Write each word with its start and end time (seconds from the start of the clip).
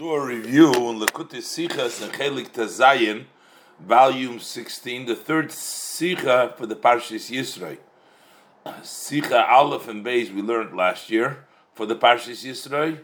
do 0.00 0.14
a 0.14 0.26
review 0.26 0.68
on 0.68 0.98
Lekutis 0.98 1.44
Sichas 1.44 2.02
and 2.02 2.10
Chelik 2.10 2.52
Tazayin, 2.52 3.26
volume 3.78 4.40
16, 4.40 5.04
the 5.04 5.14
third 5.14 5.48
Sicha 5.50 6.56
for 6.56 6.64
the 6.64 6.74
Parshas 6.74 7.30
Yisroi. 7.30 7.76
Sicha 8.80 9.46
Aleph 9.46 9.88
and 9.88 10.02
Beis 10.02 10.34
we 10.34 10.40
learned 10.40 10.74
last 10.74 11.10
year 11.10 11.44
for 11.74 11.84
the 11.84 11.94
Parshis 11.94 12.46
Yisroi, 12.46 13.00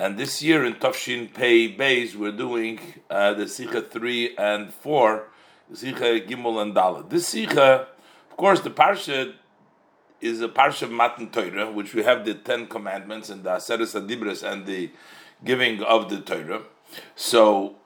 and 0.00 0.18
this 0.18 0.42
year 0.42 0.64
in 0.64 0.74
Tafshin 0.74 1.32
Pei 1.32 1.72
Beis 1.72 2.16
we're 2.16 2.32
doing 2.32 2.80
uh, 3.08 3.32
the 3.34 3.44
Sicha 3.44 3.88
3 3.88 4.36
and 4.36 4.74
4, 4.74 5.28
Sicha 5.74 6.28
Gimel 6.28 6.60
and 6.60 6.74
Dalet. 6.74 7.08
This 7.08 7.32
Sicha, 7.32 7.86
of 8.28 8.36
course, 8.36 8.58
the 8.62 8.70
Parsha 8.70 9.32
is 10.20 10.40
a 10.40 10.48
Parsha 10.48 10.82
of 10.82 10.90
Matan 10.90 11.30
Torah, 11.30 11.70
which 11.70 11.94
we 11.94 12.02
have 12.02 12.24
the 12.24 12.34
Ten 12.34 12.66
Commandments 12.66 13.30
and 13.30 13.44
the 13.44 13.50
Aseres 13.50 13.94
Adibres 13.94 14.42
and 14.42 14.66
the 14.66 14.90
giving 15.44 15.82
of 15.82 16.10
the 16.10 16.20
Torah. 16.20 16.62
So 17.14 17.76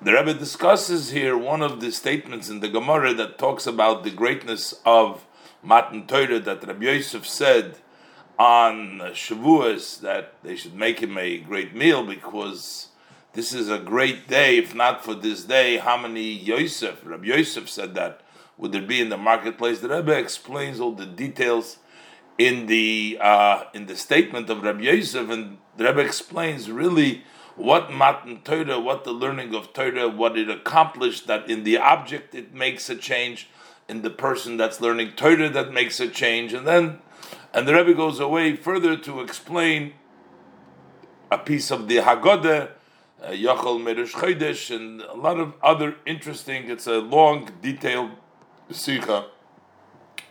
the 0.00 0.12
Rebbe 0.12 0.34
discusses 0.34 1.10
here 1.10 1.36
one 1.36 1.62
of 1.62 1.80
the 1.80 1.92
statements 1.92 2.48
in 2.48 2.60
the 2.60 2.68
Gemara 2.68 3.14
that 3.14 3.38
talks 3.38 3.66
about 3.66 4.04
the 4.04 4.10
greatness 4.10 4.74
of 4.84 5.24
Matan 5.62 6.06
Torah 6.06 6.40
that 6.40 6.66
Rabbi 6.66 6.84
Yosef 6.84 7.26
said 7.26 7.76
on 8.38 8.98
Shavuos 9.12 10.00
that 10.00 10.34
they 10.42 10.56
should 10.56 10.74
make 10.74 11.00
him 11.00 11.16
a 11.16 11.38
great 11.38 11.74
meal 11.74 12.04
because 12.04 12.88
this 13.34 13.52
is 13.54 13.70
a 13.70 13.78
great 13.78 14.28
day. 14.28 14.58
If 14.58 14.74
not 14.74 15.04
for 15.04 15.14
this 15.14 15.44
day, 15.44 15.78
how 15.78 15.96
many 15.96 16.32
Yosef, 16.32 17.00
Rabbi 17.04 17.26
Yosef 17.26 17.68
said 17.68 17.94
that, 17.94 18.20
would 18.58 18.72
there 18.72 18.82
be 18.82 19.00
in 19.00 19.08
the 19.08 19.16
marketplace? 19.16 19.80
The 19.80 19.88
Rebbe 19.88 20.16
explains 20.16 20.80
all 20.80 20.92
the 20.92 21.06
details 21.06 21.78
in 22.38 22.66
the 22.66 23.18
uh, 23.20 23.64
in 23.72 23.86
the 23.86 23.96
statement 23.96 24.50
of 24.50 24.62
Rabbi 24.62 24.82
Yosef, 24.82 25.30
and 25.30 25.58
the 25.76 25.84
Rebbe 25.84 26.00
explains 26.00 26.70
really 26.70 27.24
what 27.56 27.92
Matan 27.92 28.42
Torah, 28.42 28.80
what 28.80 29.04
the 29.04 29.12
learning 29.12 29.54
of 29.54 29.72
Torah, 29.72 30.08
what 30.08 30.38
it 30.38 30.50
accomplished. 30.50 31.26
That 31.26 31.48
in 31.50 31.64
the 31.64 31.78
object 31.78 32.34
it 32.34 32.54
makes 32.54 32.88
a 32.88 32.96
change, 32.96 33.48
in 33.88 34.02
the 34.02 34.10
person 34.10 34.56
that's 34.56 34.80
learning 34.80 35.12
Torah 35.16 35.48
that 35.50 35.72
makes 35.72 36.00
a 36.00 36.08
change, 36.08 36.52
and 36.52 36.66
then 36.66 37.00
and 37.54 37.68
the 37.68 37.74
Rebbe 37.74 37.94
goes 37.94 38.18
away 38.20 38.56
further 38.56 38.96
to 38.96 39.20
explain 39.20 39.92
a 41.30 41.38
piece 41.38 41.70
of 41.70 41.88
the 41.88 41.98
Haggadah. 41.98 42.70
Uh, 43.22 43.28
Yachol 43.28 43.80
Merush 43.80 44.12
Chodesh 44.12 44.74
and 44.74 45.00
a 45.02 45.14
lot 45.14 45.38
of 45.38 45.54
other 45.62 45.94
interesting. 46.04 46.68
It's 46.68 46.88
a 46.88 46.98
long, 46.98 47.50
detailed 47.60 48.10
sikha, 48.70 49.26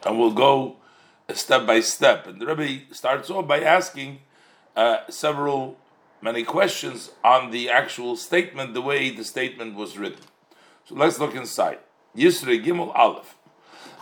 and 0.06 0.20
we'll 0.20 0.34
go 0.34 0.78
step 1.34 1.66
by 1.66 1.80
step. 1.80 2.28
And 2.28 2.42
the 2.42 2.48
Rebbe 2.48 2.94
starts 2.94 3.30
off 3.30 3.48
by 3.48 3.62
asking 3.62 4.20
uh, 4.76 4.98
several, 5.10 5.78
many 6.22 6.44
questions 6.44 7.12
on 7.24 7.52
the 7.52 7.70
actual 7.70 8.16
statement, 8.16 8.74
the 8.74 8.82
way 8.82 9.10
the 9.10 9.24
statement 9.24 9.76
was 9.76 9.98
written. 9.98 10.24
So 10.86 10.96
let's 10.96 11.20
look 11.20 11.36
inside. 11.36 11.80
Yisra 12.16 12.64
Gimel 12.64 12.94
Aleph. 12.96 13.36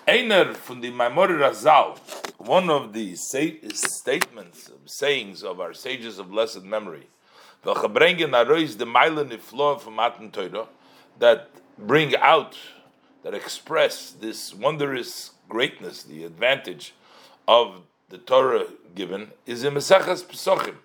Einer 0.07 0.53
from 0.55 0.81
the 0.81 0.91
Maimor 0.91 1.29
Razal, 1.29 1.99
one 2.39 2.69
of 2.69 2.93
the 2.93 3.15
statements, 3.15 4.71
sayings 4.85 5.43
of 5.43 5.59
our 5.59 5.73
sages 5.73 6.17
of 6.17 6.31
blessed 6.31 6.63
memory, 6.63 7.07
that 11.19 11.49
bring 11.77 12.15
out, 12.15 12.57
that 13.23 13.33
express 13.33 14.11
this 14.11 14.53
wondrous 14.53 15.31
greatness, 15.47 16.03
the 16.03 16.23
advantage 16.23 16.95
of 17.47 17.83
the 18.09 18.17
Torah 18.17 18.65
given 18.95 19.31
is 19.45 19.63
in 19.63 19.73
Mesachas 19.73 20.23
Pesachim. 20.23 20.75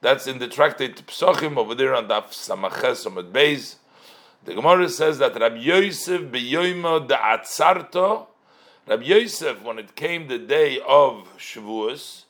That's 0.00 0.26
in 0.26 0.38
the 0.38 0.46
tractate 0.46 0.96
Pesachim 1.06 1.56
over 1.56 1.74
there 1.74 1.94
on 1.94 2.08
Daf 2.08 2.28
Samaches 2.28 3.06
Amad 3.06 3.32
Beis. 3.32 3.76
The 4.44 4.54
Gemara 4.54 4.88
says 4.88 5.18
that 5.18 5.40
Rabbi 5.40 5.56
Yosef 5.56 6.22
beyoyma 6.22 7.08
de 7.08 7.14
Atzarto, 7.16 8.26
Rabbi 8.86 9.04
Yosef, 9.04 9.62
when 9.62 9.78
it 9.78 9.96
came 9.96 10.28
the 10.28 10.38
day 10.38 10.78
of 10.86 11.28
Shavuos, 11.38 12.24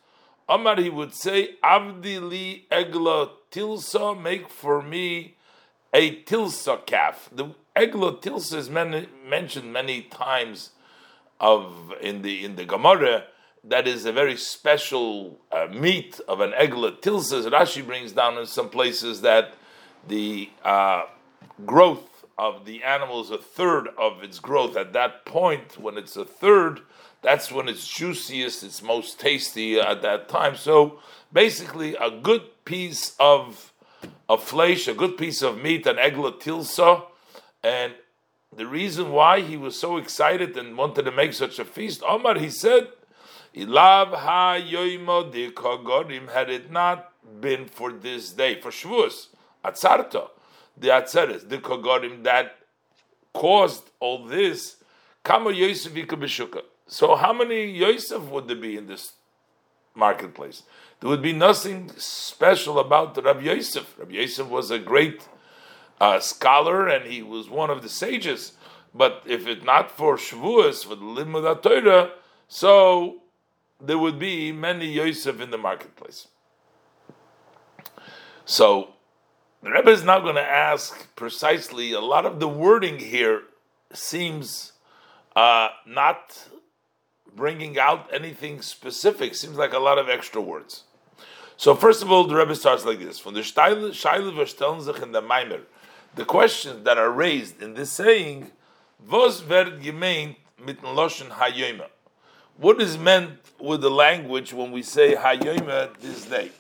Amar 0.49 0.81
he 0.81 0.89
would 0.89 1.12
say, 1.12 1.56
Avdi 1.62 2.27
li 2.27 2.67
egla 2.71 3.31
tilsa, 3.51 4.21
make 4.21 4.49
for 4.49 4.81
me 4.81 5.35
a 5.93 6.23
tilsa 6.23 6.87
calf. 6.87 7.29
The 7.33 7.51
egla 7.75 8.23
tilsa 8.23 8.55
is 8.55 8.71
many, 8.71 9.09
mentioned 9.29 9.73
many 9.73 10.03
times 10.03 10.71
of 11.41 11.93
in 12.01 12.23
the 12.23 12.45
in 12.45 12.56
the 12.56 12.65
Gemara 12.65 13.25
that 13.69 13.88
is 13.88 14.04
a 14.04 14.12
very 14.12 14.37
special 14.37 15.38
uh, 15.50 15.66
meat 15.72 16.21
of 16.28 16.41
an 16.41 16.53
eglet. 16.53 17.00
Tilsa, 17.00 17.50
Rashi 17.50 17.84
brings 17.84 18.12
down 18.12 18.38
in 18.38 18.47
some 18.47 18.69
places 18.69 19.22
that 19.22 19.54
the 20.06 20.49
uh, 20.65 21.04
growth 21.65 22.25
of 22.38 22.65
the 22.65 22.82
animal 22.84 23.22
is 23.22 23.31
a 23.31 23.38
third 23.38 23.88
of 23.99 24.22
its 24.22 24.38
growth. 24.38 24.76
At 24.76 24.93
that 24.93 25.25
point, 25.25 25.78
when 25.78 25.97
it's 25.97 26.16
a 26.16 26.25
third, 26.25 26.81
that's 27.22 27.50
when 27.50 27.69
it's 27.69 27.88
juiciest, 27.88 28.62
it's 28.62 28.82
most 28.82 29.19
tasty 29.19 29.81
at 29.81 30.03
that 30.03 30.28
time. 30.28 30.56
So 30.56 31.00
basically, 31.32 31.97
a 31.97 32.10
good 32.10 32.65
piece 32.65 33.16
of 33.19 33.72
of 34.28 34.43
flesh, 34.43 34.88
a 34.88 34.94
good 34.94 35.16
piece 35.16 35.41
of 35.41 35.60
meat, 35.62 35.87
an 35.87 35.97
eglet 35.97 36.41
tilsa, 36.41 37.03
and 37.62 37.94
the 38.55 38.66
reason 38.66 39.12
why 39.12 39.41
he 39.41 39.56
was 39.56 39.78
so 39.78 39.97
excited 39.97 40.56
and 40.56 40.76
wanted 40.76 41.05
to 41.05 41.12
make 41.12 41.32
such 41.32 41.59
a 41.59 41.65
feast, 41.65 42.03
Omar, 42.06 42.38
he 42.38 42.50
said 42.50 42.88
Ilav 43.56 44.15
ha 44.15 44.59
had 46.33 46.50
it 46.50 46.71
not 46.71 47.12
been 47.41 47.67
for 47.67 47.91
this 47.91 48.33
day, 48.33 48.61
for 48.61 48.71
Shavuos, 48.71 49.28
Atzarto, 49.65 50.28
the 50.77 50.89
Atzeres, 50.89 51.49
the 51.49 51.56
kogorim 51.59 52.22
that 52.25 52.56
caused 53.33 53.91
all 53.99 54.27
this, 54.27 54.77
Kama 55.25 55.53
Yosef 55.53 55.93
Beshuka. 55.93 56.62
So 56.87 57.17
how 57.17 57.33
many 57.33 57.65
Yosef 57.65 58.22
would 58.25 58.47
there 58.47 58.56
be 58.56 58.77
in 58.77 58.87
this 58.87 59.15
marketplace? 59.94 60.62
There 61.00 61.09
would 61.09 61.23
be 61.23 61.33
nothing 61.33 61.91
special 61.97 62.78
about 62.78 63.23
Rabbi 63.23 63.41
Yosef. 63.41 63.99
Rabbi 63.99 64.17
Yosef 64.17 64.49
was 64.49 64.71
a 64.71 64.78
great 64.78 65.27
uh, 65.99 66.21
scholar 66.21 66.87
and 66.87 67.11
he 67.11 67.23
was 67.23 67.49
one 67.49 67.71
of 67.71 67.83
the 67.83 67.88
sages. 67.88 68.53
But 68.94 69.23
if 69.27 69.47
it 69.47 69.65
not 69.65 69.91
for 69.91 70.17
Shavuos, 70.17 70.84
for 70.84 70.94
the 70.94 71.03
Limud 71.03 71.62
Torah, 71.62 72.12
so 72.49 73.23
there 73.81 73.98
would 73.98 74.19
be 74.19 74.53
many 74.53 74.87
Yosef 74.87 75.41
in 75.41 75.50
the 75.50 75.59
marketplace. 75.59 76.28
So 78.44 78.94
the 79.62 79.70
Rebbe 79.70 79.91
is 79.91 80.04
now 80.04 80.20
going 80.20 80.37
to 80.37 80.41
ask 80.42 81.14
precisely. 81.16 81.92
A 81.92 82.00
lot 82.00 82.25
of 82.25 82.41
the 82.41 82.48
wording 82.48 82.98
here 82.98 83.42
seems 83.92 84.72
uh, 85.34 85.69
not 85.87 86.48
bringing 87.34 87.78
out 87.78 88.09
anything 88.12 88.62
specific. 88.62 89.34
Seems 89.34 89.56
like 89.56 89.72
a 89.72 89.78
lot 89.78 89.98
of 89.98 90.08
extra 90.08 90.41
words. 90.41 90.84
So 91.56 91.75
first 91.75 92.03
of 92.03 92.12
all, 92.12 92.25
the 92.25 92.37
Rebbe 92.37 92.54
starts 92.54 92.84
like 92.84 92.98
this: 92.98 93.19
from 93.19 93.34
the 93.34 93.41
Shaila 93.41 93.93
Verstellenzich 93.93 95.03
and 95.03 95.14
the 95.14 95.22
Maimer, 95.22 95.62
the 96.14 96.25
questions 96.25 96.84
that 96.84 96.98
are 96.98 97.10
raised 97.10 97.62
in 97.62 97.75
this 97.75 97.91
saying, 97.91 98.53
"Was 99.08 99.43
wird 99.43 99.81
gemeint 99.82 100.37
mit 100.58 100.82
Loshen 100.82 101.31
Hayoyma?" 101.31 101.88
What 102.59 102.81
is 102.81 102.97
meant 102.97 103.39
with 103.61 103.83
the 103.83 103.91
language 103.91 104.55
when 104.55 104.72
we 104.72 104.83
say 104.83 105.15
Hayoima 105.15 105.99
this 106.00 106.25
day? 106.25 106.50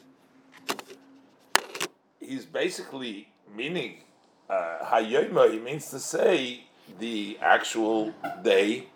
He's 2.20 2.44
basically 2.44 3.28
meaning 3.54 4.02
uh, 4.50 5.00
he 5.00 5.58
means 5.58 5.88
to 5.90 5.98
say 5.98 6.64
the 6.98 7.38
actual 7.40 8.12
day 8.42 8.88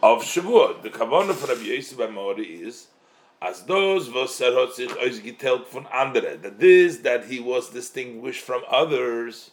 of 0.00 0.22
Shavuot. 0.22 0.82
The 0.82 0.90
Kavanah 0.90 1.34
for 1.34 1.48
Rabbi 1.48 1.62
Yosef 1.62 1.98
Amori 1.98 2.44
is 2.44 2.88
as 3.42 3.62
those 3.64 4.10
was 4.10 4.34
sich 4.34 4.48
ausgeteilt 4.48 5.66
von 5.66 5.86
anderen. 5.86 6.42
That 6.42 6.60
this, 6.60 6.98
that 6.98 7.26
he 7.26 7.40
was 7.40 7.70
distinguished 7.70 8.42
from 8.42 8.62
others, 8.70 9.50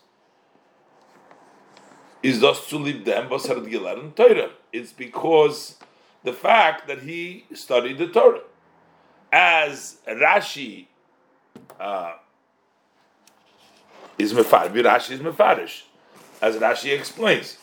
is 2.22 2.40
thus 2.40 2.70
to 2.70 2.78
lieb 2.78 3.04
dem, 3.04 3.30
was 3.30 3.50
er 3.50 3.56
gelernt 3.56 4.16
Torah. 4.16 4.52
It's 4.72 4.94
because 4.94 5.78
the 6.24 6.34
fact 6.34 6.88
that 6.88 7.00
he 7.00 7.46
studied 7.54 7.98
the 7.98 8.08
Torah. 8.08 8.42
As 9.32 9.98
Rashi 10.08 10.88
uh, 11.80 12.14
is 14.18 14.34
mefarish, 14.34 14.84
Rashi 14.84 15.12
is 15.12 15.20
mefarish, 15.20 15.84
as 16.42 16.56
Rashi 16.58 16.98
explains. 16.98 17.58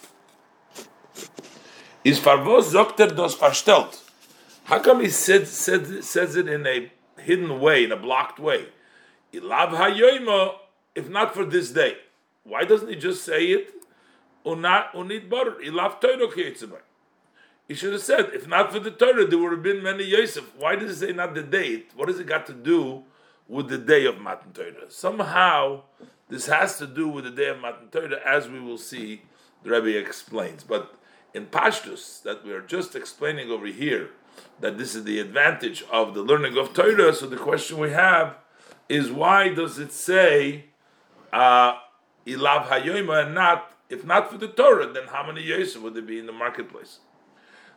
Is 2.02 2.18
farvos 2.18 2.72
zokter 2.72 3.14
dos 3.14 3.36
verstelt. 3.36 4.00
How 4.64 4.78
come 4.78 5.00
he 5.00 5.08
said, 5.08 5.46
said, 5.46 6.04
says 6.04 6.36
it 6.36 6.48
in 6.48 6.66
a 6.66 6.90
hidden 7.20 7.60
way, 7.60 7.84
in 7.84 7.92
a 7.92 7.96
blocked 7.96 8.38
way? 8.38 8.66
Ilav 9.32 9.70
hayoyma, 9.70 10.54
if 10.94 11.08
not 11.08 11.34
for 11.34 11.44
this 11.44 11.70
day. 11.70 11.96
Why 12.44 12.64
doesn't 12.64 12.88
he 12.88 12.96
just 12.96 13.24
say 13.24 13.46
it? 13.46 13.74
Unit 14.44 15.28
bar 15.28 15.56
ilav 15.62 16.00
toiro 16.00 16.32
he 17.70 17.76
should 17.76 17.92
have 17.92 18.02
said, 18.02 18.30
if 18.34 18.48
not 18.48 18.72
for 18.72 18.80
the 18.80 18.90
Torah, 18.90 19.24
there 19.24 19.38
would 19.38 19.52
have 19.52 19.62
been 19.62 19.80
many 19.80 20.02
Yosef. 20.02 20.56
Why 20.56 20.74
does 20.74 20.90
it 20.90 21.06
say 21.06 21.12
not 21.12 21.34
the 21.34 21.42
date? 21.44 21.92
What 21.94 22.08
does 22.08 22.18
it 22.18 22.26
got 22.26 22.44
to 22.46 22.52
do 22.52 23.04
with 23.46 23.68
the 23.68 23.78
day 23.78 24.06
of 24.06 24.20
Matan 24.20 24.52
Torah. 24.52 24.88
Somehow, 24.88 25.82
this 26.28 26.46
has 26.46 26.78
to 26.78 26.86
do 26.86 27.08
with 27.08 27.24
the 27.24 27.30
day 27.30 27.48
of 27.48 27.60
Matan 27.60 27.88
Torah, 27.92 28.20
as 28.26 28.48
we 28.48 28.60
will 28.60 28.78
see. 28.78 29.22
The 29.62 29.70
Rebbe 29.70 29.98
explains, 29.98 30.64
but 30.64 30.94
in 31.34 31.46
Pashtus 31.46 32.22
that 32.22 32.44
we 32.44 32.52
are 32.52 32.62
just 32.62 32.96
explaining 32.96 33.50
over 33.50 33.66
here, 33.66 34.10
that 34.58 34.78
this 34.78 34.96
is 34.96 35.04
the 35.04 35.20
advantage 35.20 35.84
of 35.92 36.14
the 36.14 36.22
learning 36.22 36.56
of 36.56 36.72
Torah. 36.72 37.14
So 37.14 37.26
the 37.26 37.36
question 37.36 37.78
we 37.78 37.90
have 37.90 38.36
is 38.88 39.12
why 39.12 39.48
does 39.48 39.78
it 39.78 39.92
say 39.92 40.64
uh, 41.32 41.74
ilav 42.26 42.66
hayoima 42.66 43.26
and 43.26 43.34
not 43.34 43.70
if 43.90 44.04
not 44.04 44.30
for 44.30 44.38
the 44.38 44.48
Torah, 44.48 44.90
then 44.92 45.08
how 45.08 45.26
many 45.26 45.42
Yosef 45.42 45.82
would 45.82 45.94
there 45.94 46.02
be 46.02 46.18
in 46.18 46.26
the 46.26 46.32
marketplace? 46.32 47.00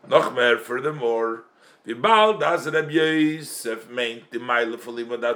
Nochmer, 0.08 0.60
furthermore, 0.60 1.46
Vibal 1.86 2.40
das 2.40 2.66
Reb 2.68 2.92
Yosef 2.92 3.90
meint 3.90 4.30
the 4.32 4.40
Meile 4.40 4.78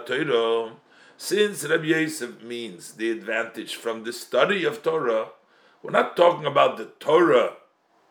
Torah. 0.06 0.74
Since 1.18 1.66
Reb 1.66 1.84
Yosef 1.84 2.42
means 2.42 2.94
the 2.94 3.12
advantage 3.12 3.76
from 3.76 4.04
the 4.04 4.14
study 4.14 4.64
of 4.66 4.84
Torah, 4.84 5.30
we're 5.82 5.92
not 5.92 6.16
talking 6.16 6.46
about 6.46 6.78
the 6.78 6.86
Torah, 7.00 7.54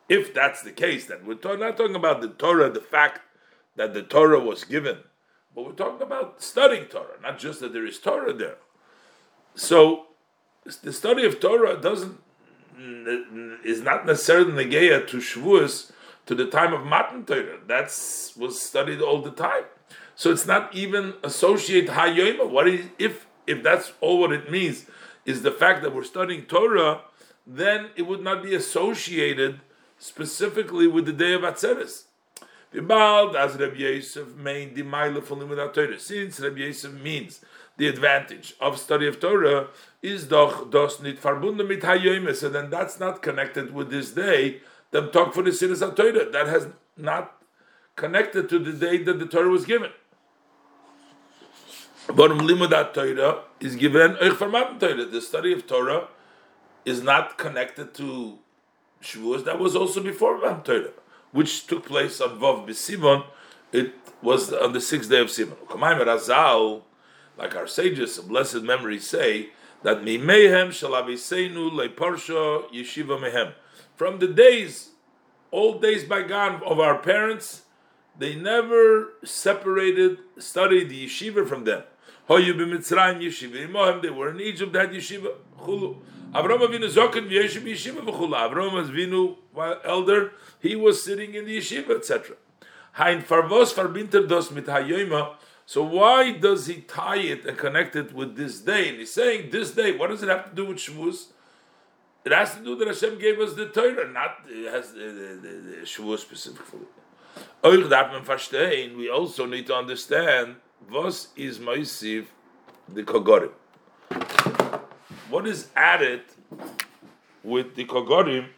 if 0.09 0.33
that's 0.33 0.63
the 0.63 0.73
case, 0.73 1.07
that 1.07 1.25
we're 1.25 1.35
not 1.57 1.77
talking 1.77 1.95
about 1.95 2.21
the 2.21 2.29
Torah, 2.29 2.71
the 2.71 2.81
fact 2.81 3.21
that 3.77 3.93
the 3.93 4.03
Torah 4.03 4.41
was 4.41 4.65
given, 4.65 4.99
but 5.55 5.67
we're 5.67 5.73
talking 5.73 6.03
about 6.03 6.43
studying 6.43 6.87
Torah, 6.87 7.21
not 7.23 7.39
just 7.39 7.61
that 7.61 7.73
there 7.73 7.87
is 7.87 7.99
Torah 7.99 8.33
there. 8.33 8.57
So 9.55 10.07
the 10.83 10.93
study 10.93 11.25
of 11.25 11.41
Torah 11.41 11.81
doesn't 11.81 12.19
is 13.65 13.81
not 13.81 14.05
necessarily 14.05 14.53
negeya 14.53 15.07
to 15.09 15.17
Shavuos 15.19 15.93
to 16.27 16.35
the 16.35 16.47
time 16.47 16.73
of 16.73 16.85
Matan 16.85 17.25
Torah. 17.25 17.59
That's 17.67 18.37
was 18.37 18.61
studied 18.61 19.01
all 19.01 19.23
the 19.23 19.31
time. 19.31 19.65
So 20.15 20.31
it's 20.31 20.47
not 20.47 20.75
even 20.75 21.15
associate 21.23 21.89
Hayoima. 21.89 22.51
What 22.51 22.69
is 22.69 22.87
if 22.99 23.27
if 23.47 23.63
that's 23.63 23.93
all 24.01 24.21
what 24.21 24.33
it 24.33 24.51
means 24.51 24.87
is 25.25 25.43
the 25.43 25.53
fact 25.53 25.83
that 25.83 25.95
we're 25.95 26.05
studying 26.05 26.43
Torah, 26.43 27.03
then 27.47 27.91
it 27.97 28.03
would 28.03 28.23
not 28.23 28.43
be 28.43 28.55
associated 28.55 29.61
specifically 29.99 30.87
with 30.87 31.07
the 31.07 31.13
day 31.13 31.35
of 31.35 31.43
Atzeres. 31.43 32.05
Since 32.73 32.89
Rabbi 36.41 36.59
Yosef 36.59 36.93
means 36.93 37.41
the 37.77 37.89
advantage 37.89 38.55
of 38.61 38.79
study 38.79 39.07
of 39.07 39.21
Torah 39.21 39.69
is 40.03 40.27
doch 40.27 40.71
dos 40.71 41.01
nit 41.01 41.21
verbunden 41.21 41.69
mit 41.69 41.83
hayoyme, 41.83 42.35
so 42.35 42.49
then 42.49 42.71
that's 42.71 42.99
not 42.99 43.23
connected 43.23 43.73
with 43.73 43.91
this 43.91 44.11
day. 44.11 44.61
Them 44.91 45.11
talk 45.11 45.35
for 45.35 45.43
the 45.43 45.51
sinas 45.51 45.81
Torah 45.97 46.31
that 46.31 46.47
has 46.47 46.69
not 46.97 47.43
connected 47.97 48.49
to 48.49 48.59
the 48.59 48.73
day 48.73 49.03
that 49.03 49.19
the 49.19 49.27
Torah 49.27 49.49
was 49.49 49.65
given. 49.65 49.91
But 52.07 52.31
limudat 52.31 52.95
Torah 52.95 53.43
is 53.61 53.75
given 53.77 54.17
Torah. 54.17 55.05
The 55.05 55.21
study 55.21 55.53
of 55.53 55.67
Torah 55.67 56.09
is 56.85 57.03
not 57.03 57.37
connected 57.37 57.95
to 57.95 58.39
Shavuos. 59.03 59.45
That 59.45 59.59
was 59.59 59.75
also 59.75 60.01
before 60.03 60.39
Matan 60.39 60.63
Torah, 60.63 60.93
which 61.33 61.67
took 61.67 61.85
place 61.87 62.21
on 62.21 62.39
Vav 62.39 62.67
B'Sivan. 62.67 63.25
It 63.73 63.95
was 64.23 64.53
on 64.53 64.73
the 64.73 64.81
sixth 64.81 65.11
day 65.11 65.21
of 65.21 65.29
Sivan. 65.29 66.83
Like 67.39 67.55
our 67.55 67.67
sages 67.67 68.17
of 68.19 68.29
blessed 68.29 68.63
memory 68.63 68.99
say, 68.99 69.51
that 69.83 69.99
mimehem 69.99 70.69
shalaviseinu 70.69 71.71
leparsha 71.73 72.71
yeshiva 72.73 73.19
mehem. 73.21 73.53
From 73.97 74.19
the 74.19 74.29
days, 74.29 74.91
old 75.51 75.81
days 75.81 76.05
by 76.05 76.23
God 76.23 76.63
of 76.63 76.79
our 76.79 76.99
parents, 76.99 77.63
they 78.19 78.35
never 78.35 79.15
separated, 79.25 80.19
studied 80.39 80.91
the 80.91 81.07
yeshiva 81.07 81.49
from 81.49 81.65
them. 81.65 81.83
They 82.29 82.35
were 84.11 84.31
in 84.31 84.41
Egypt, 84.41 84.73
they 84.73 84.79
had 84.79 84.91
yeshiva. 84.91 85.35
Chulu. 85.59 85.97
Avram 86.35 86.61
Avinu 86.61 86.89
v'yeshiv 86.91 87.65
yeshiva. 87.65 88.03
Avram 88.05 88.73
Avinu, 88.85 89.37
elder, 89.85 90.33
he 90.61 90.77
was 90.77 91.03
sitting 91.03 91.35
in 91.35 91.47
the 91.47 91.57
yeshiva, 91.59 91.97
etc. 91.97 92.37
Hein 92.93 93.23
farvos 93.23 93.73
farbinter 93.73 94.29
dos 94.29 94.51
mit 94.51 94.67
hayoyma. 94.67 95.37
So 95.65 95.83
why 95.83 96.33
does 96.33 96.67
he 96.67 96.83
tie 96.83 97.17
it 97.17 97.45
and 97.47 97.57
connect 97.57 97.97
it 97.97 98.13
with 98.13 98.37
this 98.37 98.61
day? 98.61 98.91
And 98.91 98.99
he's 98.99 99.13
saying 99.13 99.51
this 99.51 99.73
day. 99.73 99.97
What 99.97 100.11
does 100.11 100.23
it 100.23 100.29
have 100.29 100.51
to 100.51 100.55
do 100.55 100.67
with 100.67 100.77
Shavuos? 100.77 101.29
It 102.27 102.33
has 102.33 102.55
to 102.57 102.61
do 102.65 102.75
that 102.75 102.89
Hashem 102.89 103.21
gave 103.21 103.39
us 103.39 103.55
the 103.55 103.67
Torah, 103.67 104.11
not 104.11 104.39
it 104.49 104.69
has 104.73 104.93
the, 104.93 104.99
the, 104.99 105.87
the, 105.87 106.19
specifically. 106.19 106.81
We 107.63 109.09
also 109.11 109.47
need 109.47 109.69
to 109.69 109.75
understand 109.77 110.57
what 110.89 111.29
is 111.37 111.61
Moisiv 111.61 112.27
the 112.89 113.05
Kogorim. 113.05 113.53
What 115.31 115.47
is 115.47 115.69
added 115.77 116.23
with 117.45 117.77
the 117.77 117.85
Kogorim 117.85 118.49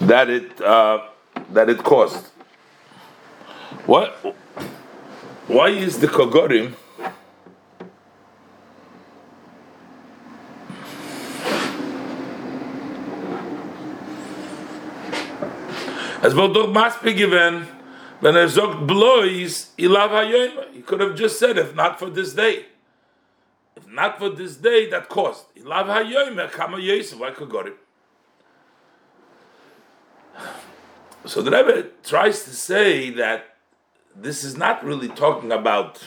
that 0.00 0.28
it 0.28 0.60
uh, 0.60 1.06
that 1.52 1.70
it 1.70 1.78
caused? 1.84 2.26
What? 3.86 4.10
Why 5.46 5.68
is 5.68 6.00
the 6.00 6.08
Kogorim 6.08 6.74
Es 16.22 16.36
wird 16.36 16.54
doch 16.54 16.68
Maspe 16.68 17.14
given 17.14 17.66
when 18.20 18.36
er 18.36 18.48
sagt 18.48 18.86
blois, 18.86 19.72
ilav 19.78 20.10
hayoyma. 20.10 20.72
He 20.74 20.82
could 20.82 21.00
have 21.00 21.14
just 21.14 21.38
said, 21.38 21.56
if 21.56 21.74
not 21.74 21.98
for 21.98 22.10
this 22.10 22.34
day. 22.34 22.66
If 23.74 23.86
not 23.88 24.18
for 24.18 24.28
this 24.28 24.56
day, 24.56 24.90
that 24.90 25.08
caused. 25.08 25.46
Ilav 25.56 25.86
hayoyma, 25.86 26.50
kama 26.50 26.78
yosef, 26.78 27.18
why 27.18 27.30
Kogorim? 27.30 27.74
So 31.24 31.42
the 31.42 31.50
Rebbe 31.50 31.88
tries 32.02 32.44
to 32.44 32.50
say 32.50 33.10
that 33.10 33.56
this 34.14 34.44
is 34.44 34.56
not 34.56 34.84
really 34.84 35.08
talking 35.08 35.52
about 35.52 36.02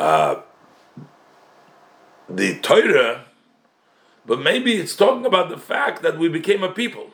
uh, 0.00 0.36
the 2.28 2.58
Torah, 2.60 3.26
but 4.24 4.40
maybe 4.40 4.74
it's 4.74 4.96
talking 4.96 5.26
about 5.26 5.50
the 5.50 5.58
fact 5.58 6.02
that 6.02 6.18
we 6.18 6.28
became 6.28 6.62
a 6.62 6.70
people. 6.70 7.10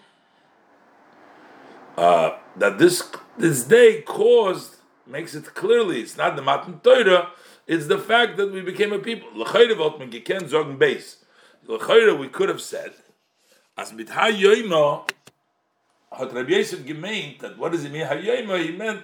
Uh, 1.99 2.39
that 2.57 2.79
this 2.79 3.03
this 3.39 3.65
day 3.65 4.03
caused 4.03 4.77
makes 5.05 5.35
it 5.35 5.53
clearly 5.53 6.01
it's 6.01 6.17
not 6.17 6.37
the 6.37 6.43
Matan 6.43 6.79
Torah, 6.79 7.31
it's 7.67 7.89
the 7.89 7.99
fact 7.99 8.37
that 8.37 8.53
we 8.53 8.61
became 8.61 8.93
a 8.93 9.01
people. 9.01 9.29
base. 10.77 11.17
We 11.67 12.29
could 12.29 12.51
have 12.51 12.61
said, 12.61 12.93
as 13.77 13.93
mit 13.93 14.07
hayoyma, 14.11 15.11
hat 16.17 16.33
Rabbi 16.33 16.53
Yosef 16.53 16.87
gemeint 16.87 17.41
that 17.41 17.59
what 17.59 17.73
does 17.73 17.85
it 17.85 17.91
mean 17.91 18.07
hayoyma? 18.07 18.63
He 18.63 18.77
meant 18.77 19.03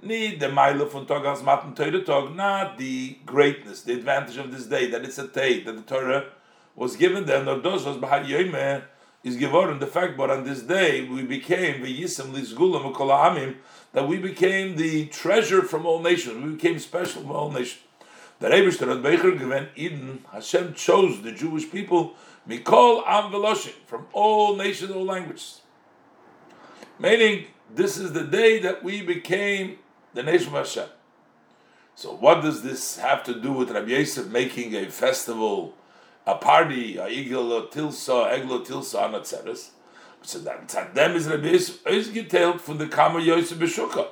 need 0.00 0.38
the 0.38 0.48
mile 0.48 0.86
Tag 0.86 1.24
als 1.24 1.42
Matan 1.42 1.74
Torah 1.74 2.04
Tag, 2.04 2.36
not 2.36 2.78
the 2.78 3.18
greatness, 3.26 3.82
the 3.82 3.94
advantage 3.94 4.36
of 4.36 4.52
this 4.52 4.66
day, 4.66 4.88
that 4.88 5.04
it's 5.04 5.18
a 5.18 5.26
day, 5.26 5.64
that 5.64 5.74
the 5.74 5.82
Torah 5.82 6.26
was 6.76 6.94
given 6.94 7.26
them, 7.26 7.48
or 7.48 7.58
those 7.58 7.84
was 7.84 7.96
Bahar 7.96 8.20
Yoime, 8.20 8.84
is 9.26 9.36
given 9.36 9.80
the 9.80 9.86
fact, 9.88 10.16
but 10.16 10.30
on 10.30 10.44
this 10.44 10.62
day 10.62 11.02
we 11.08 11.22
became 11.22 11.82
the 11.82 12.02
Yisam 12.02 12.32
Lizgulam 12.32 12.94
Amim, 12.94 13.56
that 13.92 14.06
we 14.06 14.18
became 14.18 14.76
the 14.76 15.06
treasure 15.06 15.62
from 15.62 15.84
all 15.84 16.00
nations, 16.00 16.44
we 16.44 16.52
became 16.52 16.78
special 16.78 17.22
from 17.22 17.32
all 17.32 17.50
nations. 17.50 17.82
The 18.38 18.48
Rebishter 18.48 18.86
had 18.86 19.02
Becher 19.02 19.32
given 19.32 19.68
Eden, 19.74 20.24
Hashem 20.30 20.74
chose 20.74 21.22
the 21.22 21.32
Jewish 21.32 21.68
people, 21.68 22.14
Mikol 22.48 23.02
Am 23.04 23.32
Veloshim, 23.32 23.72
from 23.86 24.06
all 24.12 24.54
nations, 24.54 24.92
all 24.92 25.04
languages. 25.04 25.62
Meaning, 27.00 27.46
this 27.74 27.98
is 27.98 28.12
the 28.12 28.22
day 28.22 28.60
that 28.60 28.84
we 28.84 29.02
became 29.02 29.78
the 30.14 30.22
nation 30.22 30.48
of 30.48 30.66
Hashem. 30.66 30.88
So 31.96 32.14
what 32.14 32.42
does 32.42 32.62
this 32.62 32.98
have 32.98 33.24
to 33.24 33.34
do 33.34 33.50
with 33.52 33.72
Rabbi 33.72 33.88
Yosef 33.88 34.28
making 34.28 34.76
a 34.76 34.88
festival, 34.88 35.74
a 36.26 36.34
party, 36.34 36.96
a 36.96 37.06
iglo 37.06 37.70
tilsa, 37.70 38.32
eglo 38.32 38.64
tilsa 38.64 39.02
on 39.02 39.12
Atzeres? 39.12 39.70
So 40.22 40.40
that 40.40 40.68
them 40.94 41.14
is 41.14 41.28
Rabbi 41.28 41.48
is 41.48 41.70
from 42.60 42.78
the 42.78 42.88
Kama 42.88 43.20
Yosef 43.20 43.58
Beshuka. 43.58 44.08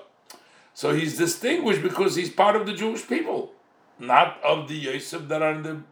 So 0.73 0.93
he's 0.95 1.19
distinguished 1.19 1.83
because 1.83 2.15
he's 2.15 2.31
part 2.31 2.57
of 2.57 2.67
the 2.67 2.73
Jewish 2.73 3.07
people, 3.07 3.53
not 3.99 4.43
of 4.45 4.69
the 4.69 4.75
Yosef 4.75 5.27
that 5.29 5.43
are 5.43 5.53
in 5.53 5.63
the 5.63 5.83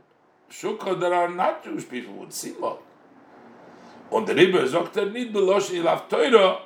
Shukha 0.50 1.00
that 1.00 1.12
are 1.12 1.28
not 1.28 1.64
Jewish 1.64 1.88
people, 1.88 2.14
would 2.14 2.32
seem 2.32 2.60
like. 2.60 2.78
Und 4.10 4.28
der 4.28 4.36
Rebbe 4.36 4.68
sagt 4.68 4.96
er 4.96 5.06
nicht, 5.06 5.32
belosh 5.32 5.70
ilav 5.70 6.08
Torah, 6.08 6.60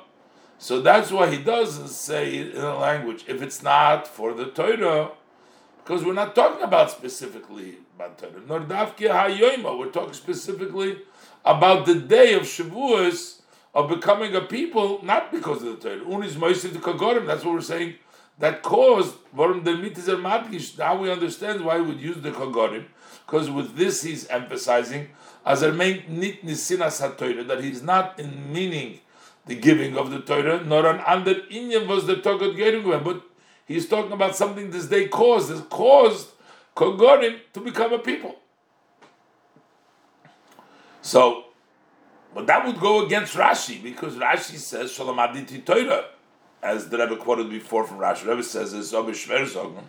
so 0.57 0.81
that's 0.81 1.11
why 1.11 1.29
he 1.29 1.37
doesn't 1.37 1.87
say 1.87 2.51
in 2.51 2.57
a 2.57 2.77
language 2.77 3.23
if 3.27 3.41
it's 3.41 3.63
not 3.63 4.07
for 4.07 4.33
the 4.33 4.47
Torah, 4.47 5.11
because 5.87 6.03
we're 6.03 6.11
not 6.11 6.35
talking 6.35 6.61
about 6.63 6.91
specifically 6.91 7.77
Torah. 7.97 8.41
Nor 8.45 8.59
hayoima. 8.59 9.79
We're 9.79 9.89
talking 9.89 10.13
specifically 10.13 10.97
about 11.45 11.85
the 11.85 11.95
day 11.95 12.33
of 12.33 12.41
Shavuos 12.41 13.39
of 13.73 13.87
becoming 13.87 14.35
a 14.35 14.41
people, 14.41 14.99
not 15.01 15.31
because 15.31 15.63
of 15.63 15.81
the 15.81 15.89
Torah. 15.89 16.03
Unis 16.09 16.35
moisid 16.35 16.81
kagorim. 16.81 17.25
That's 17.25 17.45
what 17.45 17.53
we're 17.53 17.61
saying. 17.61 17.95
that 18.39 18.63
caused. 18.63 19.15
Now 19.33 20.95
we 20.97 21.11
understand 21.11 21.63
why 21.63 21.75
he 21.77 21.81
would 21.81 22.01
use 22.01 22.17
the 22.17 22.31
Kogorim, 22.31 22.85
because 23.25 23.49
with 23.49 23.75
this 23.75 24.03
he's 24.03 24.27
emphasizing 24.27 25.09
nit 25.45 26.45
nisinas 26.45 26.99
ha 26.99 27.43
that 27.47 27.63
he's 27.63 27.81
not 27.81 28.19
in 28.19 28.51
meaning 28.51 28.99
the 29.45 29.55
giving 29.55 29.97
of 29.97 30.11
the 30.11 30.19
Torah, 30.19 30.61
nor 30.63 30.85
an 30.87 30.99
under 31.05 31.35
inyan 31.35 31.87
was 31.87 32.05
the 32.05 32.17
Togot 32.17 32.57
Gerim, 32.57 33.03
but 33.03 33.21
he's 33.67 33.87
talking 33.87 34.11
about 34.11 34.35
something 34.35 34.71
this 34.71 34.87
day 34.87 35.07
caused, 35.07 35.49
this 35.49 35.61
caused 35.69 36.29
Kogorim 36.75 37.39
to 37.53 37.59
become 37.59 37.93
a 37.93 37.99
people. 37.99 38.35
So, 41.01 41.45
but 42.33 42.47
that 42.47 42.65
would 42.65 42.79
go 42.79 43.05
against 43.05 43.35
Rashi 43.35 43.81
because 43.81 44.15
Rashi 44.15 44.57
says 44.57 44.91
Shalom 44.91 45.19
Aditi 45.19 45.59
Torah, 45.59 46.05
as 46.61 46.89
the 46.89 46.97
Rebbe 46.97 47.15
quoted 47.17 47.49
before 47.49 47.85
from 47.85 47.97
Rashi. 47.97 48.27
Rebbe 48.27 48.43
says 48.43 48.73
it's 48.73 48.91
Shver 48.91 49.83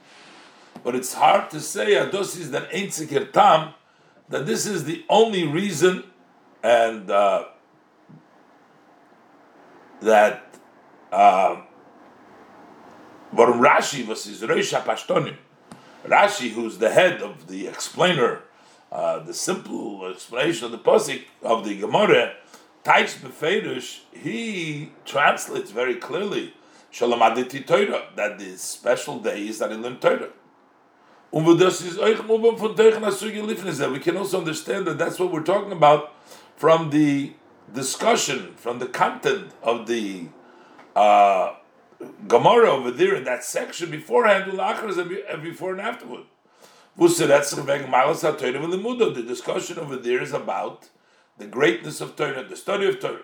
But 0.84 0.94
it's 0.94 1.14
hard 1.14 1.50
to 1.50 1.60
say 1.60 1.94
Ados 1.94 2.38
is 2.38 2.50
that 2.52 2.68
Ein 2.74 2.90
Tam 3.32 3.74
that 4.28 4.46
this 4.46 4.66
is 4.66 4.84
the 4.84 5.04
only 5.08 5.46
reason 5.46 6.04
and 6.62 7.10
uh, 7.10 7.46
that 10.00 10.54
uh, 13.32 13.36
Rashi 13.36 14.06
was 14.06 14.24
his 14.24 14.42
Pashtonim. 14.42 15.36
Rashi, 16.04 16.50
who's 16.50 16.78
the 16.78 16.90
head 16.90 17.22
of 17.22 17.48
the 17.48 17.66
explainer 17.66 18.42
uh, 18.90 19.18
the 19.18 19.34
simple 19.34 20.06
explanation 20.06 20.66
of 20.66 20.72
the 20.72 20.78
posik 20.78 21.24
of 21.42 21.64
the 21.64 21.78
Gemara, 21.78 22.34
Taich 22.84 23.18
Beferish, 23.18 24.00
he 24.12 24.92
translates 25.04 25.70
very 25.70 25.96
clearly 25.96 26.54
Shalom 26.90 27.20
Aditi 27.20 27.60
Torah, 27.60 28.04
that 28.16 28.38
the 28.38 28.56
special 28.56 29.18
day 29.18 29.46
is 29.46 29.58
that 29.58 29.70
he 29.70 29.76
learned 29.76 30.00
Torah. 30.00 30.30
We 31.30 31.42
can 34.00 34.16
also 34.16 34.38
understand 34.38 34.86
that 34.86 34.96
that's 34.96 35.18
what 35.18 35.30
we're 35.30 35.42
talking 35.42 35.72
about 35.72 36.14
from 36.56 36.88
the 36.88 37.34
discussion, 37.74 38.54
from 38.56 38.78
the 38.78 38.86
content 38.86 39.52
of 39.62 39.86
the 39.86 40.28
uh, 40.96 41.56
Gemara 42.28 42.70
over 42.70 42.90
there 42.90 43.14
in 43.14 43.24
that 43.24 43.44
section 43.44 43.90
beforehand, 43.90 44.50
and 44.50 45.42
before 45.42 45.72
and 45.72 45.80
afterward. 45.80 46.24
The 46.96 47.24
discussion 49.26 49.78
over 49.78 49.96
there 49.96 50.22
is 50.22 50.32
about 50.32 50.88
the 51.38 51.46
greatness 51.46 52.00
of 52.00 52.16
Torah, 52.16 52.44
the 52.44 52.56
study 52.56 52.86
of 52.86 53.00
Torah. 53.00 53.22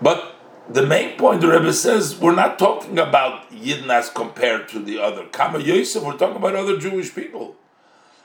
But 0.00 0.34
the 0.68 0.84
main 0.86 1.16
point 1.16 1.40
the 1.40 1.48
Rebbe 1.48 1.72
says 1.72 2.18
we're 2.18 2.34
not 2.34 2.58
talking 2.58 2.98
about 2.98 3.50
Yidden 3.50 3.88
as 3.88 4.10
compared 4.10 4.68
to 4.70 4.80
the 4.80 4.98
other 4.98 5.26
Kama 5.26 5.60
Yosef. 5.60 6.02
We're 6.02 6.16
talking 6.16 6.36
about 6.36 6.54
other 6.56 6.76
Jewish 6.78 7.14
people. 7.14 7.56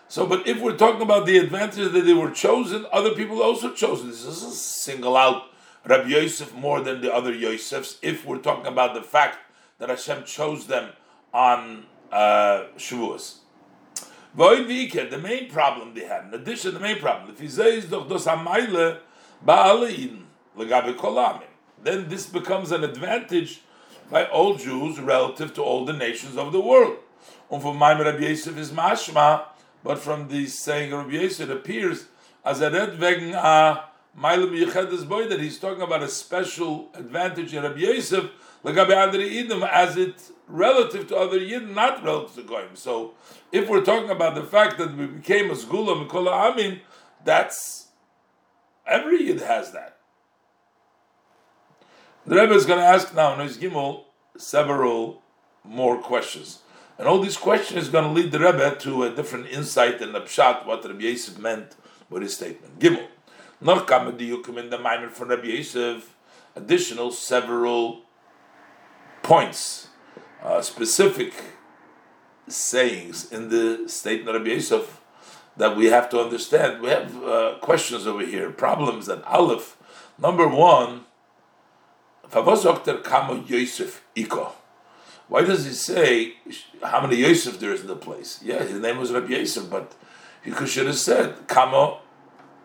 So, 0.08 0.26
but 0.26 0.46
if 0.46 0.60
we're 0.60 0.76
talking 0.76 1.02
about 1.02 1.26
the 1.26 1.38
advantage 1.38 1.94
that 1.94 2.06
they 2.06 2.14
were 2.14 2.32
chosen, 2.32 2.86
other 2.92 3.12
people 3.12 3.42
also 3.42 3.74
chosen. 3.74 4.10
This 4.10 4.26
doesn't 4.26 4.52
single 4.52 5.16
out 5.16 5.44
Rabbi 5.86 6.10
Yosef 6.10 6.54
more 6.54 6.82
than 6.82 7.02
the 7.02 7.14
other 7.14 7.34
Yosefs. 7.34 7.98
If 8.02 8.26
we're 8.26 8.38
talking 8.38 8.68
about 8.68 8.94
the 8.94 9.02
fact 9.02 9.40
that 9.80 9.90
Hashem 9.90 10.26
chose 10.26 10.68
them 10.68 10.92
on 11.34 11.86
uh, 12.12 12.66
Shavuos. 12.78 13.38
The 14.36 15.20
main 15.22 15.50
problem 15.50 15.94
they 15.94 16.06
had, 16.06 16.26
in 16.26 16.34
addition, 16.34 16.74
the 16.74 16.80
main 16.80 17.00
problem, 17.00 17.36
then 21.84 22.10
this 22.10 22.26
becomes 22.28 22.72
an 22.72 22.84
advantage 22.84 23.62
by 24.10 24.26
all 24.26 24.56
Jews 24.56 25.00
relative 25.00 25.54
to 25.56 25.64
all 25.64 25.86
the 25.86 25.94
nations 25.94 26.38
of 26.38 26.52
the 26.52 26.62
world. 26.62 26.98
And 27.50 27.64
my 27.78 28.00
Rabbi 28.00 28.24
Yosef 28.24 28.58
is 28.58 28.72
mashma, 28.72 29.46
but 29.84 30.00
from 30.00 30.28
the 30.28 30.46
saying 30.48 30.94
of 30.94 31.06
Rabbi 31.06 31.18
Yosef, 31.18 31.50
it 31.50 31.56
appears 31.56 32.06
as 32.46 32.62
a 32.62 32.70
red 32.70 33.00
wegen 33.00 33.34
a 33.34 33.91
Mailam 34.18 35.08
boy 35.08 35.28
that 35.28 35.40
he's 35.40 35.58
talking 35.58 35.82
about 35.82 36.04
a 36.04 36.08
special 36.08 36.90
advantage 36.94 37.54
in 37.54 37.64
Rabbi 37.64 37.80
Yosef, 37.80 38.30
as 38.66 39.98
it 39.98 40.32
relative 40.48 41.08
to 41.08 41.16
other 41.16 41.40
Yidden, 41.40 41.74
not 41.74 42.04
relative 42.04 42.36
to 42.36 42.44
Goyim. 42.44 42.76
So, 42.76 43.14
if 43.52 43.70
we're 43.70 43.84
talking 43.84 44.10
about 44.10 44.36
the 44.36 44.44
fact 44.44 44.78
that 44.78 44.96
we 44.96 45.08
became 45.08 45.50
a 45.50 45.54
Zgula 45.54 46.06
Mikola 46.06 46.54
Amim, 46.54 46.82
that's 47.24 47.88
every 48.86 49.24
Yid 49.24 49.42
has 49.42 49.72
that. 49.72 49.98
The 52.26 52.36
Rebbe 52.36 52.54
is 52.54 52.66
going 52.66 52.80
to 52.80 52.86
ask 52.86 53.16
now 53.16 53.40
in 53.40 53.48
Gimel 53.48 54.04
several 54.38 55.24
more 55.64 55.98
questions. 55.98 56.60
And 57.00 57.08
all 57.08 57.20
these 57.20 57.38
questions 57.38 57.86
is 57.86 57.90
going 57.90 58.04
to 58.04 58.12
lead 58.12 58.32
the 58.32 58.40
Rebbe 58.40 58.76
to 58.82 59.04
a 59.04 59.10
different 59.10 59.48
insight 59.48 60.02
in 60.02 60.12
the 60.12 60.22
Pshat, 60.22 60.68
what 60.68 60.86
Rabbi 60.86 61.02
Yosef 61.02 61.40
meant 61.40 61.76
with 62.10 62.22
his 62.22 62.36
statement. 62.36 62.78
Gimel. 62.78 63.08
Noch 63.62 63.86
kamen 63.86 64.18
die 64.18 64.26
Yukim 64.26 64.58
in 64.58 64.70
the 64.72 64.78
Maimer 64.78 65.10
from 65.12 65.30
Rabbi 65.30 65.48
Yosef, 65.48 66.16
additional 66.56 67.12
several 67.12 68.02
points 69.22 69.90
uh, 70.44 70.62
specific 70.62 71.32
sayings 72.48 73.32
in 73.32 73.50
the 73.50 73.88
statement 73.88 74.36
of 74.36 74.42
Rabbi 74.42 74.56
Yosef 74.56 75.00
that 75.58 75.76
we 75.78 75.86
have 75.88 76.10
to 76.10 76.20
understand. 76.20 76.82
We 76.82 76.90
have 76.90 77.24
uh, 77.24 77.58
questions 77.62 78.08
over 78.08 78.26
here, 78.26 78.50
problems 78.50 79.06
that 79.06 79.24
Aleph. 79.26 79.78
Number 80.18 80.48
one, 80.48 81.06
Yosef 82.34 84.04
Iko. 84.16 84.52
Why 85.28 85.44
does 85.44 85.66
he 85.66 85.72
say 85.72 86.34
how 86.84 87.02
many 87.02 87.18
Yosef 87.18 87.60
there 87.60 87.74
is 87.74 87.82
in 87.82 87.88
the 87.88 87.96
place? 87.96 88.40
Yeah, 88.44 88.64
his 88.64 88.80
name 88.82 88.98
was 88.98 89.12
Rabbi 89.12 89.34
Yosef, 89.34 89.70
but 89.70 89.94
he 90.44 90.50
could 90.52 90.68
should 90.68 90.88
have 90.88 90.98
said 90.98 91.48
Kamo. 91.48 92.00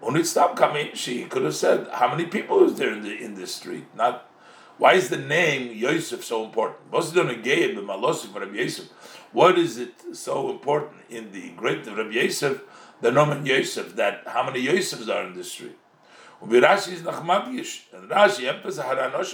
It 0.03 0.27
stopped 0.27 0.57
coming, 0.57 0.91
she 0.95 1.25
could 1.25 1.43
have 1.45 1.55
said 1.55 1.89
how 1.93 2.09
many 2.09 2.27
people 2.27 2.65
is 2.65 2.77
there 2.79 2.93
in 2.93 3.03
the 3.03 3.17
in 3.17 3.35
this 3.35 3.55
street, 3.55 3.85
not 3.95 4.31
why 4.79 4.93
is 4.93 5.09
the 5.09 5.17
name 5.17 5.73
Yosef 5.75 6.23
so 6.23 6.45
important? 6.45 6.79
What 9.33 9.59
is 9.59 9.79
it 9.79 9.95
so 10.13 10.51
important 10.51 11.03
in 11.09 11.33
the 11.33 11.51
great 11.57 11.87
of 11.87 11.97
Rabbi 11.97 12.11
Yosef, 12.11 12.63
the 13.01 13.11
Nomen 13.11 13.47
Yosef, 13.47 13.97
that 13.97 14.23
how 14.27 14.45
many 14.45 14.63
Yosefs 14.67 15.09
are 15.09 15.27
in 15.27 15.35
the 15.35 15.45
street? 15.45 15.79
And 16.43 16.51
Rashi 16.53 18.47
emphasizes 18.47 19.27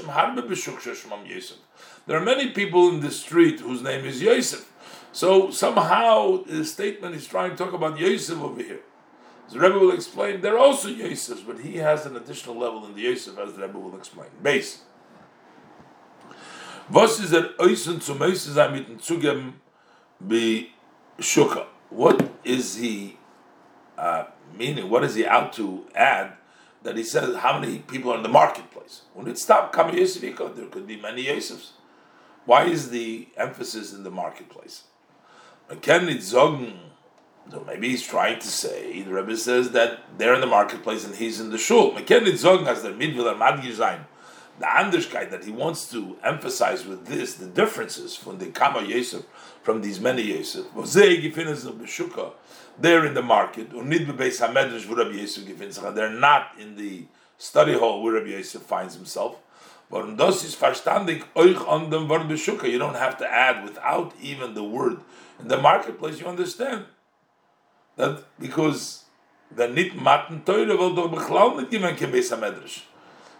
There 2.07 2.17
are 2.17 2.25
many 2.25 2.51
people 2.51 2.89
in 2.91 3.01
the 3.01 3.11
street 3.11 3.59
whose 3.61 3.83
name 3.83 4.05
is 4.05 4.23
Yosef. 4.23 4.73
So 5.11 5.51
somehow 5.51 6.45
the 6.45 6.65
statement 6.65 7.17
is 7.17 7.27
trying 7.27 7.51
to 7.51 7.57
talk 7.57 7.73
about 7.73 7.99
Yosef 7.99 8.41
over 8.41 8.63
here. 8.63 8.83
The 9.51 9.59
Rebbe 9.59 9.79
will 9.79 9.93
explain 9.93 10.41
they're 10.41 10.59
also 10.59 10.89
Yosefs, 10.89 11.47
but 11.47 11.61
he 11.61 11.77
has 11.77 12.07
an 12.07 12.17
additional 12.17 12.57
level 12.57 12.87
in 12.87 12.95
the 12.95 13.03
Yosef, 13.03 13.39
as 13.39 13.53
the 13.55 13.63
Rebbe 13.63 13.79
will 13.79 13.97
explain. 13.97 14.29
Base. 14.43 14.83
Was 16.91 17.21
ist 17.21 17.33
er 17.33 17.55
äußern 17.59 18.01
zu 18.01 18.15
meisten 18.15 18.53
sein 18.55 18.73
mit 18.73 18.89
dem 18.89 18.99
Zugeben 18.99 19.61
bei 20.21 20.69
Shuka? 21.19 21.67
What 21.91 22.31
is 22.45 22.77
he 22.77 23.19
uh, 23.99 24.25
meaning? 24.57 24.89
What 24.91 25.05
is 25.05 25.15
he 25.15 25.27
out 25.27 25.53
to 25.55 25.87
add 25.95 26.33
that 26.83 26.97
he 26.97 27.05
says 27.05 27.37
how 27.37 27.59
many 27.59 27.79
people 27.79 28.13
are 28.13 28.17
in 28.17 28.23
the 28.23 28.29
marketplace? 28.29 29.03
When 29.15 29.29
it 29.29 29.39
stopped 29.39 29.73
coming 29.73 29.97
Yosef, 29.97 30.23
there 30.23 30.67
could 30.67 30.87
be 30.87 30.97
many 31.01 31.25
Yosefs. 31.27 31.73
Why 32.45 32.65
is 32.65 32.91
the 32.91 33.29
emphasis 33.37 33.93
in 33.93 34.03
the 34.03 34.11
marketplace? 34.11 34.85
Can 35.81 36.09
it 36.09 36.23
sagen, 36.23 36.92
so 37.51 37.65
maybe 37.67 37.89
he's 37.89 38.07
trying 38.07 38.39
to 38.39 38.47
say, 38.47 39.03
the 39.03 39.13
Rebbe 39.13 39.37
says 39.37 39.73
that 39.73 40.01
they're 40.17 40.35
in 40.35 40.41
the 40.41 40.47
marketplace 40.47 41.05
and 41.05 41.15
he's 41.15 41.41
in 41.41 41.51
the 41.51 41.59
shul. 41.59 41.93
Midwiller 41.93 43.37
Madgir 43.37 43.75
sein, 43.75 44.07
the 44.59 44.67
that 45.31 45.45
he 45.45 45.51
wants 45.51 45.91
to 45.91 46.17
emphasize 46.23 46.87
with 46.87 47.07
this, 47.07 47.35
the 47.35 47.47
differences 47.47 48.15
from 48.17 48.39
the 48.39 48.47
Kama 48.47 48.83
Yosef, 48.83 49.25
from 49.63 49.83
these 49.83 50.01
many 50.01 50.23
Yosef. 50.23 50.67
They're 52.79 53.05
in 53.05 53.15
the 53.15 53.23
market. 53.23 53.71
They're 55.95 56.11
not 56.11 56.51
in 56.59 56.77
the 56.77 57.07
study 57.39 57.73
hall 57.75 58.03
where 58.03 58.15
Rabbi 58.15 58.29
Yosef 58.29 58.63
finds 58.63 58.95
himself. 58.95 59.39
You 59.91 60.17
don't 62.79 62.95
have 62.97 63.19
to 63.19 63.27
add 63.31 63.65
without 63.65 64.15
even 64.23 64.55
the 64.55 64.65
word 64.65 65.01
in 65.39 65.49
the 65.49 65.59
marketplace. 65.59 66.19
You 66.19 66.27
understand 66.27 66.87
that 67.97 68.25
because 68.39 69.05
the 69.55 69.69
nit 69.69 70.01
matten 70.01 70.43
teure 70.43 70.77
will 70.77 70.95
doch 70.95 71.11
bechlal 71.11 71.57
nit 71.57 71.71
gemen 71.71 71.97
ke 71.97 72.11
besa 72.13 72.37
medrash. 72.37 72.83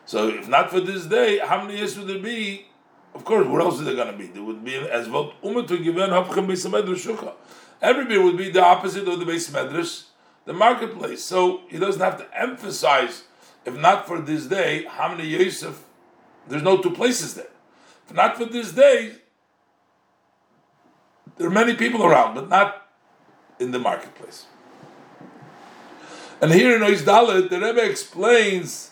So 0.05 0.29
if 0.29 0.49
not 0.49 0.71
for 0.71 0.81
this 0.81 1.07
day, 1.07 1.39
how 1.39 1.63
many 1.63 1.79
years 1.79 1.99
would 1.99 2.09
there 2.09 2.19
be? 2.19 2.67
Of 3.15 3.25
course, 3.25 3.47
where 3.47 3.61
else 3.61 3.81
are 3.81 3.85
they 3.85 3.95
going 3.95 4.11
to 4.11 4.17
be? 4.17 4.27
There 4.27 4.43
would 4.43 4.65
be 4.65 4.75
as 4.75 5.09
well 5.09 5.33
umatu 5.45 5.83
given 5.83 6.11
hapchem 6.11 6.47
beis 6.47 6.67
medrash 6.69 7.07
shuka. 7.07 7.33
Everybody 7.81 8.19
would 8.19 8.37
be 8.37 8.51
the 8.51 8.63
opposite 8.63 9.09
of 9.09 9.19
the 9.19 9.27
base 9.27 9.51
medrash, 9.51 10.05
the 10.45 10.53
marketplace. 10.53 11.25
So 11.25 11.63
he 11.69 11.79
doesn't 11.79 12.01
have 12.01 12.19
to 12.19 12.27
emphasize, 12.39 13.25
if 13.65 13.77
not 13.77 14.07
for 14.07 14.21
this 14.21 14.47
day, 14.47 14.85
how 14.89 15.09
many 15.09 15.29
Yosef 15.29 15.85
There's 16.49 16.63
no 16.63 16.79
two 16.79 16.91
places 16.91 17.35
there. 17.35 17.51
If 18.09 18.15
not 18.15 18.37
for 18.37 18.45
this 18.45 18.73
day, 18.73 19.13
there 21.37 21.47
are 21.47 21.51
many 21.51 21.75
people 21.75 22.05
around, 22.05 22.35
but 22.35 22.49
not 22.49 22.82
in 23.63 23.71
the 23.71 23.79
marketplace. 23.79 24.47
And 26.41 26.53
here 26.53 26.75
in 26.75 26.83
Ois 26.83 27.03
Dalet, 27.03 27.49
the 27.49 27.61
Rebbe 27.61 27.89
explains 27.89 28.91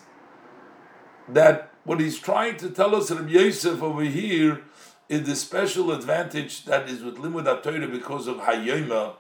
that 1.29 1.73
what 1.85 1.99
he's 1.99 2.19
trying 2.19 2.57
to 2.59 2.71
tell 2.71 2.95
us, 2.95 3.11
Rabbi 3.11 3.31
Yosef 3.31 3.83
over 3.83 4.03
here, 4.03 4.63
is 5.09 5.27
the 5.27 5.35
special 5.35 5.91
advantage 5.91 6.65
that 6.67 6.89
is 6.89 7.03
with 7.03 7.17
Limud 7.17 7.45
HaTorah 7.45 7.91
because 7.91 8.29
of 8.29 8.37
Hayyoma 8.37 9.15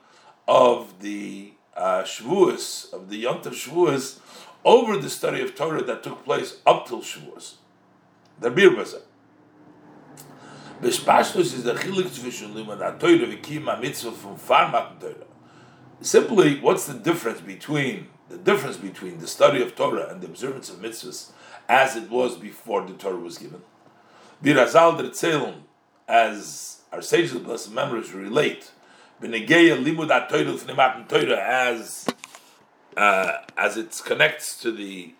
of 0.46 1.00
the 1.00 1.52
uh, 1.76 2.02
Shavuos, 2.02 2.92
of 2.92 3.08
the 3.08 3.16
Yom 3.16 3.42
Tov 3.42 3.54
Shavuos, 3.54 4.20
over 4.64 4.96
the 4.96 5.10
study 5.10 5.42
of 5.42 5.56
Torah 5.56 5.82
that 5.82 6.04
took 6.04 6.24
place 6.24 6.58
up 6.64 6.86
till 6.86 7.00
Shavuos. 7.00 7.54
The 8.38 8.50
Bir 8.50 8.76
Bazar. 8.76 9.00
Bespashtos 10.80 11.52
is 11.54 11.64
the 11.64 11.74
chilik 11.74 12.06
zwischen 12.06 12.54
Limud 12.54 12.78
HaTorah 12.78 13.40
v'kima 13.40 13.80
mitzvah 13.80 14.12
from 14.12 14.36
Farmat 14.36 15.00
Torah. 15.00 15.29
Simply, 16.02 16.58
what's 16.60 16.86
the 16.86 16.94
difference 16.94 17.40
between 17.42 18.08
the 18.30 18.38
difference 18.38 18.76
between 18.76 19.18
the 19.18 19.26
study 19.26 19.60
of 19.60 19.74
Torah 19.74 20.08
and 20.08 20.22
the 20.22 20.26
observance 20.26 20.70
of 20.70 20.76
mitzvahs 20.76 21.32
as 21.68 21.96
it 21.96 22.08
was 22.08 22.36
before 22.36 22.82
the 22.86 22.94
Torah 22.94 23.16
was 23.16 23.36
given? 23.36 23.62
Birazal 24.42 24.96
der 24.96 25.10
Zelum, 25.10 25.64
as 26.08 26.80
our 26.90 27.02
sages 27.02 27.34
of 27.34 27.44
blessed 27.44 27.72
memories 27.72 28.12
relate, 28.12 28.70
as 29.22 29.28
uh, 32.96 33.32
as 33.58 33.76
it 33.76 34.02
connects 34.06 34.58
to 34.60 34.72
the 34.72 35.12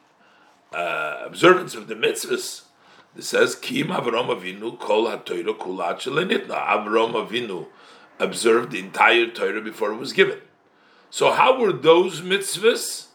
uh, 0.73 1.23
observance 1.27 1.75
of 1.75 1.89
the 1.89 1.95
mitzvahs. 1.95 2.63
It 3.17 3.25
says, 3.25 3.55
Kim 3.55 3.89
Avram 3.89 4.29
Avinu 4.29 4.79
kol 4.79 5.11
ha'toyra 5.11 5.59
kulat. 5.59 6.01
Avram 6.01 7.13
Avinu 7.13 7.67
observed 8.19 8.71
the 8.73 8.79
entire 8.79 9.27
Torah 9.27 9.61
before 9.61 9.93
it 9.93 9.97
was 9.97 10.15
given. 10.15 10.39
So 11.11 11.33
how 11.33 11.61
were 11.61 11.73
those 11.73 12.21
mitzvahs 12.21 13.07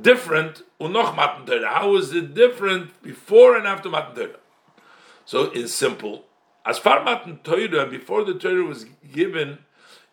different? 0.00 0.62
Unoch 0.80 1.14
matan. 1.14 1.62
How 1.62 1.90
was 1.90 2.12
it 2.12 2.34
different 2.34 3.02
before 3.02 3.56
and 3.56 3.66
after 3.66 3.90
matan 3.90 4.14
Torah? 4.14 4.40
So 5.26 5.50
in 5.50 5.68
simple, 5.68 6.24
as 6.64 6.78
far 6.78 7.04
matan 7.04 7.40
Torah 7.44 7.86
before 7.86 8.24
the 8.24 8.34
Torah 8.34 8.64
was 8.64 8.86
given, 9.12 9.58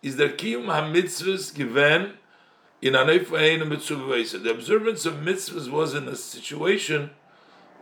is 0.01 0.17
there 0.17 0.29
kiyum 0.29 0.65
ha-mitzvahs 0.65 1.53
given 1.53 2.13
in 2.81 2.93
mitzvah 2.93 4.39
The 4.39 4.51
observance 4.51 5.05
of 5.05 5.15
mitzvahs 5.15 5.69
was 5.69 5.93
in 5.93 6.07
a 6.07 6.15
situation 6.15 7.11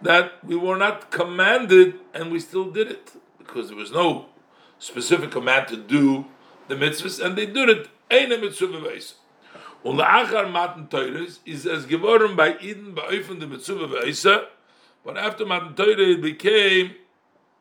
that 0.02 0.44
we 0.44 0.56
were 0.56 0.78
not 0.78 1.10
commanded 1.12 1.96
and 2.14 2.32
we 2.32 2.40
still 2.40 2.70
did 2.70 2.92
it 2.92 3.12
because 3.38 3.70
there 3.70 3.78
was 3.78 3.92
no 3.92 4.28
specific 4.78 5.32
command 5.32 5.68
to 5.70 5.78
do 5.78 6.26
the 6.68 6.76
mitzvahs 6.76 7.24
and 7.24 7.36
they 7.36 7.46
did 7.46 7.70
it 7.70 7.90
eine 8.10 8.38
mitzvah 8.38 8.84
weis 8.84 9.16
und 9.84 9.98
la'achar 9.98 10.50
matan 10.52 10.90
teures 10.90 11.40
is 11.46 11.66
as 11.66 11.86
geworden 11.86 12.36
by 12.36 12.56
Eden 12.62 12.96
beöffnen 12.96 13.40
the 13.40 13.48
mitzvah 13.48 13.88
weisa 13.88 14.46
but 15.04 15.18
after 15.18 15.46
matan 15.46 15.76
teure 15.76 16.16
it 16.16 16.22
became 16.22 16.96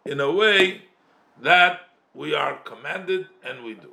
in 0.04 0.20
a 0.20 0.30
way 0.30 0.82
that 1.40 1.80
we 2.14 2.34
are 2.34 2.56
commanded 2.64 3.26
and 3.44 3.64
we 3.64 3.74
do 3.74 3.92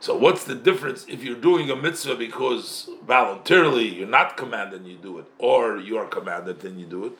so 0.00 0.16
what's 0.16 0.44
the 0.44 0.54
difference 0.54 1.04
if 1.08 1.24
you're 1.24 1.34
doing 1.34 1.70
a 1.70 1.76
mitzvah 1.76 2.14
because 2.14 2.88
voluntarily 3.04 3.88
you're 3.88 4.06
not 4.06 4.36
commanded 4.36 4.82
and 4.82 4.88
you 4.88 4.96
do 4.96 5.18
it, 5.18 5.24
or 5.38 5.78
you 5.78 5.98
are 5.98 6.06
commanded 6.06 6.62
and 6.64 6.78
you 6.78 6.86
do 6.86 7.06
it? 7.06 7.12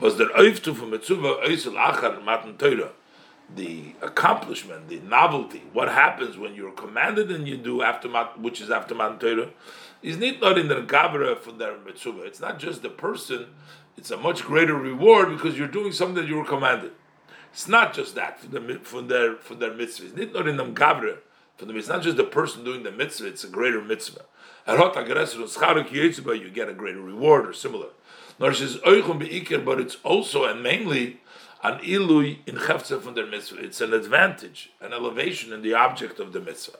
Was 0.00 0.16
there 0.16 0.28
from 0.28 0.90
mitzvah 0.90 1.40
achar 1.46 2.24
matan 2.24 2.56
Torah? 2.56 2.90
The 3.54 3.94
accomplishment, 4.02 4.88
the 4.88 5.00
novelty, 5.00 5.62
what 5.72 5.88
happens 5.88 6.36
when 6.36 6.54
you're 6.54 6.72
commanded 6.72 7.30
and 7.30 7.48
you 7.48 7.56
do 7.56 7.82
after 7.82 8.08
which 8.36 8.60
is 8.60 8.70
after 8.70 8.94
matan 8.94 9.18
Torah, 9.18 9.50
is 10.02 10.18
not 10.18 10.58
in 10.58 10.68
the 10.68 10.82
gavra 10.82 11.36
for 11.36 11.52
their 11.52 11.78
mitzvah. 11.78 12.22
It's 12.22 12.40
not 12.40 12.58
just 12.58 12.82
the 12.82 12.90
person; 12.90 13.46
it's 13.96 14.10
a 14.10 14.16
much 14.16 14.44
greater 14.44 14.74
reward 14.74 15.30
because 15.30 15.58
you're 15.58 15.66
doing 15.66 15.92
something 15.92 16.16
that 16.16 16.28
you 16.28 16.36
were 16.36 16.44
commanded. 16.44 16.92
It's 17.52 17.66
not 17.66 17.94
just 17.94 18.14
that 18.16 18.38
for, 18.38 18.48
the, 18.48 18.80
for 18.82 19.00
their 19.02 19.36
for 19.36 19.54
their 19.54 19.72
mitzvah. 19.72 20.20
It's 20.20 20.34
not 20.34 20.46
in 20.46 20.58
them 20.58 20.74
gavra 20.74 21.18
for 21.56 21.64
them. 21.64 21.76
It's 21.76 21.88
not 21.88 22.02
just 22.02 22.18
the 22.18 22.24
person 22.24 22.64
doing 22.64 22.82
the 22.82 22.92
mitzvah; 22.92 23.28
it's 23.28 23.44
a 23.44 23.48
greater 23.48 23.82
mitzvah. 23.82 24.26
You 24.68 26.50
get 26.50 26.68
a 26.68 26.74
greater 26.74 27.00
reward 27.00 27.48
or 27.48 27.52
similar. 27.54 27.88
But 28.38 28.60
it's 29.80 29.96
also 30.04 30.44
and 30.44 30.62
mainly 30.62 31.20
an 31.62 31.78
ilui 31.80 32.38
in 32.46 32.56
chefza 32.56 33.00
from 33.00 33.14
their 33.14 33.26
mitzvah. 33.26 33.62
It's 33.62 33.80
an 33.80 33.92
advantage, 33.92 34.70
an 34.80 34.92
elevation 34.92 35.52
in 35.52 35.62
the 35.62 35.74
object 35.74 36.20
of 36.20 36.32
the 36.32 36.40
mitzvah. 36.40 36.78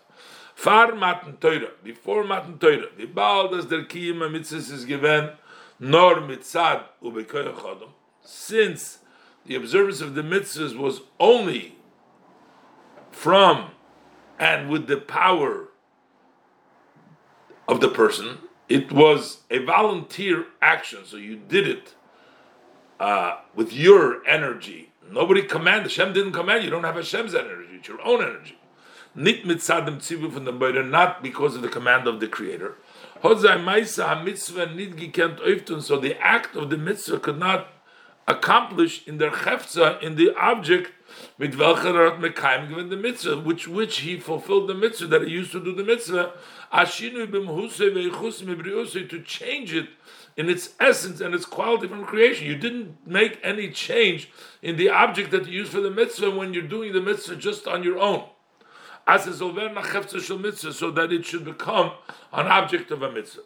Far 0.54 0.94
matan 0.94 1.36
Torah, 1.36 1.70
before 1.82 2.24
matan 2.24 2.58
Torah, 2.58 2.88
bald 3.12 3.54
as 3.54 3.66
der 3.66 3.84
kiyim 3.84 4.30
mitzvah 4.30 4.56
is 4.56 4.84
given, 4.84 5.30
nor 5.78 6.16
mitzad 6.16 6.84
ubekoyach 7.02 7.88
Since 8.22 8.98
the 9.46 9.54
observance 9.54 10.00
of 10.00 10.14
the 10.14 10.22
mitzvahs 10.22 10.76
was 10.76 11.00
only 11.18 11.76
from 13.10 13.70
and 14.38 14.68
with 14.68 14.86
the 14.86 14.96
power 14.96 15.68
of 17.66 17.80
the 17.80 17.88
person. 17.88 18.38
It 18.68 18.92
was 18.92 19.38
a 19.50 19.58
volunteer 19.58 20.46
action, 20.60 21.00
so 21.04 21.16
you 21.16 21.36
did 21.36 21.66
it 21.66 21.94
uh, 23.00 23.38
with 23.54 23.72
your 23.72 24.26
energy. 24.26 24.92
Nobody 25.10 25.42
commanded. 25.42 25.84
Hashem 25.84 26.12
didn't 26.12 26.32
command 26.32 26.64
you. 26.64 26.70
Don't 26.70 26.84
have 26.84 26.96
Hashem's 26.96 27.34
energy. 27.34 27.76
It's 27.76 27.88
your 27.88 28.00
own 28.02 28.22
energy. 28.22 28.58
Not 29.14 29.44
because 31.22 31.56
of 31.56 31.62
the 31.62 31.68
command 31.68 32.06
of 32.06 32.20
the 32.20 32.28
Creator. 32.28 32.76
So 33.22 33.34
the 35.98 36.16
act 36.20 36.56
of 36.56 36.70
the 36.70 36.78
mitzvah 36.78 37.18
could 37.18 37.38
not 37.38 37.68
accomplish 38.28 39.08
in 39.08 39.18
their 39.18 39.30
chefza, 39.30 40.00
in 40.02 40.16
the 40.16 40.34
object 40.36 40.92
mit 41.38 41.56
welcher 41.56 41.92
mekayim 41.92 42.68
given 42.68 42.90
the 42.90 42.96
mitzvah, 42.96 43.40
which 43.40 43.66
which 43.66 44.00
he 44.00 44.20
fulfilled 44.20 44.68
the 44.68 44.74
mitzvah 44.74 45.06
that 45.06 45.22
he 45.22 45.30
used 45.30 45.50
to 45.52 45.64
do 45.64 45.74
the 45.74 45.82
mitzvah, 45.82 46.32
ashinu 46.72 47.26
ve'echus 47.26 49.08
to 49.08 49.22
change 49.22 49.74
it 49.74 49.88
in 50.38 50.48
its 50.48 50.70
essence 50.78 51.20
and 51.20 51.34
its 51.34 51.44
quality 51.44 51.88
from 51.88 52.04
creation. 52.04 52.46
You 52.46 52.54
didn't 52.54 53.04
make 53.04 53.40
any 53.42 53.70
change 53.70 54.30
in 54.62 54.76
the 54.76 54.88
object 54.88 55.32
that 55.32 55.48
you 55.48 55.58
use 55.58 55.68
for 55.68 55.80
the 55.80 55.90
mitzvah 55.90 56.30
when 56.30 56.54
you're 56.54 56.62
doing 56.62 56.92
the 56.92 57.00
mitzvah 57.00 57.34
just 57.34 57.66
on 57.66 57.82
your 57.82 57.98
own. 57.98 58.24
As 59.04 59.26
is 59.26 59.38
so 59.38 59.50
that 60.92 61.12
it 61.12 61.24
should 61.24 61.44
become 61.44 61.90
an 62.32 62.46
object 62.46 62.92
of 62.92 63.02
a 63.02 63.10
mitzvah. 63.10 63.42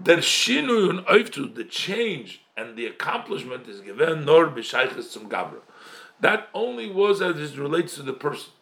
Der 0.00 0.18
Shinui 0.18 0.88
und 0.88 1.54
the 1.56 1.64
change 1.64 2.42
and 2.56 2.76
the 2.76 2.86
accomplishment 2.86 3.66
is 3.66 3.80
given 3.80 4.24
nor 4.24 4.46
b'shayches 4.46 5.10
zum 5.10 5.28
gabra. 5.28 5.62
That 6.20 6.48
only 6.54 6.88
was 6.88 7.20
as 7.20 7.36
it 7.40 7.58
relates 7.58 7.96
to 7.96 8.02
the 8.02 8.12
person. 8.12 8.52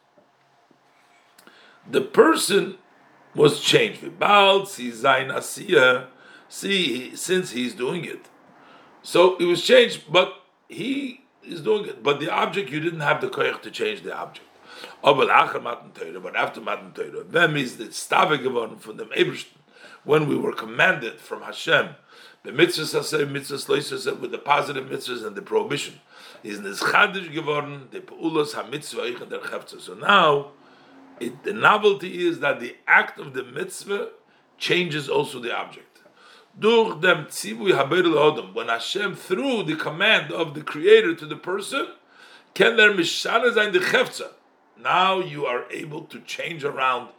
The 1.91 2.01
person 2.01 2.79
was 3.35 3.61
changed. 3.61 4.01
See, 6.49 7.15
since 7.15 7.51
he's 7.51 7.75
doing 7.75 8.05
it, 8.05 8.27
so 9.03 9.37
it 9.37 9.45
was 9.45 9.63
changed, 9.63 10.05
but 10.11 10.35
he 10.69 11.25
is 11.43 11.61
doing 11.61 11.87
it. 11.87 12.03
But 12.03 12.21
the 12.21 12.31
object, 12.31 12.71
you 12.71 12.81
didn't 12.81 13.01
have 13.01 13.21
the 13.21 13.29
koyach 13.29 13.63
to 13.63 13.71
change 13.71 14.03
the 14.03 14.17
object. 14.17 14.47
But 15.03 15.31
after 15.31 15.61
Matan 15.61 16.93
Torah, 16.95 17.25
them 17.25 17.57
is 17.57 17.77
the 17.77 17.93
stave 17.93 18.43
geworden 18.43 18.79
from 18.79 18.97
them 18.97 19.11
when 20.05 20.29
we 20.29 20.37
were 20.37 20.53
commanded 20.53 21.21
from 21.21 21.43
Hashem 21.43 21.95
the 22.45 22.53
mitzvahs 22.53 23.05
say 23.05 23.25
mitzvahs 23.25 23.67
loisas 23.67 24.21
with 24.21 24.31
the 24.31 24.39
positive 24.39 24.87
mitzvahs 24.87 25.27
and 25.27 25.37
the 25.37 25.43
prohibition 25.43 26.01
is 26.43 26.61
nischadish 26.61 27.33
geworden 27.33 27.89
the 27.91 28.01
peulos 28.01 28.55
ha 28.55 28.63
mitzvah 28.63 29.07
ich 29.07 29.19
der. 29.29 29.41
So 29.81 29.95
now, 29.95 30.53
it, 31.21 31.43
the 31.43 31.53
novelty 31.53 32.27
is 32.27 32.41
that 32.41 32.61
the 32.61 32.77
act 32.87 33.19
of 33.19 33.35
the 33.35 33.43
mitzvah 33.43 34.11
changes 34.57 35.09
also 35.09 35.41
the 35.41 35.55
object. 35.55 35.88
Durch 36.59 37.01
dem 37.01 37.27
tzivui 37.27 37.73
haber 37.73 38.03
odom 38.03 38.53
when 38.53 38.69
Hashem 38.69 39.15
through 39.15 39.63
the 39.63 39.77
command 39.77 40.33
of 40.33 40.55
the 40.55 40.63
Creator 40.63 41.15
to 41.17 41.27
the 41.27 41.37
person 41.37 41.87
can 42.55 42.77
there 42.77 42.93
mishana 42.93 43.55
sein 43.55 43.73
the 43.73 43.79
chafza. 43.79 44.33
Now 44.77 45.21
you 45.21 45.47
are 45.47 45.71
able 45.71 46.03
to 46.05 46.21
change 46.21 46.65
around 46.65 47.11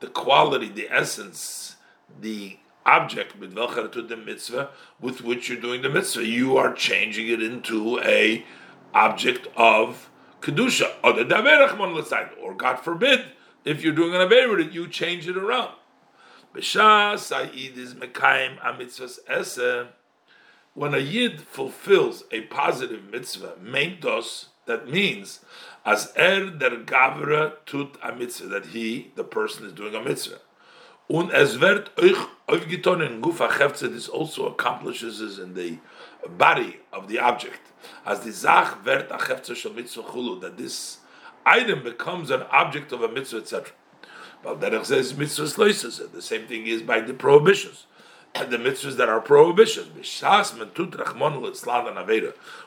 the 0.00 0.08
quality, 0.08 0.68
the 0.68 0.90
essence, 0.90 1.76
the 2.20 2.58
object 2.84 3.40
to 3.40 4.02
the 4.02 4.16
mitzvah 4.16 4.70
with 5.00 5.22
which 5.22 5.48
you're 5.48 5.60
doing 5.60 5.82
the 5.82 5.88
mitzvah. 5.88 6.26
You 6.26 6.56
are 6.56 6.74
changing 6.74 7.28
it 7.28 7.42
into 7.42 7.98
a 8.00 8.44
object 8.92 9.46
of 9.56 10.10
kedusha 10.40 10.92
or 11.02 11.12
the 11.12 12.34
or 12.42 12.54
God 12.54 12.76
forbid, 12.80 13.24
if 13.64 13.82
you're 13.82 13.94
doing 13.94 14.14
an 14.14 14.20
aver 14.20 14.60
you 14.60 14.88
change 14.88 15.28
it 15.28 15.36
around. 15.36 15.72
B'shas 16.54 17.54
is 17.76 17.94
mekayim 17.94 18.58
amitzvahs 18.60 19.18
ese. 19.26 19.88
when 20.74 20.92
a 20.94 20.98
yid 20.98 21.40
fulfills 21.40 22.24
a 22.30 22.42
positive 22.42 23.04
mitzvah, 23.10 23.54
meintos, 23.62 24.46
that 24.66 24.86
means 24.88 25.40
as 25.84 26.12
er 26.16 26.50
der 26.50 26.84
gavra 26.84 27.54
tut 27.64 27.96
a 28.02 28.12
mitzvah, 28.14 28.48
that 28.48 28.66
he, 28.66 29.10
the 29.14 29.24
person, 29.24 29.66
is 29.66 29.72
doing 29.72 29.94
a 29.94 30.02
mitzvah. 30.02 30.40
Und 31.08 31.30
es 31.32 31.56
wird 31.58 31.90
euch 31.96 32.16
in 32.48 33.22
Guf 33.22 33.80
this 33.80 34.08
also 34.08 34.46
accomplishes 34.46 35.18
this 35.18 35.38
in 35.38 35.54
the 35.54 35.78
body 36.38 36.80
of 36.92 37.08
the 37.08 37.18
object. 37.18 37.72
As 38.06 38.20
the 38.20 38.30
Zach 38.30 38.84
wird 38.84 39.10
a 39.10 39.18
chefze 39.18 39.56
shel 39.56 39.72
mitzvah 39.72 40.02
chulu, 40.02 40.40
that 40.42 40.56
this 40.56 40.98
item 41.44 41.82
becomes 41.82 42.30
an 42.30 42.42
object 42.50 42.92
of 42.92 43.02
a 43.02 43.08
mitzvah, 43.08 43.38
etc. 43.38 43.72
But 44.42 44.60
Derech 44.60 44.86
says 44.86 45.16
mitzvah 45.16 45.48
slices, 45.48 46.00
the 46.12 46.22
same 46.22 46.46
thing 46.46 46.66
is 46.66 46.82
by 46.82 47.00
the 47.00 47.14
prohibitions. 47.14 47.86
And 48.34 48.50
the 48.50 48.56
mitzvahs 48.56 48.96
that 48.96 49.08
are 49.08 49.20
prohibitions. 49.20 49.88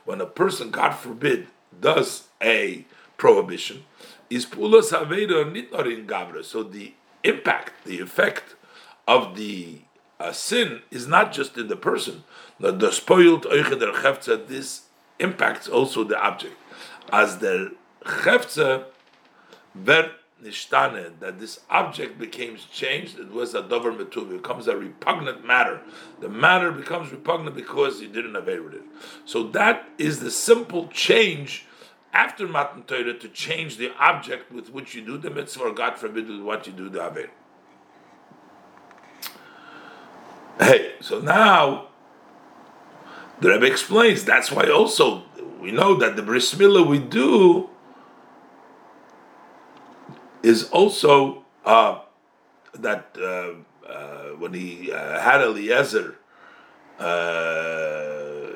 When 0.05 0.21
a 0.21 0.25
person, 0.25 0.71
God 0.71 0.91
forbid, 0.91 1.47
does 1.81 2.27
a 2.41 2.85
prohibition, 3.17 3.83
is 4.29 4.45
pulas 4.45 4.91
aveda 4.91 5.43
nitnorin 5.51 6.05
gavra. 6.05 6.43
So 6.43 6.63
the 6.63 6.93
impact, 7.23 7.85
the 7.85 7.99
effect 7.99 8.55
of 9.07 9.35
the 9.35 9.79
uh, 10.19 10.31
sin 10.31 10.81
is 10.91 11.07
not 11.07 11.33
just 11.33 11.57
in 11.57 11.67
the 11.67 11.75
person. 11.75 12.23
The 12.59 12.91
spoiled 12.91 13.43
der 13.43 14.37
this 14.47 14.83
impacts 15.19 15.67
also 15.67 16.03
the 16.03 16.19
object. 16.21 16.55
As 17.11 17.39
the 17.39 17.75
chefze 18.03 18.85
ver 19.73 20.11
nishtane, 20.43 21.19
that 21.19 21.39
this 21.39 21.61
object 21.69 22.19
became 22.19 22.57
changed, 22.71 23.19
it 23.19 23.31
was 23.31 23.53
a 23.53 23.61
dover 23.61 23.91
metuv, 23.91 24.31
it 24.31 24.41
becomes 24.41 24.67
a 24.67 24.77
repugnant 24.77 25.45
matter. 25.45 25.81
The 26.19 26.29
matter 26.29 26.71
becomes 26.71 27.11
repugnant 27.11 27.55
because 27.55 28.01
you 28.01 28.07
didn't 28.07 28.33
with 28.33 28.73
it. 28.73 28.83
So 29.25 29.43
that 29.49 29.87
is 29.97 30.19
the 30.19 30.31
simple 30.31 30.87
change 30.87 31.65
after 32.13 32.47
Matan 32.47 32.83
Torah 32.83 33.13
to 33.13 33.27
change 33.29 33.77
the 33.77 33.91
object 33.99 34.51
with 34.51 34.69
which 34.69 34.95
you 34.95 35.01
do 35.01 35.17
the 35.17 35.29
mitzvah, 35.29 35.63
or 35.63 35.73
God 35.73 35.97
forbid, 35.97 36.29
with 36.29 36.41
what 36.41 36.65
you 36.65 36.73
do 36.73 36.89
the 36.89 37.05
Aver. 37.05 37.29
Hey, 40.59 40.93
so 41.01 41.19
now 41.19 41.89
the 43.41 43.49
Rebbe 43.49 43.65
explains 43.65 44.23
that's 44.23 44.51
why 44.51 44.69
also 44.69 45.23
we 45.59 45.71
know 45.71 45.95
that 45.95 46.15
the 46.15 46.21
bris 46.21 46.53
milah 46.53 46.87
we 46.87 46.99
do 46.99 47.69
is 50.45 50.69
also 50.69 51.43
uh, 51.65 51.99
that 52.73 53.17
uh, 53.19 53.53
uh, 53.89 54.29
when 54.37 54.53
he 54.53 54.91
uh, 54.91 55.19
had 55.19 55.41
Eliezer 55.41 56.17
uh, 56.99 58.53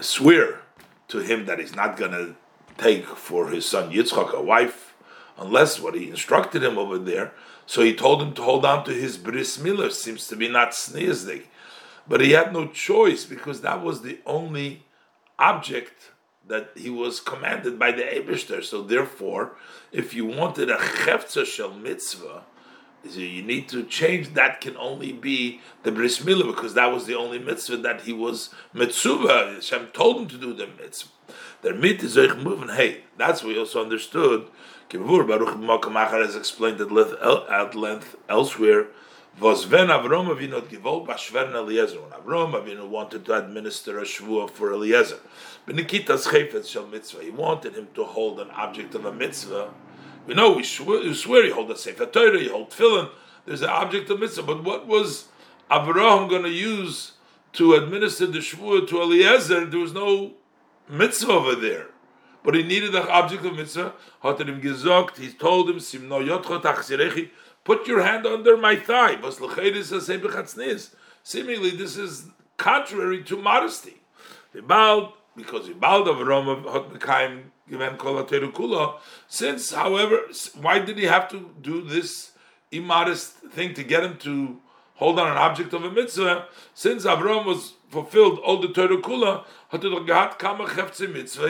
swear 0.00 0.60
to 1.08 1.20
him 1.20 1.46
that 1.46 1.58
he's 1.58 1.74
not 1.74 1.96
going 1.96 2.12
to 2.12 2.36
take 2.76 3.06
for 3.06 3.48
his 3.48 3.66
son 3.66 3.90
Yitzchak 3.90 4.34
a 4.34 4.42
wife, 4.42 4.94
unless 5.38 5.80
what 5.80 5.94
he 5.94 6.10
instructed 6.10 6.62
him 6.62 6.76
over 6.76 6.98
there. 6.98 7.32
So 7.64 7.82
he 7.82 7.94
told 7.94 8.22
him 8.22 8.34
to 8.34 8.42
hold 8.42 8.66
on 8.66 8.84
to 8.84 8.92
his 8.92 9.16
bris 9.16 9.56
milah. 9.56 9.90
Seems 9.92 10.26
to 10.28 10.36
be 10.36 10.48
not 10.48 10.74
sneezing, 10.74 11.44
but 12.06 12.20
he 12.20 12.32
had 12.32 12.52
no 12.52 12.66
choice 12.66 13.24
because 13.24 13.62
that 13.62 13.82
was 13.82 14.02
the 14.02 14.18
only 14.26 14.84
object 15.38 16.10
that 16.50 16.72
he 16.74 16.90
was 16.90 17.20
commanded 17.20 17.78
by 17.78 17.92
the 17.92 18.02
Eberster. 18.02 18.62
So 18.62 18.82
therefore, 18.82 19.52
if 19.92 20.12
you 20.12 20.26
wanted 20.26 20.68
a 20.68 20.76
chefza 20.76 21.46
shel 21.46 21.72
mitzvah, 21.72 22.42
you 23.04 23.42
need 23.42 23.68
to 23.70 23.84
change. 23.84 24.34
That 24.34 24.60
can 24.60 24.76
only 24.76 25.12
be 25.12 25.60
the 25.84 25.92
bris 25.92 26.18
milah 26.18 26.48
because 26.54 26.74
that 26.74 26.92
was 26.92 27.06
the 27.06 27.14
only 27.14 27.38
mitzvah 27.38 27.78
that 27.78 28.02
he 28.02 28.12
was 28.12 28.50
mitzvah. 28.74 29.54
Hashem 29.54 29.86
told 29.94 30.20
him 30.20 30.28
to 30.28 30.36
do 30.36 30.52
the 30.52 30.66
mitzvah. 30.66 31.08
The 31.62 31.72
mit 31.72 32.02
is 32.02 32.16
moving. 32.36 32.68
Hey, 32.68 33.04
that's 33.16 33.42
what 33.42 33.54
we 33.54 33.58
also 33.58 33.82
understood. 33.82 34.48
Kivur 34.90 35.26
Baruch 35.26 35.56
Makamachar 35.56 36.24
has 36.24 36.34
explained 36.36 36.80
at 36.80 36.90
length 37.74 38.16
elsewhere. 38.28 38.88
When 39.40 39.88
Avram 39.88 40.28
Avinu 40.28 40.60
givol 40.62 41.06
bashvern 41.06 41.54
Eliezer. 41.54 42.00
When 42.00 42.10
Avram 42.10 42.52
Avinu 42.52 42.86
wanted 42.86 43.24
to 43.24 43.34
administer 43.34 43.98
a 43.98 44.02
shvuah 44.02 44.50
for 44.50 44.72
Eliezer, 44.72 45.18
b'nikitas 45.66 46.28
chayfetz 46.28 46.68
shel 46.68 46.86
mitzvah, 46.86 47.22
he 47.22 47.30
wanted 47.30 47.74
him 47.74 47.88
to 47.94 48.04
hold 48.04 48.38
an 48.38 48.50
object 48.50 48.94
of 48.94 49.06
a 49.06 49.12
mitzvah 49.12 49.70
we 50.26 50.34
know 50.34 50.52
we 50.52 50.62
swear, 50.62 51.00
we 51.00 51.14
swear 51.14 51.44
he 51.44 51.50
hold 51.50 51.70
a 51.70 51.76
sefer 51.76 52.06
Torah, 52.06 52.38
he 52.38 52.48
hold 52.48 52.70
tefillin. 52.70 53.10
There's 53.46 53.62
an 53.62 53.70
object 53.70 54.10
of 54.10 54.20
mitzvah, 54.20 54.42
but 54.42 54.62
what 54.62 54.86
was 54.86 55.26
Abraham 55.70 56.28
going 56.28 56.42
to 56.42 56.50
use 56.50 57.12
to 57.54 57.74
administer 57.74 58.26
the 58.26 58.38
shvuah 58.38 58.86
to 58.88 59.02
Eliezer? 59.02 59.66
There 59.66 59.80
was 59.80 59.92
no 59.92 60.34
mitzvah 60.88 61.32
over 61.32 61.54
there, 61.56 61.86
but 62.44 62.54
he 62.54 62.62
needed 62.62 62.92
the 62.92 63.08
object 63.08 63.44
of 63.44 63.56
mitzvah. 63.56 63.92
Hat 64.22 64.40
er 64.40 64.44
ihm 64.44 64.60
gesagt, 64.60 65.16
he 65.16 65.32
told 65.32 65.70
him, 65.70 65.76
Simno 65.76 66.24
yotcho 66.24 66.62
tachsirechi, 66.62 67.30
put 67.64 67.86
your 67.86 68.02
hand 68.02 68.26
under 68.26 68.56
my 68.56 68.76
thigh. 68.76 69.16
Seemingly, 71.22 71.70
this 71.70 71.96
is 71.96 72.26
contrary 72.56 73.22
to 73.24 73.36
modesty. 73.36 74.00
Because 74.52 75.68
bowed 75.70 76.08
of 76.08 76.18
hat 76.18 76.90
mekayim 76.92 77.50
given. 77.68 78.94
Since, 79.28 79.72
however, 79.72 80.20
why 80.60 80.78
did 80.80 80.98
he 80.98 81.04
have 81.04 81.28
to 81.30 81.50
do 81.60 81.82
this 81.82 82.32
immodest 82.72 83.34
thing 83.52 83.74
to 83.74 83.84
get 83.84 84.04
him 84.04 84.16
to 84.18 84.60
hold 84.94 85.18
on 85.18 85.30
an 85.30 85.36
object 85.36 85.72
of 85.72 85.84
a 85.84 85.90
mitzvah? 85.90 86.46
Since 86.74 87.04
Avram 87.04 87.44
was 87.46 87.74
fulfilled 87.90 88.38
all 88.40 88.60
the 88.60 88.68
Torah 88.68 88.98
kula, 88.98 89.44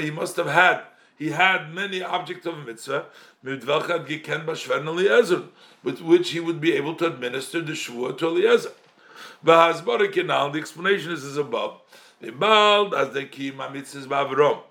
he 0.02 0.10
must 0.10 0.36
have 0.36 0.46
had 0.46 0.82
he 1.20 1.30
had 1.32 1.74
many 1.74 2.02
objects 2.02 2.46
of 2.46 2.66
mitzvah, 2.66 3.04
with 3.42 3.68
which 6.00 6.30
he 6.30 6.40
would 6.40 6.60
be 6.62 6.72
able 6.72 6.94
to 6.94 7.06
administer 7.08 7.60
the 7.60 7.72
shvuah 7.72 8.16
to 8.16 8.26
Eliezer. 8.26 8.72
The 9.44 10.58
explanation 10.58 11.12
is 11.12 11.22
as 11.22 11.36
above. 11.36 11.82
As 12.22 12.30
the 12.30 13.28
key 13.30 13.52
mitzvahs 13.52 14.62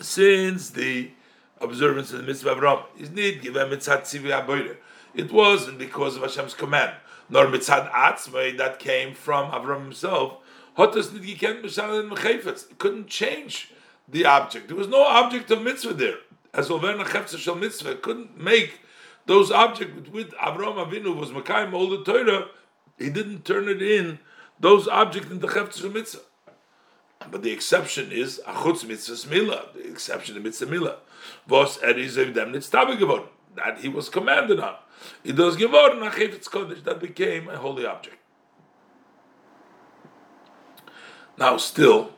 since 0.00 0.70
the 0.70 1.12
observance 1.60 2.12
of 2.12 2.18
the 2.18 2.24
mitzvah 2.24 2.50
of 2.50 2.58
Ram 2.58 2.80
is 2.98 3.10
need 3.10 3.40
given 3.40 3.70
mitzvah 3.70 3.98
tzivi 3.98 4.76
It 5.14 5.30
wasn't 5.30 5.78
because 5.78 6.16
of 6.16 6.22
Hashem's 6.22 6.54
command, 6.54 6.96
nor 7.28 7.46
mitzvah 7.46 7.88
atzmai 7.94 8.58
that 8.58 8.80
came 8.80 9.14
from 9.14 9.52
Avram 9.52 9.84
himself. 9.84 10.38
It 10.76 10.92
couldn't 12.78 13.06
change 13.06 13.70
the 14.10 14.24
object. 14.24 14.68
There 14.68 14.76
was 14.76 14.88
no 14.88 15.04
object 15.04 15.50
of 15.50 15.62
mitzvah 15.62 15.94
there. 15.94 16.18
As 16.52 16.68
Overna 16.68 17.04
Chefza 17.04 17.38
Shal 17.38 17.54
Mitzvah 17.54 17.96
couldn't 17.96 18.36
make 18.36 18.80
those 19.26 19.52
objects 19.52 20.10
with 20.10 20.32
Avram 20.32 20.84
Avinu 20.84 21.14
was 21.14 21.30
Makayim 21.30 21.72
all 21.72 21.88
the 21.88 22.02
Torah. 22.02 22.48
He 22.98 23.08
didn't 23.08 23.44
turn 23.44 23.68
it 23.68 23.80
in 23.80 24.18
those 24.58 24.88
objects 24.88 25.30
into 25.30 25.46
Chefza 25.46 25.80
Shal 25.80 25.90
Mitzvah. 25.90 26.22
But 27.30 27.42
the 27.42 27.52
exception 27.52 28.10
is 28.10 28.40
achutz 28.46 28.86
mitzvah 28.86 29.28
mila. 29.28 29.66
The 29.74 29.88
exception 29.90 30.36
is 30.36 30.42
mitzvah 30.42 30.66
mila. 30.66 30.96
Was 31.46 31.78
er 31.82 31.90
is 31.90 32.16
dem 32.16 32.34
nitztabe 32.34 32.98
geworden. 32.98 33.28
That 33.56 33.80
he 33.80 33.88
was 33.88 34.08
commanded 34.08 34.58
on. 34.58 34.76
It 35.22 35.36
does 35.36 35.56
geworden 35.56 36.02
a 36.02 36.10
chayfetz 36.10 36.48
kodesh 36.48 36.82
that 36.84 36.98
became 36.98 37.48
a 37.48 37.58
holy 37.58 37.84
object. 37.84 38.16
Now, 41.36 41.56
still, 41.58 42.12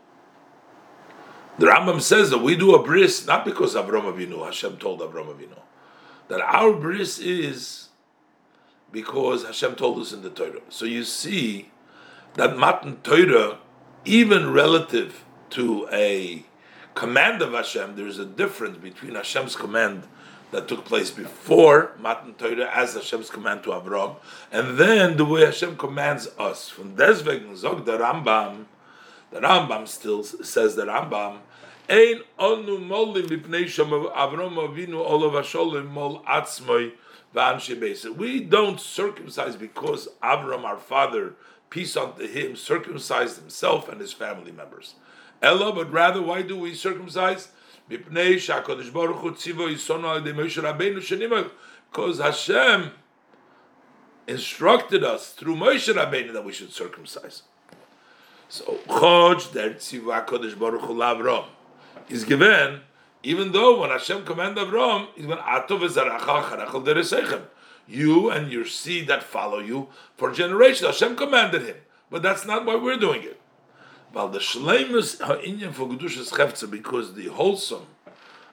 the 1.58 1.66
Rambam 1.66 2.00
says 2.00 2.30
that 2.30 2.38
we 2.38 2.56
do 2.56 2.74
a 2.74 2.82
bris 2.82 3.26
not 3.26 3.44
because 3.44 3.74
Avram 3.74 4.12
Avinu, 4.12 4.44
Hashem 4.44 4.78
told 4.78 5.00
Avram 5.00 5.34
Avinu, 5.34 5.58
that 6.28 6.40
our 6.40 6.72
bris 6.72 7.18
is 7.18 7.88
because 8.90 9.44
Hashem 9.44 9.74
told 9.74 9.98
us 9.98 10.12
in 10.12 10.22
the 10.22 10.30
Torah. 10.30 10.60
So 10.68 10.84
you 10.84 11.04
see 11.04 11.70
that 12.34 12.56
Matan 12.56 12.96
Torah 13.02 13.58
even 14.04 14.52
relative 14.52 15.24
to 15.50 15.88
a 15.92 16.44
command 16.94 17.42
of 17.42 17.52
Hashem, 17.52 17.96
there 17.96 18.06
is 18.06 18.18
a 18.18 18.24
difference 18.24 18.78
between 18.78 19.14
Hashem's 19.14 19.56
command 19.56 20.04
that 20.50 20.68
took 20.68 20.84
place 20.84 21.10
before 21.10 21.92
Matan 21.98 22.34
Torah 22.34 22.70
as 22.74 22.94
Hashem's 22.94 23.30
command 23.30 23.62
to 23.64 23.70
Avram, 23.70 24.16
and 24.50 24.76
then 24.78 25.16
the 25.16 25.24
way 25.24 25.44
Hashem 25.44 25.76
commands 25.76 26.28
us. 26.38 26.68
From 26.68 26.94
deswegen 26.94 27.56
zog 27.56 27.86
the 27.86 27.98
Rambam, 27.98 28.66
the 29.32 29.40
Rambam 29.40 29.88
still 29.88 30.22
says 30.22 30.76
the 30.76 30.84
Rambam, 30.84 31.38
Ein 31.88 32.20
onu 32.38 32.78
molim 32.78 33.68
shem 33.68 33.88
Avram 33.88 34.56
Avinu 34.56 34.96
olav 34.96 35.32
hasholim 35.32 35.90
mol 35.90 36.22
atzmoi 36.24 36.92
v'anshe 37.34 38.16
We 38.16 38.40
don't 38.40 38.78
circumcise 38.78 39.58
because 39.58 40.08
Avram, 40.22 40.64
our 40.64 40.76
father, 40.76 41.34
peace 41.70 41.96
unto 41.96 42.28
him, 42.28 42.56
circumcised 42.56 43.38
himself 43.38 43.88
and 43.88 44.00
his 44.00 44.12
family 44.12 44.52
members. 44.52 44.94
Ella, 45.40 45.72
but 45.72 45.90
rather, 45.90 46.22
why 46.22 46.42
do 46.42 46.56
we 46.56 46.74
circumcise? 46.74 47.48
Because 47.88 48.46
Hashem 52.18 52.90
instructed 54.28 55.04
us 55.04 55.32
through 55.32 55.56
Moshe 55.56 55.92
Rabbeinu 55.92 56.32
that 56.32 56.44
we 56.44 56.52
should 56.52 56.72
circumcise. 56.72 57.42
So 58.52 58.78
Chod 58.86 59.38
der 59.54 59.70
Tziva 59.70 60.26
Kodesh 60.26 60.58
Baruch 60.58 60.82
Hu 60.82 60.96
Avram 60.96 61.46
is 62.10 62.22
given, 62.24 62.80
even 63.22 63.50
though 63.50 63.80
when 63.80 63.88
Hashem 63.88 64.26
commanded 64.26 64.68
Avram, 64.68 65.06
he's 65.14 65.24
going 65.24 65.38
Ato 65.38 65.78
v'zaracha 65.78 66.42
charachol 66.42 66.84
deresechem. 66.84 67.44
You 67.88 68.28
and 68.28 68.52
your 68.52 68.66
seed 68.66 69.06
that 69.08 69.22
follow 69.22 69.58
you 69.58 69.88
for 70.18 70.32
generations. 70.32 70.82
Hashem 70.82 71.16
commanded 71.16 71.62
him, 71.62 71.76
but 72.10 72.20
that's 72.20 72.44
not 72.44 72.66
why 72.66 72.76
we're 72.76 72.98
doing 72.98 73.22
it. 73.22 73.40
Well, 74.12 74.28
the 74.28 74.40
shleimus 74.40 75.22
ha'inyan 75.22 75.72
for 75.72 75.88
Kedushas 75.88 76.30
Chefza, 76.30 76.70
because 76.70 77.14
the 77.14 77.28
wholesome 77.28 77.86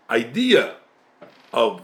idea 0.10 0.76
of 1.52 1.82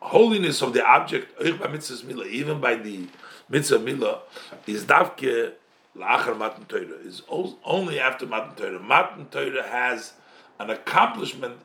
holiness 0.00 0.60
of 0.60 0.74
the 0.74 0.84
object, 0.84 1.32
even 1.40 2.60
by 2.60 2.74
the 2.74 3.06
mitzvah 3.48 3.78
milah, 3.78 4.18
is 4.66 4.84
davke 4.84 5.52
la'achar 5.98 6.36
matan 6.36 6.64
Torah, 6.66 6.98
is 7.02 7.22
only 7.64 7.98
after 7.98 8.26
matan 8.26 8.54
Torah. 8.54 8.78
Matan 8.78 9.26
Torah 9.26 9.68
has 9.68 10.12
an 10.58 10.70
accomplishment 10.70 11.60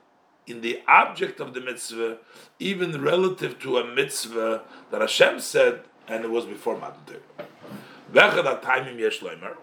in 0.45 0.61
the 0.61 0.81
object 0.87 1.39
of 1.39 1.53
the 1.53 1.61
mitzvah, 1.61 2.17
even 2.59 3.01
relative 3.01 3.59
to 3.59 3.77
a 3.77 3.85
mitzvah 3.85 4.63
that 4.91 5.01
Hashem 5.01 5.39
said, 5.39 5.81
and 6.07 6.25
it 6.25 6.31
was 6.31 6.45
before 6.45 6.77
matan 6.77 7.01
Torah. 7.05 7.47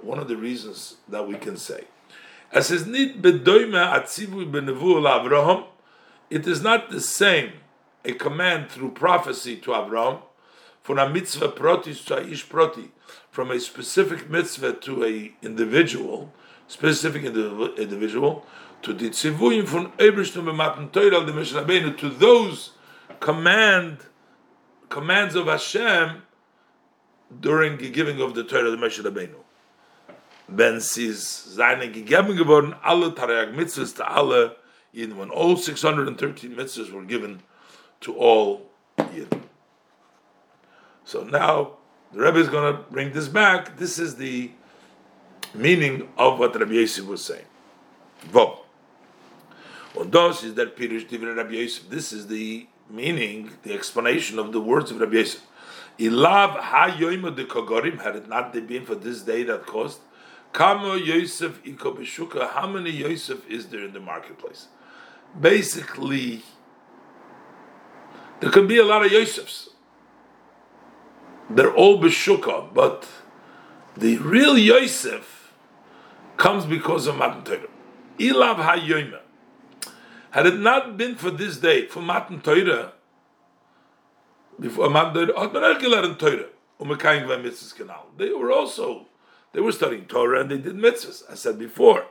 One 0.03 0.19
of 0.19 0.27
the 0.29 0.37
reasons 0.37 0.97
that 1.09 1.29
we 1.29 1.35
can 1.35 1.57
say, 1.57 1.85
as 2.53 2.71
is 2.71 2.87
nit 2.87 3.23
bedoime 3.23 3.75
atzivu 3.75 4.51
benevu 4.51 5.03
Avraham, 5.03 5.67
it 6.31 6.47
is 6.49 6.61
not 6.61 6.91
the 6.91 7.01
same 7.01 7.53
a 8.05 8.13
command 8.13 8.71
through 8.71 8.91
prophecy 8.91 9.57
to 9.57 9.75
Abraham, 9.75 10.19
for 10.83 10.99
a 10.99 11.09
mitzvah 11.09 11.49
proti 11.51 11.95
to 11.95 12.29
ish 12.29 12.49
proti, 12.49 12.91
from 13.31 13.51
a 13.51 13.61
specific 13.61 14.29
mitzvah 14.29 14.75
to 14.75 15.05
a 15.05 15.33
individual, 15.43 16.33
specific 16.67 17.25
individual, 17.25 18.45
to 18.83 18.93
the 18.93 19.11
tzivuyim 19.11 19.67
from 19.67 19.93
Ebrishtum 19.93 20.45
b'matan 20.45 20.91
Torah 20.91 21.25
the 21.25 21.33
Mishnah 21.33 21.97
to 21.97 22.09
those 22.09 22.73
command 23.21 23.99
commands 24.89 25.35
of 25.35 25.47
Hashem 25.47 26.23
during 27.41 27.79
the 27.79 27.91
giving 27.91 28.21
of 28.21 28.35
the 28.35 28.43
Torah 28.43 28.71
the 28.71 28.77
Mishnah 28.77 29.11
Rabbeinu. 29.11 29.37
Wenn 30.49 30.81
sie 30.81 31.13
seine 31.13 31.93
gegeben 31.93 32.37
geworden, 32.37 32.75
alle 32.83 33.13
Tarayag 33.13 33.55
mitzvahs 33.55 33.95
to 33.97 34.11
alle 34.11 34.57
Yidden, 34.93 35.15
when 35.15 35.31
all 35.31 35.57
613 35.57 36.57
mitzvahs 36.57 36.91
were 36.91 37.05
given 37.05 37.43
to 38.01 38.17
all 38.17 38.67
Yidden. 38.99 39.43
So 41.05 41.23
now 41.23 41.77
the 42.13 42.21
Rebbe 42.21 42.39
is 42.39 42.49
going 42.49 42.75
to 42.75 42.83
bring 42.91 43.13
this 43.13 43.29
back. 43.29 43.77
This 43.77 43.99
is 43.99 44.17
the 44.17 44.51
meaning 45.55 46.09
of 46.17 46.39
what 46.39 46.59
Rabbi 46.59 46.73
Yosef 46.73 47.07
was 47.07 47.25
saying. 47.25 47.45
Vo. 48.25 48.61
Und 49.95 50.11
das 50.11 50.43
ist 50.43 50.57
der 50.57 50.67
Pirush 50.67 51.09
Divin 51.09 51.37
Rabbi 51.37 51.55
Yosef. 51.55 51.89
This 51.89 52.13
is 52.13 52.27
the 52.27 52.67
meaning, 52.89 53.51
the 53.63 53.73
explanation 53.73 54.39
of 54.39 54.53
the 54.53 54.61
words 54.61 54.91
of 54.91 55.01
Rabbi 55.01 55.17
Yosef. 55.17 55.47
Ilav 55.99 56.59
ha 56.59 56.97
yoima 56.99 57.35
de 57.35 57.45
kogorim, 57.45 58.01
had 58.01 58.17
it 58.17 58.29
not 58.29 58.53
been 58.53 58.85
for 58.85 58.95
this 58.95 59.23
day 59.23 59.43
that 59.45 59.67
caused, 59.67 60.01
Kamo 60.53 60.95
Yosef 60.95 61.63
iko 61.63 62.51
how 62.51 62.67
many 62.67 62.91
Yosef 62.91 63.49
is 63.49 63.69
there 63.69 63.85
in 63.85 63.93
the 63.93 64.01
marketplace? 64.01 64.67
Basically, 65.39 66.43
there 68.41 68.51
can 68.51 68.67
be 68.67 68.79
a 68.79 68.85
lot 68.85 69.05
of 69.05 69.13
Yosefs. 69.13 69.69
They're 71.51 71.75
all 71.75 72.01
beshuka, 72.01 72.73
but 72.73 73.09
the 73.97 74.19
real 74.19 74.57
Yosef 74.57 75.53
comes 76.37 76.65
because 76.65 77.09
of 77.09 77.17
Matan 77.17 77.43
Torah. 77.43 77.67
Ilav 78.19 78.57
ha 78.57 78.77
Had 80.31 80.47
it 80.47 80.59
not 80.59 80.97
been 80.97 81.17
for 81.17 81.31
this 81.31 81.57
day, 81.57 81.87
for 81.87 82.01
Matan 82.01 82.41
Torah, 82.41 82.93
before 84.61 84.89
Matan 84.91 85.27
Torah, 85.27 86.47
they 88.17 88.33
were 88.33 88.53
also, 88.53 89.07
they 89.53 89.61
were 89.61 89.73
studying 89.73 90.05
Torah 90.07 90.43
and 90.43 90.51
they 90.51 90.59
did 90.59 90.77
mitzvahs, 90.77 91.25
I 91.31 91.35
said 91.35 91.59
before. 91.59 92.07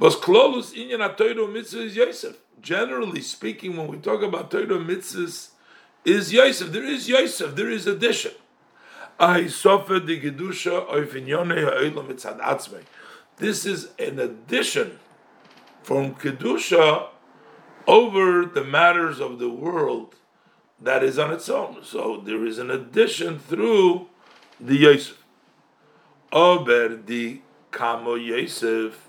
Was 0.00 0.16
Klolus 0.16 0.74
Inyan 0.74 1.16
Torah 1.16 1.46
mitzvah 1.46 1.86
Yosef. 1.86 2.36
Generally 2.60 3.20
speaking, 3.20 3.76
when 3.76 3.86
we 3.86 3.98
talk 3.98 4.22
about 4.22 4.50
Torah 4.50 4.66
mitzvahs, 4.66 5.50
is 6.04 6.32
Yosef. 6.32 6.72
There 6.72 6.84
is 6.84 7.08
Yosef. 7.08 7.54
There 7.54 7.70
is 7.70 7.86
addition. 7.86 8.32
This 9.20 9.66
is 13.66 13.88
an 13.98 14.18
addition 14.18 14.98
from 15.82 16.14
kedusha 16.14 17.08
over 17.86 18.44
the 18.44 18.64
matters 18.64 19.20
of 19.20 19.38
the 19.38 19.48
world 19.48 20.14
that 20.80 21.02
is 21.02 21.18
on 21.18 21.32
its 21.32 21.48
own. 21.48 21.82
So 21.82 22.22
there 22.24 22.44
is 22.46 22.58
an 22.58 22.70
addition 22.70 23.38
through 23.38 24.08
the 24.60 24.76
Yosef. 24.76 25.24
Ober 26.30 26.96
di 26.96 27.42
kamo 27.70 28.14
Yosef 28.14 29.08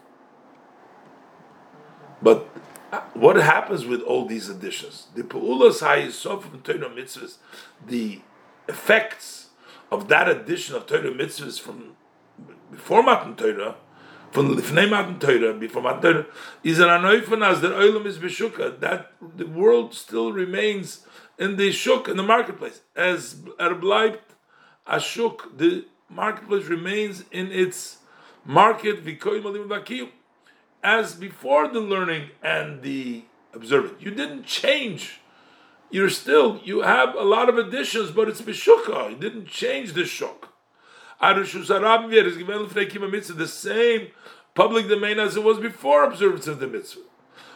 but 2.21 2.49
uh, 2.91 3.01
what 3.13 3.35
happens 3.37 3.85
with 3.85 4.01
all 4.01 4.25
these 4.25 4.49
additions? 4.49 5.07
The 5.15 5.23
Pa'ulas 5.23 5.81
Hayisof 5.81 6.43
from 6.43 6.61
Torah 6.61 6.89
mitzvahs, 6.89 7.37
the 7.85 8.21
effects 8.67 9.48
of 9.91 10.07
that 10.07 10.27
addition 10.27 10.75
of 10.75 10.85
Torah 10.85 11.11
mitzvahs 11.11 11.59
from 11.59 11.95
before 12.71 13.03
Matan 13.03 13.35
Torah, 13.35 13.75
from 14.31 14.55
Lifnei 14.55 14.89
Matan 14.89 15.19
Torah, 15.19 15.53
before 15.53 15.81
Matan 15.81 16.01
Torah, 16.01 16.25
is 16.63 16.79
an 16.79 16.87
anoifanas 16.87 17.61
that 17.61 17.71
oilam 17.71 18.05
is 18.05 18.17
beshuka, 18.19 18.79
that 18.79 19.11
the 19.35 19.45
world 19.45 19.93
still 19.93 20.31
remains 20.31 21.05
in 21.37 21.55
the 21.55 21.71
shuk, 21.71 22.07
in 22.07 22.17
the 22.17 22.23
marketplace. 22.23 22.81
As 22.95 23.35
erbleibt 23.59 24.19
ashuk, 24.87 25.57
the 25.57 25.85
marketplace 26.09 26.65
remains 26.65 27.23
in 27.31 27.51
its 27.51 27.97
market, 28.45 28.99
as 30.83 31.15
before 31.15 31.67
the 31.67 31.79
learning 31.79 32.29
and 32.41 32.81
the 32.81 33.23
observing. 33.53 33.95
You 33.99 34.11
didn't 34.11 34.45
change. 34.45 35.18
You're 35.91 36.09
still, 36.09 36.59
you 36.63 36.81
have 36.81 37.15
a 37.15 37.23
lot 37.23 37.49
of 37.49 37.57
additions, 37.57 38.11
but 38.11 38.29
it's 38.29 38.41
Bishuka. 38.41 39.09
You 39.09 39.17
didn't 39.17 39.47
change 39.47 39.93
the 39.93 40.05
Shuk. 40.05 40.49
The 41.21 41.45
same 43.47 44.07
public 44.53 44.87
domain 44.87 45.19
as 45.19 45.35
it 45.35 45.43
was 45.43 45.57
before 45.59 46.03
observance 46.03 46.47
of 46.47 46.59
the 46.59 46.67
mitzvah. 46.67 47.01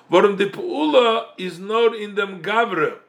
Warum 0.10 0.36
the 0.38 0.48
Pu'ula 0.50 1.28
is 1.38 1.60
not 1.60 1.96
in 1.96 2.16
them 2.16 2.42
Gavre, 2.42 3.00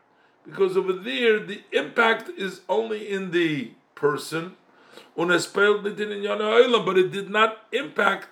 because 0.44 0.76
over 0.76 0.92
there 0.92 1.40
the 1.40 1.62
impact 1.72 2.28
is 2.36 2.60
only 2.68 3.08
in 3.10 3.30
the 3.30 3.72
person, 3.94 4.56
but 5.16 5.30
it 5.30 5.96
did 7.10 7.30
not 7.30 7.66
impact 7.72 8.28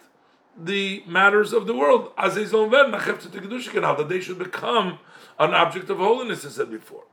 the 0.57 1.03
matters 1.07 1.53
of 1.53 1.67
the 1.67 1.75
world, 1.75 2.13
as 2.17 2.35
that 2.35 4.07
they 4.09 4.21
should 4.21 4.39
become 4.39 4.99
an 5.39 5.55
object 5.55 5.91
of 5.91 5.99
holiness, 5.99 6.45
as 6.45 6.59
I 6.59 6.63
said 6.63 6.71
before. 6.71 7.05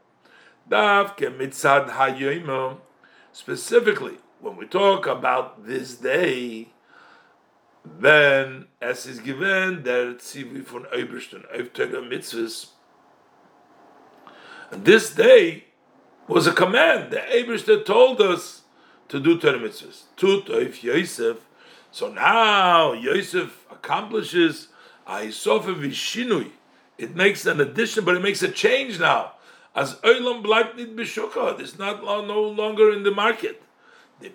Specifically, 3.32 4.17
when 4.39 4.55
we 4.55 4.65
talk 4.65 5.08
about 5.08 5.65
this 5.65 5.95
day, 5.95 6.69
then 7.86 8.67
as 8.82 9.05
is 9.05 9.19
given 9.19 9.84
der 9.84 10.13
Zivi 10.15 10.63
von 10.63 10.86
auf 10.86 11.73
Torah 11.73 12.01
mitzvahs, 12.01 12.67
this 14.71 15.13
day 15.15 15.65
was 16.27 16.45
a 16.45 16.53
command. 16.53 17.12
The 17.12 17.17
Eberster 17.17 17.84
told 17.84 18.21
us 18.21 18.62
to 19.08 19.19
do 19.19 19.39
Torah 19.39 19.58
mitzvahs. 19.58 20.03
Tut 20.15 20.49
auf 20.49 20.84
Yosef 20.84 21.38
so 21.91 22.12
now 22.12 22.93
Yosef 22.93 23.65
accomplishes 23.71 24.67
Aisofa 25.08 25.73
Vishinui. 25.73 26.51
It 27.00 27.16
makes 27.16 27.46
an 27.46 27.62
addition, 27.62 28.04
but 28.04 28.16
it 28.16 28.22
makes 28.22 28.44
a 28.44 28.52
change 28.52 29.00
now. 29.00 29.32
As 29.74 29.96
Olam 29.96 30.44
bleibt 30.44 30.76
nicht 30.76 31.60
it's 31.62 31.80
not 31.80 32.04
no 32.04 32.42
longer 32.42 32.92
in 32.92 33.04
the 33.04 33.12
market. 33.12 33.64
The 34.20 34.32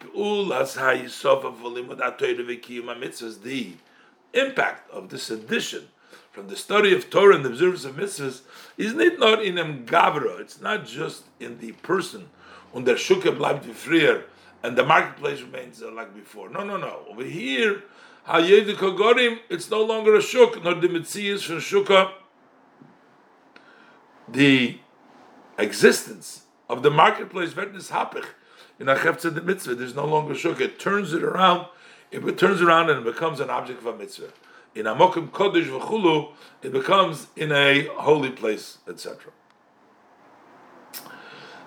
impact 4.32 4.90
of 4.90 5.08
this 5.10 5.30
addition 5.30 5.88
from 6.32 6.48
the 6.48 6.56
study 6.56 6.94
of 6.94 7.10
Torah 7.10 7.36
and 7.36 7.44
the 7.44 7.50
observance 7.50 7.84
of 7.84 7.96
mitzvahs 7.96 8.40
is 8.78 8.94
not 8.94 9.44
in 9.44 9.58
em 9.58 9.84
gavra. 9.84 10.40
It's 10.40 10.58
not 10.58 10.86
just 10.86 11.24
in 11.38 11.58
the 11.58 11.72
person. 11.72 12.30
Und 12.72 12.86
der 12.86 12.94
Shuka 12.96 13.30
bleibt 13.36 13.66
wie 13.66 14.22
and 14.62 14.78
the 14.78 14.84
marketplace 14.84 15.42
remains 15.42 15.82
like 15.82 16.14
before. 16.14 16.48
No, 16.48 16.64
no, 16.64 16.78
no. 16.78 17.00
Over 17.10 17.24
here, 17.24 17.82
it's 18.26 19.70
no 19.70 19.82
longer 19.82 20.14
a 20.16 20.22
shuk, 20.22 20.64
nor 20.64 20.74
the 20.74 20.88
mitzias 20.88 21.44
from 21.44 21.58
shuka. 21.58 22.23
The 24.28 24.78
existence 25.58 26.44
of 26.68 26.82
the 26.82 26.90
marketplace, 26.90 27.52
Vertnis 27.52 27.90
Hapich, 27.90 28.26
in 28.78 28.86
Achefza 28.86 29.32
the 29.34 29.42
mitzvah, 29.42 29.74
there's 29.74 29.94
no 29.94 30.06
longer 30.06 30.34
shuk. 30.34 30.60
It 30.60 30.78
turns 30.78 31.12
it 31.12 31.22
around 31.22 31.66
it 32.14 32.38
turns 32.38 32.62
around 32.62 32.90
and 32.90 33.00
it 33.00 33.12
becomes 33.12 33.40
an 33.40 33.50
object 33.50 33.80
of 33.80 33.86
a 33.86 33.96
mitzvah. 33.96 34.30
In 34.74 34.84
Amokim 34.84 35.30
Kodesh 35.30 35.66
v'chulu, 35.66 36.32
it 36.62 36.72
becomes 36.72 37.28
in 37.36 37.52
a 37.52 37.84
holy 37.96 38.30
place, 38.30 38.78
etc. 38.88 39.32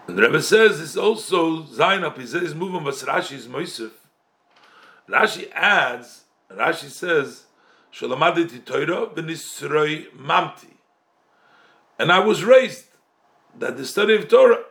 And 0.08 0.18
the 0.18 0.22
Rebbe 0.22 0.42
says 0.42 0.80
this 0.80 0.96
also 0.96 1.64
Zayin 1.64 2.04
up. 2.04 2.18
He 2.18 2.26
says 2.26 2.56
moving 2.56 2.84
was 2.84 3.04
Rashi's 3.04 3.48
Moisef. 3.48 3.92
Rashi 5.10 5.52
adds, 5.52 6.24
Rashi 6.50 6.90
says, 6.90 7.46
Shalamaditi 7.94 8.64
Torah 8.64 9.08
b'nisroi 9.08 10.12
mamti. 10.14 10.77
And 12.00 12.12
I 12.12 12.20
was 12.20 12.44
raised 12.44 12.86
that 13.58 13.78
the 13.78 13.86
study 13.86 14.16
of 14.16 14.28
Torah. 14.28 14.64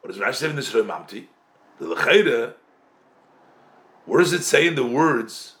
What 0.00 0.12
does 0.12 0.20
Rashi 0.20 0.34
say 0.34 0.50
in 0.50 0.56
Nisroi 0.56 0.84
mamti? 0.84 1.26
The 1.78 1.86
Lechaira, 1.86 2.54
where 4.04 4.20
does 4.20 4.32
it 4.32 4.42
say 4.42 4.66
in 4.66 4.74
the 4.74 4.84
words 4.84 5.54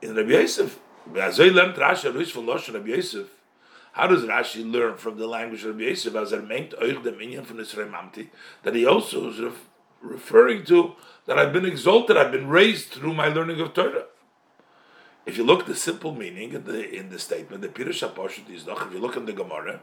in 0.00 0.14
Rabbi 0.14 0.30
Yosef? 0.30 0.78
How 3.94 4.06
does 4.06 4.24
Rashi 4.24 4.72
learn 4.72 4.96
from 4.96 5.18
the 5.18 5.26
language 5.26 5.64
of 5.64 5.76
Rabbi 5.76 5.90
Yosef 5.90 6.14
as 6.14 6.32
er 6.32 6.40
meint 6.40 6.72
euch 6.80 7.02
dem 7.02 7.18
Inyan 7.18 7.44
von 7.44 7.58
Mamti 7.90 8.30
that 8.62 8.74
he 8.74 8.86
also 8.86 9.28
is 9.28 9.40
referring 10.00 10.64
to 10.64 10.94
that 11.26 11.38
I've 11.38 11.52
been 11.52 11.66
exalted, 11.66 12.16
I've 12.16 12.32
been 12.32 12.48
raised 12.48 12.88
through 12.88 13.14
my 13.14 13.28
learning 13.28 13.60
of 13.60 13.74
Torah. 13.74 14.06
If 15.24 15.36
you 15.36 15.44
look 15.44 15.60
at 15.60 15.66
the 15.66 15.76
simple 15.76 16.14
meaning 16.14 16.52
in 16.52 16.64
the 16.64 16.88
in 16.90 17.10
the 17.10 17.18
statement, 17.18 17.62
the 17.62 17.68
Pirush 17.68 18.06
HaPoshut 18.06 18.50
is 18.50 18.66
not. 18.66 18.86
if 18.86 18.92
you 18.92 18.98
look 18.98 19.16
in 19.16 19.26
the 19.26 19.32
Gemara, 19.32 19.80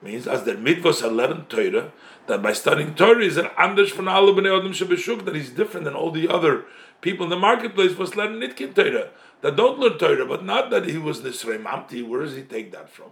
means 0.00 0.26
as 0.26 0.44
the 0.44 0.52
mitvos 0.52 1.02
eleven 1.02 1.46
Torah, 1.46 1.92
that 2.26 2.42
by 2.42 2.52
studying 2.52 2.94
Torah 2.94 3.24
is 3.24 3.36
an 3.36 3.48
anders 3.58 3.92
alle 3.92 4.32
bnei 4.34 4.58
adam 4.58 4.72
shebeshuk, 4.72 5.24
that 5.24 5.34
he's 5.34 5.50
different 5.50 5.84
than 5.84 5.94
all 5.94 6.10
the 6.10 6.28
other 6.28 6.64
people 7.00 7.24
in 7.24 7.30
the 7.30 7.36
marketplace 7.36 7.96
was 7.96 8.16
learning 8.16 8.40
nitkin 8.40 8.74
Torah, 8.74 9.10
that 9.40 9.56
don't 9.56 9.78
learn 9.78 9.98
Torah, 9.98 10.26
but 10.26 10.44
not 10.44 10.70
that 10.70 10.86
he 10.86 10.98
was 10.98 11.20
Nisrei 11.20 11.62
Mamti, 11.62 12.06
where 12.06 12.22
does 12.22 12.36
he 12.36 12.42
take 12.42 12.72
that 12.72 12.88
from? 12.88 13.10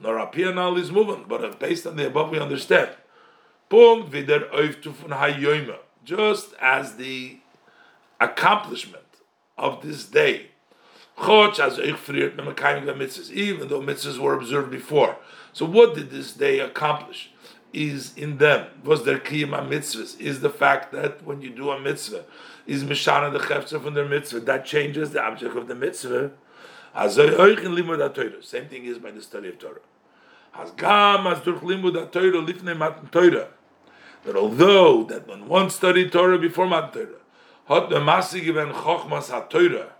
Nor 0.00 0.16
Apianal 0.16 0.78
is 0.78 0.90
moving, 0.90 1.24
but 1.28 1.58
based 1.58 1.86
on 1.86 1.96
the 1.96 2.06
above 2.06 2.30
we 2.30 2.38
understand. 2.38 2.90
Punkt 3.72 4.10
wieder 4.12 4.48
just 6.04 6.54
as 6.60 6.96
the 6.96 7.38
accomplishment 8.20 9.04
of 9.56 9.82
this 9.82 10.04
day, 10.04 10.51
even 11.18 11.52
though 13.68 13.80
mitzvahs 13.80 14.18
were 14.18 14.34
observed 14.34 14.70
before. 14.70 15.16
So, 15.52 15.66
what 15.66 15.94
did 15.94 16.10
this 16.10 16.32
day 16.32 16.60
accomplish? 16.60 17.30
Is 17.72 18.14
in 18.16 18.36
them 18.36 18.66
was 18.84 19.04
their 19.04 19.18
kiyama 19.18 19.66
mitzvahs? 19.66 20.20
Is 20.20 20.40
the 20.40 20.50
fact 20.50 20.92
that 20.92 21.24
when 21.24 21.40
you 21.40 21.50
do 21.50 21.70
a 21.70 21.80
mitzvah, 21.80 22.24
is 22.66 22.84
mishana 22.84 23.32
the 23.32 23.38
chefzer 23.38 23.82
from 23.82 23.94
their 23.94 24.06
mitzvah 24.06 24.40
that 24.40 24.66
changes 24.66 25.12
the 25.12 25.22
object 25.22 25.56
of 25.56 25.68
the 25.68 25.74
mitzvah? 25.74 26.32
Same 26.94 28.68
thing 28.68 28.84
is 28.84 28.98
by 28.98 29.10
the 29.10 29.22
study 29.22 29.48
of 29.48 29.58
Torah 29.58 29.80
that 34.24 34.36
although 34.36 35.02
that 35.04 35.26
when 35.26 35.48
one 35.48 35.70
studied 35.70 36.12
Torah 36.12 36.38
before 36.38 36.66
Matan 36.66 37.08
Torah, 37.66 39.92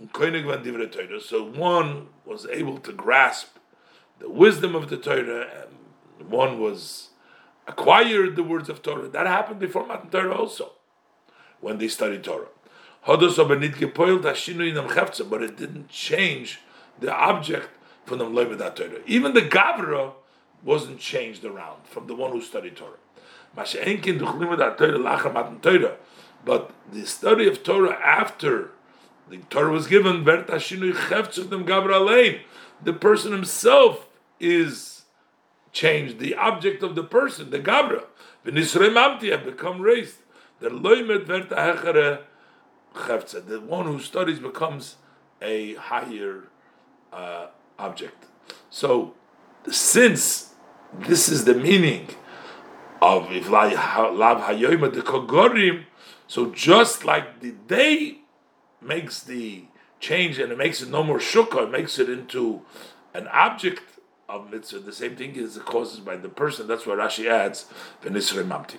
so 0.00 1.44
one 1.44 2.08
was 2.24 2.46
able 2.46 2.78
to 2.78 2.92
grasp 2.92 3.58
the 4.18 4.30
wisdom 4.30 4.74
of 4.74 4.88
the 4.88 4.96
Torah, 4.96 5.46
and 5.62 6.30
one 6.30 6.58
was 6.60 7.10
acquired 7.66 8.36
the 8.36 8.42
words 8.42 8.68
of 8.68 8.82
Torah. 8.82 9.08
That 9.08 9.26
happened 9.26 9.60
before 9.60 9.86
Matan 9.86 10.10
Torah 10.10 10.34
also, 10.34 10.72
when 11.60 11.78
they 11.78 11.88
studied 11.88 12.24
Torah. 12.24 12.48
But 13.06 13.22
it 13.22 15.56
didn't 15.56 15.88
change 15.88 16.60
the 16.98 17.14
object 17.14 17.68
from 18.04 18.18
the 18.18 18.26
Torah. 18.26 19.00
Even 19.06 19.34
the 19.34 19.42
Gavra 19.42 20.14
wasn't 20.62 20.98
changed 20.98 21.44
around 21.44 21.84
from 21.84 22.06
the 22.06 22.14
one 22.14 22.32
who 22.32 22.42
studied 22.42 22.76
Torah. 22.76 22.98
But 26.44 26.70
the 26.92 27.06
study 27.06 27.48
of 27.48 27.62
Torah 27.62 27.98
after 28.04 28.70
the 29.30 29.38
Torah 29.48 29.70
was 29.70 29.86
given, 29.86 30.24
the 32.82 32.92
person 32.92 33.32
himself 33.32 34.06
is 34.38 35.02
changed. 35.72 36.18
The 36.18 36.34
object 36.34 36.82
of 36.82 36.94
the 36.94 37.04
person, 37.04 37.50
the 37.50 37.60
Gabra, 37.60 38.04
have 38.44 39.44
become 39.44 39.80
raised. 39.80 40.16
The 40.60 40.68
the 43.46 43.60
one 43.60 43.86
who 43.86 43.98
studies 44.00 44.38
becomes 44.40 44.96
a 45.40 45.74
higher 45.74 46.48
uh, 47.12 47.46
object. 47.78 48.26
So, 48.68 49.14
since 49.70 50.54
this 50.98 51.28
is 51.28 51.44
the 51.44 51.54
meaning 51.54 52.08
of 53.00 53.30
if 53.32 53.48
lav 53.48 53.72
hayoyim 53.72 54.92
the 54.92 55.02
kogorim. 55.02 55.84
So 56.26 56.50
just 56.50 57.04
like 57.04 57.40
the 57.40 57.52
day 57.52 58.18
makes 58.82 59.22
the 59.22 59.64
change 59.98 60.38
and 60.38 60.52
it 60.52 60.58
makes 60.58 60.80
it 60.82 60.88
no 60.88 61.02
more 61.02 61.18
shukah, 61.18 61.64
it 61.64 61.70
makes 61.70 61.98
it 61.98 62.08
into 62.08 62.62
an 63.14 63.28
object 63.28 63.82
of 64.28 64.50
mitzvah. 64.50 64.80
The 64.80 64.92
same 64.92 65.16
thing 65.16 65.36
is 65.36 65.54
the 65.54 65.60
causes 65.60 66.00
by 66.00 66.16
the 66.16 66.28
person. 66.28 66.66
That's 66.66 66.86
why 66.86 66.94
Rashi 66.94 67.28
adds 67.28 67.66
v'nisrei 68.02 68.46
mamti. 68.46 68.78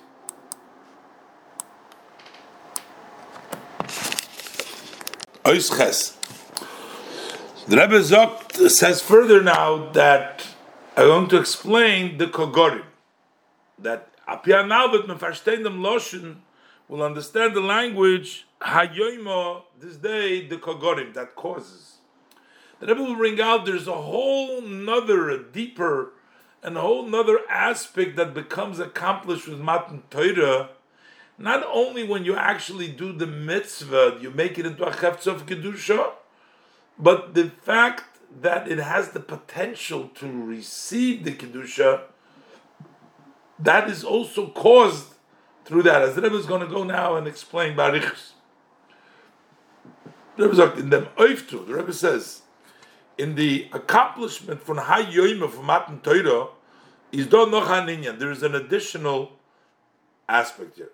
The 7.68 7.76
Rebbe 7.76 8.00
Zok 8.00 8.70
says 8.70 9.02
further 9.02 9.42
now 9.42 9.90
that 9.90 10.46
I'm 10.96 11.06
going 11.06 11.28
to 11.28 11.38
explain 11.40 12.18
the 12.18 12.26
kogorim 12.26 12.84
that 13.78 14.08
Apia 14.26 14.66
now 14.66 14.86
that 14.88 15.08
me 15.08 15.14
verstehen 15.14 15.64
dem 15.64 15.80
Loschen 15.80 16.36
will 16.88 17.02
understand 17.02 17.54
the 17.54 17.60
language 17.60 18.46
Hayoima 18.62 19.62
this 19.78 19.96
day 19.96 20.46
the 20.46 20.56
Kogorim 20.56 21.14
that 21.14 21.34
causes. 21.34 21.96
The 22.80 22.86
Rebbe 22.86 23.02
will 23.02 23.16
bring 23.16 23.40
out 23.40 23.64
there's 23.64 23.86
a 23.86 23.92
whole 23.92 24.60
nother, 24.60 25.30
a 25.30 25.42
deeper, 25.42 26.12
and 26.62 26.76
a 26.76 26.80
whole 26.80 27.06
nother 27.06 27.40
aspect 27.48 28.16
that 28.16 28.34
becomes 28.34 28.78
accomplished 28.78 29.46
with 29.48 29.60
Matan 29.60 30.02
Torah. 30.10 30.70
Not 31.38 31.64
only 31.72 32.04
when 32.04 32.24
you 32.24 32.36
actually 32.36 32.88
do 32.88 33.12
the 33.12 33.26
mitzvah, 33.26 34.18
you 34.20 34.30
make 34.30 34.58
it 34.58 34.66
into 34.66 34.84
a 34.84 34.90
chefetz 34.90 35.26
of 35.26 35.46
kedusha, 35.46 36.12
but 36.98 37.34
the 37.34 37.50
fact 37.50 38.04
that 38.40 38.70
it 38.70 38.78
has 38.78 39.10
the 39.10 39.20
potential 39.20 40.08
to 40.14 40.26
receive 40.26 41.24
the 41.24 41.32
kedusha 41.32 42.02
that 43.58 43.88
is 43.88 44.02
also 44.02 44.48
caused 44.48 45.14
through 45.64 45.82
that. 45.82 46.02
As 46.02 46.14
the 46.14 46.22
Rebbe 46.22 46.36
is 46.36 46.46
going 46.46 46.62
to 46.62 46.66
go 46.66 46.82
now 46.82 47.16
and 47.16 47.26
explain 47.28 47.76
Barichs. 47.76 48.32
The 50.36 50.44
Rebbe 50.44 50.56
sagt, 50.56 50.78
in 50.78 50.90
them 50.90 51.08
Oiftu, 51.16 51.66
the 51.66 51.74
Rebbe 51.74 51.92
says, 51.92 52.42
in 53.18 53.34
the 53.34 53.68
accomplishment 53.72 54.62
from 54.62 54.78
Hayoim 54.78 55.42
of 55.42 55.62
Matan 55.62 56.00
Torah, 56.00 56.48
is 57.10 57.26
do 57.26 57.46
noch 57.50 57.68
an 57.68 58.18
There 58.18 58.30
is 58.30 58.42
an 58.42 58.54
additional 58.54 59.32
aspect 60.28 60.76
here. 60.76 60.90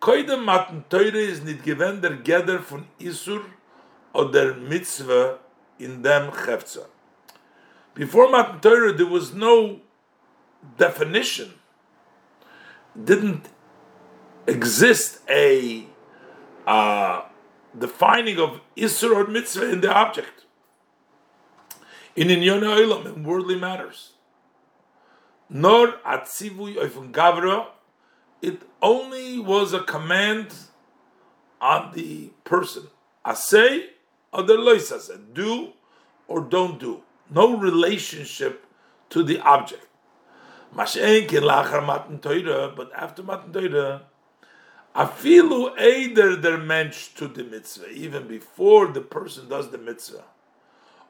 Koidem 0.00 0.44
Matan 0.44 0.84
Torah 0.88 1.12
is 1.12 1.42
nit 1.42 1.62
given 1.62 2.00
der 2.00 2.16
Geder 2.18 2.60
von 2.60 2.86
Isur 3.00 3.42
oder 4.14 4.54
Mitzvah 4.54 5.38
in 5.78 6.02
dem 6.02 6.30
Chefza. 6.30 6.86
Before 7.94 8.30
Matan 8.30 8.60
Torah, 8.60 8.92
there 8.92 9.06
was 9.06 9.34
no 9.34 9.80
definition 10.76 11.54
didn't 13.04 13.46
exist 14.46 15.20
a 15.28 15.86
uh, 16.66 17.22
defining 17.78 18.38
of 18.38 18.60
Isra 18.76 19.14
or 19.14 19.26
Mitzvah 19.26 19.70
in 19.70 19.80
the 19.80 19.92
object. 19.92 20.44
In 22.16 22.28
Inyon 22.28 22.62
Olam, 22.62 23.06
in 23.06 23.24
worldly 23.24 23.56
matters. 23.56 24.12
Nor 25.48 25.92
Atzivui 26.06 26.76
Oifun 26.76 27.12
Gavra, 27.12 27.66
it 28.42 28.62
only 28.82 29.38
was 29.38 29.72
a 29.72 29.80
command 29.80 30.54
on 31.60 31.92
the 31.92 32.30
person. 32.44 32.88
Asay 33.24 33.86
or 34.32 34.42
the 34.42 34.54
loisase, 34.54 35.18
do 35.34 35.72
or 36.26 36.40
don't 36.40 36.78
do. 36.78 37.02
No 37.28 37.56
relationship 37.56 38.66
to 39.10 39.22
the 39.22 39.40
object. 39.40 39.86
But 40.74 40.96
after 40.96 41.82
matan 41.82 42.18
toira, 43.52 44.00
afilu 44.94 45.76
eider 45.78 46.40
der 46.40 46.58
mensch 46.58 47.14
to 47.14 47.28
the 47.28 47.44
mitzvah, 47.44 47.90
even 47.90 48.26
before 48.26 48.88
the 48.88 49.00
person 49.00 49.48
does 49.48 49.70
the 49.70 49.78
mitzvah, 49.78 50.24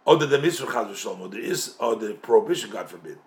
or 0.04 0.16
the 0.16 0.38
mitzvah 0.38 0.66
chaz 0.66 0.90
v'shalom, 0.90 1.30
there 1.30 1.40
is, 1.40 1.76
or 1.78 1.96
the 1.96 2.14
prohibition, 2.14 2.70
God 2.70 2.88
forbid, 2.88 3.18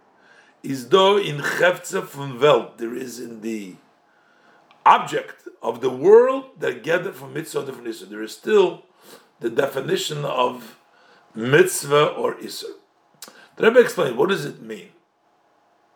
is 0.61 0.89
though 0.89 1.17
in 1.17 1.37
chefze 1.37 2.05
from 2.05 2.39
welt, 2.39 2.77
there 2.77 2.95
is 2.95 3.19
in 3.19 3.41
the 3.41 3.75
object 4.85 5.47
of 5.61 5.81
the 5.81 5.89
world 5.89 6.45
that 6.59 6.83
gathered 6.83 7.15
from 7.15 7.33
mitzvah 7.33 7.63
isser. 7.63 8.09
There 8.09 8.23
is 8.23 8.33
still 8.33 8.83
the 9.39 9.49
definition 9.49 10.25
of 10.25 10.77
mitzvah 11.33 12.07
or 12.07 12.35
isser. 12.35 12.71
The 13.55 13.67
Rebbe 13.67 13.79
explains 13.79 14.15
what 14.15 14.29
does 14.29 14.45
it 14.45 14.61
mean. 14.61 14.89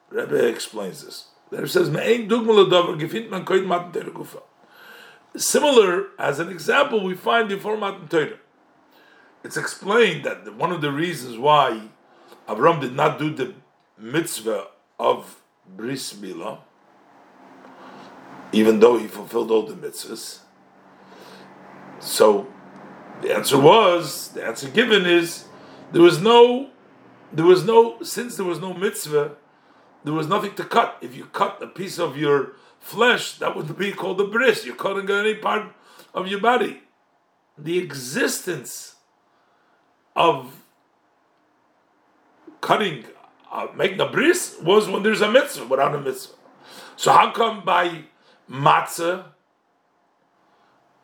The 0.09 0.21
Rebbe 0.21 0.47
explains 0.47 1.03
this. 1.03 1.27
The 1.49 1.57
Rebbe 1.57 1.69
says, 1.69 1.89
"Me'ein 1.89 2.27
dugmal 2.27 2.67
adavar 2.67 2.99
gefindt 2.99 3.29
man 3.29 3.45
matan 3.67 4.11
gufa." 4.11 4.41
Similar, 5.35 6.07
as 6.17 6.39
an 6.39 6.49
example, 6.49 7.03
we 7.03 7.13
find 7.13 7.47
before 7.47 7.77
Matan 7.77 8.07
Torah. 8.07 8.39
It's 9.43 9.55
explained 9.55 10.25
that 10.25 10.51
one 10.55 10.71
of 10.71 10.81
the 10.81 10.91
reasons 10.91 11.37
why 11.37 11.89
Avram 12.47 12.81
did 12.81 12.95
not 12.95 13.19
do 13.19 13.33
the 13.33 13.53
mitzvah 13.97 14.67
of 14.99 15.41
bris 15.65 16.13
milah, 16.13 16.59
even 18.51 18.79
though 18.79 18.97
he 18.97 19.07
fulfilled 19.07 19.51
all 19.51 19.63
the 19.63 19.75
mitzvahs. 19.75 20.39
So 21.99 22.47
the 23.21 23.33
answer 23.33 23.59
was 23.59 24.29
the 24.29 24.43
answer 24.43 24.69
given 24.69 25.05
is 25.05 25.45
there 25.91 26.01
was 26.01 26.21
no 26.21 26.69
there 27.31 27.45
was 27.45 27.63
no 27.63 28.01
since 28.01 28.37
there 28.37 28.45
was 28.45 28.59
no 28.59 28.73
mitzvah, 28.73 29.35
there 30.03 30.13
was 30.13 30.27
nothing 30.27 30.55
to 30.55 30.63
cut. 30.63 30.97
If 31.01 31.15
you 31.15 31.25
cut 31.25 31.61
a 31.61 31.67
piece 31.67 31.99
of 31.99 32.17
your 32.17 32.53
flesh, 32.79 33.37
that 33.39 33.55
would 33.55 33.77
be 33.77 33.91
called 33.91 34.21
a 34.21 34.27
bris. 34.27 34.65
You're 34.65 34.75
cutting 34.75 35.09
any 35.09 35.35
part 35.35 35.73
of 36.13 36.27
your 36.27 36.39
body. 36.39 36.81
The 37.57 37.77
existence 37.79 38.95
of 40.15 40.61
cutting, 42.61 43.05
uh, 43.51 43.67
making 43.75 43.99
a 43.99 44.07
bris 44.07 44.57
was 44.61 44.87
when 44.87 45.03
there's 45.03 45.21
a 45.21 45.31
mitzvah, 45.31 45.65
without 45.65 45.95
a 45.95 45.99
mitzvah. 45.99 46.35
So 46.95 47.11
how 47.11 47.31
come 47.31 47.63
by 47.63 48.05
matzah 48.49 49.25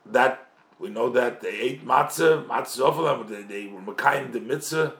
that 0.05 0.47
we 0.79 0.89
know 0.89 1.09
that 1.09 1.41
they 1.41 1.49
ate 1.49 1.85
matzah, 1.85 2.45
matzah 2.47 3.27
they, 3.27 3.43
they 3.43 3.67
were 3.67 3.81
makayim 3.81 4.31
the 4.33 4.39
mitzvah 4.39 4.93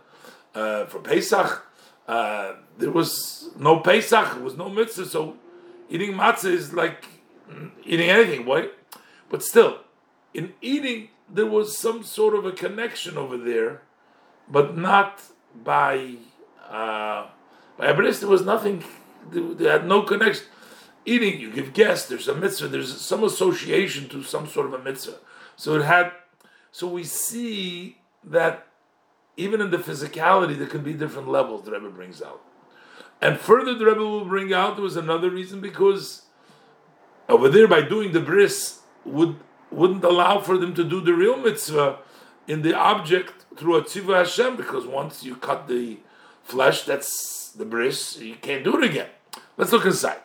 uh, 0.56 0.86
for 0.86 1.00
Pesach. 1.00 1.66
Uh, 2.08 2.54
there 2.78 2.92
was 2.92 3.50
no 3.58 3.80
Pesach, 3.80 4.34
there 4.34 4.44
was 4.44 4.58
no 4.58 4.70
mitzvah, 4.70 5.06
so 5.06 5.38
eating 5.90 6.14
matzah 6.14 6.52
is 6.52 6.74
like 6.74 7.06
eating 7.86 8.10
anything, 8.10 8.46
Why? 8.46 8.70
But 9.30 9.42
still, 9.44 9.80
in 10.34 10.54
eating, 10.62 11.10
there 11.30 11.46
was 11.46 11.78
some 11.78 12.04
sort 12.04 12.36
of 12.36 12.46
a 12.46 12.52
connection 12.52 13.18
over 13.18 13.38
there, 13.38 13.82
but 14.48 14.78
not 14.78 15.22
by 15.64 16.16
uh, 16.70 17.28
by 17.78 17.88
Abris. 17.88 18.20
There 18.20 18.30
was 18.30 18.46
nothing. 18.46 18.84
They 19.32 19.66
had 19.66 19.88
no 19.88 20.04
connection. 20.04 20.46
Eating, 21.06 21.40
you 21.40 21.52
give 21.52 21.74
guests. 21.74 22.08
There's 22.08 22.28
a 22.28 22.36
mitzvah. 22.36 22.68
There's 22.68 23.02
some 23.02 23.24
association 23.24 24.08
to 24.10 24.24
some 24.24 24.48
sort 24.48 24.68
of 24.68 24.74
a 24.74 24.80
mitzvah. 24.80 25.18
So 25.56 25.76
it 25.76 25.84
had. 25.84 26.12
So 26.72 26.88
we 26.88 27.04
see 27.04 27.98
that 28.24 28.68
even 29.38 29.62
in 29.62 29.72
the 29.72 29.78
physicality, 29.78 30.58
there 30.58 30.68
can 30.68 30.84
be 30.84 30.94
different 30.94 31.28
levels. 31.28 31.66
The 31.66 31.72
Rebbe 31.72 31.90
brings 31.90 32.22
out. 32.22 32.42
And 33.22 33.40
further, 33.40 33.74
the 33.74 33.86
Rebbe 33.86 34.00
will 34.00 34.26
bring 34.26 34.54
out 34.54 34.76
there 34.76 34.84
was 34.84 34.96
another 34.96 35.30
reason 35.30 35.62
because 35.62 36.24
over 37.30 37.50
there, 37.50 37.68
by 37.68 37.82
doing 37.82 38.12
the 38.12 38.20
bris, 38.20 38.82
would 39.06 39.38
wouldn't 39.72 40.04
allow 40.04 40.40
for 40.40 40.58
them 40.58 40.76
to 40.76 40.84
do 40.84 41.02
the 41.02 41.14
real 41.14 41.36
mitzvah 41.36 41.98
in 42.48 42.62
the 42.62 42.76
object 42.76 43.46
through 43.58 43.76
a 43.76 43.82
tzivah 43.82 44.20
Hashem, 44.20 44.56
because 44.56 44.86
once 44.86 45.24
you 45.24 45.36
cut 45.36 45.68
the 45.68 45.98
flesh, 46.44 46.84
that's 46.84 47.52
the 47.52 47.66
bris, 47.66 48.20
you 48.20 48.36
can't 48.36 48.64
do 48.64 48.78
it 48.78 48.84
again. 48.84 49.10
Let's 49.58 49.72
look 49.72 49.86
inside. 49.86 50.20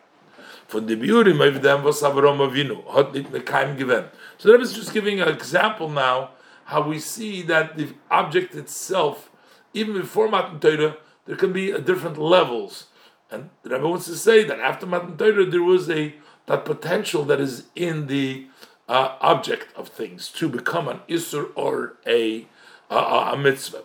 The 0.70 0.96
beauty 0.96 1.30
of 1.30 1.62
them 1.62 1.82
was 1.82 2.02
Avram 2.02 2.46
Avinu, 2.46 2.84
hot 2.86 3.14
nit 3.14 3.32
mekaim 3.32 3.78
given. 3.78 4.06
So 4.36 4.52
that 4.52 4.60
is 4.60 4.74
just 4.74 4.92
giving 4.92 5.18
an 5.20 5.28
example 5.28 5.88
now 5.88 6.30
how 6.68 6.82
we 6.82 6.98
see 6.98 7.40
that 7.40 7.78
the 7.78 7.88
object 8.10 8.54
itself, 8.54 9.30
even 9.72 9.94
before 9.94 10.28
Matan 10.28 10.60
Torah, 10.60 10.98
there 11.24 11.36
can 11.36 11.50
be 11.50 11.72
different 11.80 12.18
levels. 12.18 12.88
And 13.30 13.48
the 13.62 13.70
Rebbe 13.70 13.88
wants 13.88 14.04
to 14.06 14.16
say 14.16 14.44
that 14.44 14.60
after 14.60 14.84
Matan 14.84 15.16
Torah, 15.16 15.46
there 15.46 15.62
was 15.62 15.88
a 15.88 16.14
that 16.44 16.66
potential 16.66 17.24
that 17.24 17.40
is 17.40 17.66
in 17.74 18.06
the 18.06 18.46
uh, 18.86 19.16
object 19.20 19.74
of 19.76 19.88
things 19.88 20.28
to 20.30 20.48
become 20.48 20.88
an 20.88 21.00
isur 21.08 21.50
or 21.54 21.96
a 22.06 22.46
a, 22.90 22.96
a 22.96 23.36
mitzvah. 23.36 23.84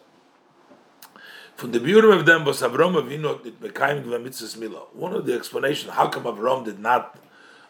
From 1.56 1.72
the 1.72 1.80
beauty 1.80 2.10
of 2.10 2.26
them 2.26 2.44
was 2.44 2.62
Avram 2.62 3.02
Avinu 3.02 3.42
did 3.44 3.62
mekayim 3.62 4.04
mitzvahs 4.04 4.58
mila. 4.58 4.80
One 4.92 5.14
of 5.14 5.26
the 5.26 5.34
explanations 5.34 5.94
how 5.94 6.08
come 6.10 6.24
Avram 6.24 6.66
did 6.66 6.80
not 6.80 7.18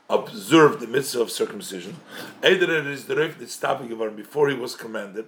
observe 0.10 0.80
the 0.80 0.88
mitzvah 0.88 1.22
of 1.22 1.32
circumcision. 1.32 1.98
Either 2.44 2.78
it 2.78 2.88
is 2.88 3.06
the 3.06 3.16
Reif 3.16 3.48
stopping 3.50 3.90
Avram 3.90 4.16
before 4.16 4.50
he 4.50 4.56
was 4.56 4.76
commanded. 4.76 5.28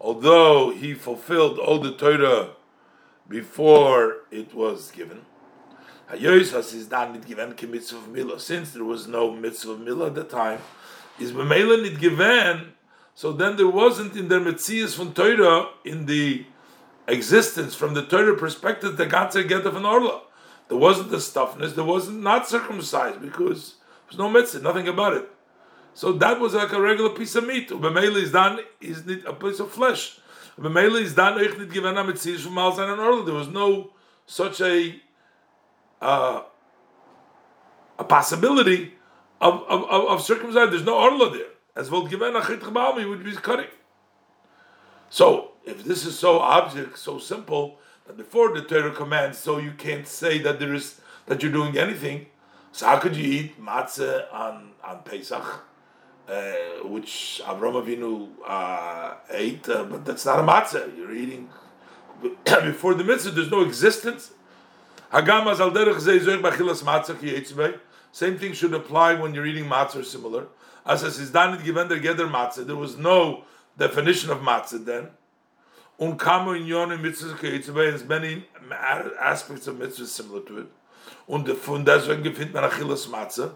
Although 0.00 0.70
he 0.70 0.94
fulfilled 0.94 1.58
all 1.58 1.78
the 1.78 1.92
Torah 1.92 2.50
before 3.28 4.16
it 4.30 4.54
was 4.54 4.90
given. 4.90 5.22
Since 6.10 6.20
there 8.72 8.84
was 8.84 9.06
no 9.06 9.30
mitzvah 9.30 9.70
of 9.72 9.78
milah 9.78 10.06
at 10.08 10.14
the 10.14 10.24
time, 10.24 10.60
is 11.18 11.32
b'meila 11.32 11.82
nit 11.82 11.98
given. 11.98 12.74
So 13.14 13.32
then 13.32 13.56
there 13.56 13.68
wasn't 13.68 14.14
in 14.16 14.28
their 14.28 14.40
mitzias 14.40 14.94
from 14.94 15.14
Torah 15.14 15.70
in 15.84 16.04
the 16.06 16.44
existence 17.06 17.74
from 17.74 17.94
the 17.94 18.02
Torah 18.04 18.36
perspective 18.36 18.96
the 18.96 19.06
ganze 19.06 19.46
get 19.48 19.64
of 19.64 19.76
an 19.76 19.84
orla. 19.84 20.23
There 20.68 20.78
wasn't 20.78 21.10
the 21.10 21.18
stuffness. 21.18 21.74
There 21.74 21.84
wasn't 21.84 22.22
not 22.22 22.48
circumcised 22.48 23.20
because 23.20 23.74
there's 24.06 24.18
no 24.18 24.30
mitzvah, 24.30 24.62
nothing 24.62 24.88
about 24.88 25.14
it. 25.14 25.28
So 25.94 26.12
that 26.12 26.40
was 26.40 26.54
like 26.54 26.72
a 26.72 26.80
regular 26.80 27.10
piece 27.10 27.34
of 27.36 27.46
meat. 27.46 27.68
Ubemela 27.68 28.16
is 28.16 28.32
done 28.32 28.60
is 28.80 29.02
a 29.26 29.32
piece 29.32 29.60
of 29.60 29.70
flesh. 29.70 30.18
Ubemela 30.58 31.00
is 31.00 31.14
done 31.14 31.40
ich 31.40 31.56
nit 31.58 31.70
given 31.72 31.96
am 31.96 32.08
tzir 32.08 32.38
from 32.38 32.52
malzain 32.52 32.92
and 32.92 33.00
orla. 33.00 33.24
There 33.24 33.34
was 33.34 33.48
no 33.48 33.92
such 34.26 34.60
a 34.60 35.00
uh, 36.00 36.42
a 37.98 38.04
possibility 38.04 38.94
of 39.40 39.62
of, 39.68 39.84
of, 39.84 40.04
of 40.06 40.22
circumcision. 40.22 40.70
There's 40.70 40.84
no 40.84 40.96
orla 40.96 41.30
there. 41.30 41.46
As 41.76 41.90
well 41.90 42.06
given 42.06 42.34
a 42.36 43.08
would 43.08 43.24
be 43.24 43.32
cutting. 43.32 43.70
So 45.10 45.52
if 45.64 45.84
this 45.84 46.04
is 46.06 46.18
so 46.18 46.40
object, 46.40 46.98
so 46.98 47.18
simple 47.18 47.78
that 48.06 48.16
before 48.16 48.52
the 48.52 48.62
Torah 48.62 48.92
commands, 48.92 49.38
so 49.38 49.58
you 49.58 49.72
can't 49.72 50.06
say 50.06 50.38
that 50.38 50.58
there 50.58 50.74
is 50.74 51.00
that 51.26 51.42
you're 51.42 51.52
doing 51.52 51.78
anything. 51.78 52.26
So 52.72 52.86
how 52.86 52.98
could 52.98 53.16
you 53.16 53.24
eat 53.24 53.60
matzah 53.60 54.32
on 54.32 54.72
on 54.82 55.02
Pesach? 55.02 55.64
uh, 56.28 56.54
which 56.84 57.40
Avram 57.44 57.82
Avinu 57.82 58.28
uh, 58.46 59.14
ate, 59.30 59.68
uh, 59.68 59.84
but 59.84 60.04
that's 60.04 60.24
not 60.24 60.40
a 60.40 60.42
matzah. 60.42 60.96
You're 60.96 61.14
eating 61.14 61.48
before 62.44 62.94
the 62.94 63.04
mitzvah. 63.04 63.32
There's 63.32 63.50
no 63.50 63.62
existence. 63.62 64.32
Same 68.12 68.38
thing 68.38 68.52
should 68.52 68.74
apply 68.74 69.14
when 69.14 69.34
you're 69.34 69.46
eating 69.46 69.66
matzah 69.66 69.96
or 69.96 70.02
similar. 70.02 70.46
As 70.86 71.02
is 71.02 71.30
given 71.30 71.88
geder 71.88 72.30
matzah. 72.30 72.66
There 72.66 72.76
was 72.76 72.96
no 72.96 73.44
definition 73.78 74.30
of 74.30 74.38
matzah 74.38 74.84
then. 74.84 75.08
Kamu 76.00 76.56
in 76.56 78.08
many 78.08 78.44
aspects 79.20 79.66
of 79.66 79.78
mitzvah 79.78 80.06
similar 80.06 80.40
to 80.40 80.58
it. 80.58 80.66
Und 81.28 81.48
von 81.48 81.84
deswegen 81.84 82.22
gefindt 82.22 82.52
man 82.52 82.64
achilles 82.64 83.06
matzah. 83.06 83.52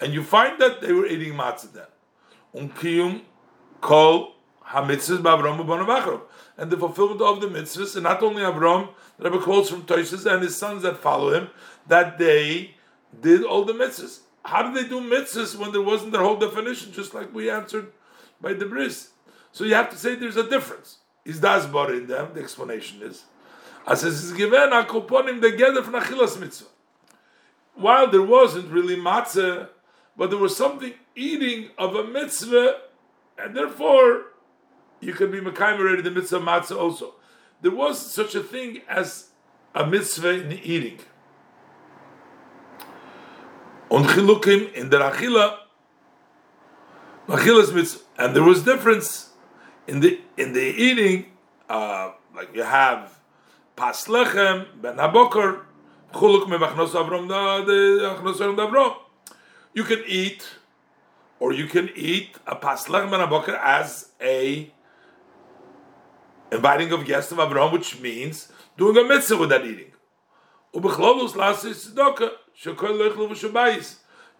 And 0.00 0.12
you 0.12 0.22
find 0.22 0.60
that 0.60 0.80
they 0.80 0.92
were 0.92 1.06
eating 1.06 1.34
matzah 1.34 1.72
then 1.72 1.86
unkiyum 2.56 3.20
kol 3.80 4.34
hamitzvahs 4.66 5.18
ba'Avram 5.18 5.64
u'banavachrav, 5.64 6.22
and 6.56 6.70
the 6.70 6.76
fulfillment 6.76 7.20
of 7.20 7.40
the 7.40 7.46
mitzvahs, 7.48 7.94
and 7.94 8.04
not 8.04 8.22
only 8.22 8.42
Avram, 8.42 8.88
the 9.18 9.30
Rebbe 9.30 9.42
quotes 9.42 9.70
from 9.70 9.82
Toshis 9.82 10.30
and 10.30 10.42
his 10.42 10.56
sons 10.56 10.82
that 10.82 10.96
follow 10.96 11.32
him, 11.32 11.48
that 11.86 12.18
they 12.18 12.74
did 13.20 13.44
all 13.44 13.64
the 13.64 13.72
mitzvahs. 13.72 14.20
How 14.44 14.62
did 14.62 14.74
they 14.74 14.88
do 14.88 15.00
mitzvahs 15.00 15.56
when 15.56 15.72
there 15.72 15.82
wasn't 15.82 16.12
their 16.12 16.22
whole 16.22 16.36
definition, 16.36 16.92
just 16.92 17.14
like 17.14 17.34
we 17.34 17.50
answered 17.50 17.92
by 18.40 18.54
the 18.54 18.66
bris? 18.66 19.10
So 19.52 19.64
you 19.64 19.74
have 19.74 19.90
to 19.90 19.96
say 19.96 20.14
there's 20.14 20.36
a 20.36 20.48
difference. 20.48 20.98
Is 21.26 21.40
das 21.40 21.66
bar 21.66 21.92
in 21.92 22.06
them? 22.06 22.30
The 22.34 22.40
explanation 22.40 23.02
is. 23.02 23.24
As 23.84 24.04
it 24.04 24.12
is 24.12 24.32
given, 24.32 24.70
akoponim 24.70 25.42
together 25.42 25.82
from 25.82 25.94
achilas 25.94 26.38
mitzvah. 26.38 26.68
While 27.74 28.08
there 28.10 28.22
wasn't 28.22 28.70
really 28.70 28.96
matzah, 28.96 29.68
but 30.16 30.30
there 30.30 30.38
was 30.38 30.56
something 30.56 30.94
eating 31.16 31.70
of 31.76 31.96
a 31.96 32.04
mitzvah, 32.04 32.76
and 33.38 33.56
therefore 33.56 34.26
you 35.00 35.12
can 35.14 35.32
be 35.32 35.40
mekayim 35.40 36.02
the 36.04 36.10
mitzvah 36.12 36.38
matzah 36.38 36.78
also. 36.78 37.14
There 37.60 37.74
was 37.74 38.00
such 38.00 38.36
a 38.36 38.42
thing 38.42 38.82
as 38.88 39.30
a 39.74 39.84
mitzvah 39.84 40.44
in 40.44 40.52
eating. 40.52 41.00
On 43.90 44.04
chilukim 44.04 44.72
in 44.74 44.90
the 44.90 44.98
achila, 44.98 45.58
achilas 47.26 47.74
mitzvah, 47.74 48.04
and 48.16 48.36
there 48.36 48.44
was 48.44 48.62
difference 48.62 49.25
in 49.86 50.00
the 50.00 50.20
in 50.36 50.52
the 50.52 50.60
eating. 50.60 51.26
Uh, 51.68 52.12
like 52.34 52.54
you 52.54 52.62
have 52.62 53.18
pas 53.74 54.06
lechem 54.06 54.66
ben 54.80 54.96
habokar, 54.96 55.62
chuluk 56.12 56.44
mevachnos 56.46 56.90
avrom 56.90 57.28
the 57.28 58.16
achnos 58.16 58.38
avrom. 58.38 58.96
You 59.76 59.84
can 59.84 60.02
eat, 60.06 60.48
or 61.38 61.52
you 61.52 61.66
can 61.66 61.90
eat 61.94 62.38
a 62.46 62.56
paslach 62.56 63.10
manaboker 63.10 63.58
as 63.62 64.10
a 64.22 64.72
inviting 66.50 66.92
of 66.92 67.04
guests 67.04 67.30
of 67.30 67.36
Avram, 67.36 67.72
which 67.72 68.00
means 68.00 68.50
doing 68.78 68.96
a 68.96 69.04
mitzvah 69.04 69.36
with 69.36 69.50
that 69.50 69.66
eating. 69.66 69.92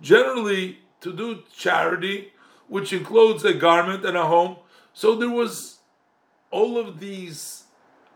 Generally, 0.01 0.79
to 1.01 1.13
do 1.13 1.43
charity, 1.55 2.33
which 2.69 2.93
includes 2.95 3.45
a 3.45 3.53
garment 3.53 4.07
and 4.07 4.17
a 4.17 4.25
home. 4.25 4.57
So 4.97 5.15
there 5.15 5.29
was 5.29 5.81
all 6.51 6.79
of 6.79 7.01
these 7.01 7.65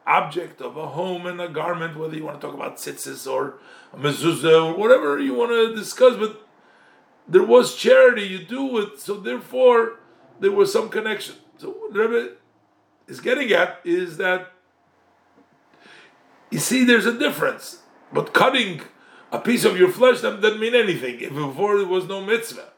object 0.07 0.63
of 0.63 0.79
a 0.79 0.87
home 0.87 1.27
and 1.27 1.39
a 1.39 1.47
garment, 1.47 1.95
whether 1.95 2.17
you 2.17 2.25
want 2.25 2.41
to 2.41 2.47
talk 2.47 2.57
about 2.57 2.79
tzitzis 2.79 3.31
or 3.31 3.59
a 3.93 3.99
mezuzah 3.99 4.65
or 4.65 4.79
whatever 4.79 5.19
you 5.19 5.35
want 5.35 5.51
to 5.51 5.75
discuss, 5.75 6.17
but 6.17 6.41
there 7.29 7.43
was 7.43 7.77
charity, 7.77 8.23
you 8.23 8.39
do 8.39 8.79
it, 8.79 8.99
so 8.99 9.21
therefore 9.21 9.99
there 10.41 10.53
was 10.53 10.73
some 10.73 10.89
connection. 10.89 11.35
So 11.59 11.69
what 11.69 11.95
Rebbe 11.95 12.37
is 13.09 13.21
getting 13.21 13.53
at 13.53 13.81
is 13.85 14.17
that 14.17 14.51
you 16.51 16.61
see 16.61 16.85
there's 16.85 17.05
a 17.05 17.19
difference, 17.19 17.83
but 18.11 18.33
cutting 18.33 18.81
a 19.31 19.39
piece 19.39 19.67
of 19.67 19.79
your 19.79 19.91
flesh 19.91 20.23
doesn't 20.23 20.59
mean 20.59 20.75
anything 20.75 21.21
if 21.21 21.35
before 21.35 21.77
there 21.77 21.87
was 21.87 22.07
no 22.07 22.25
mitzvah. 22.25 22.71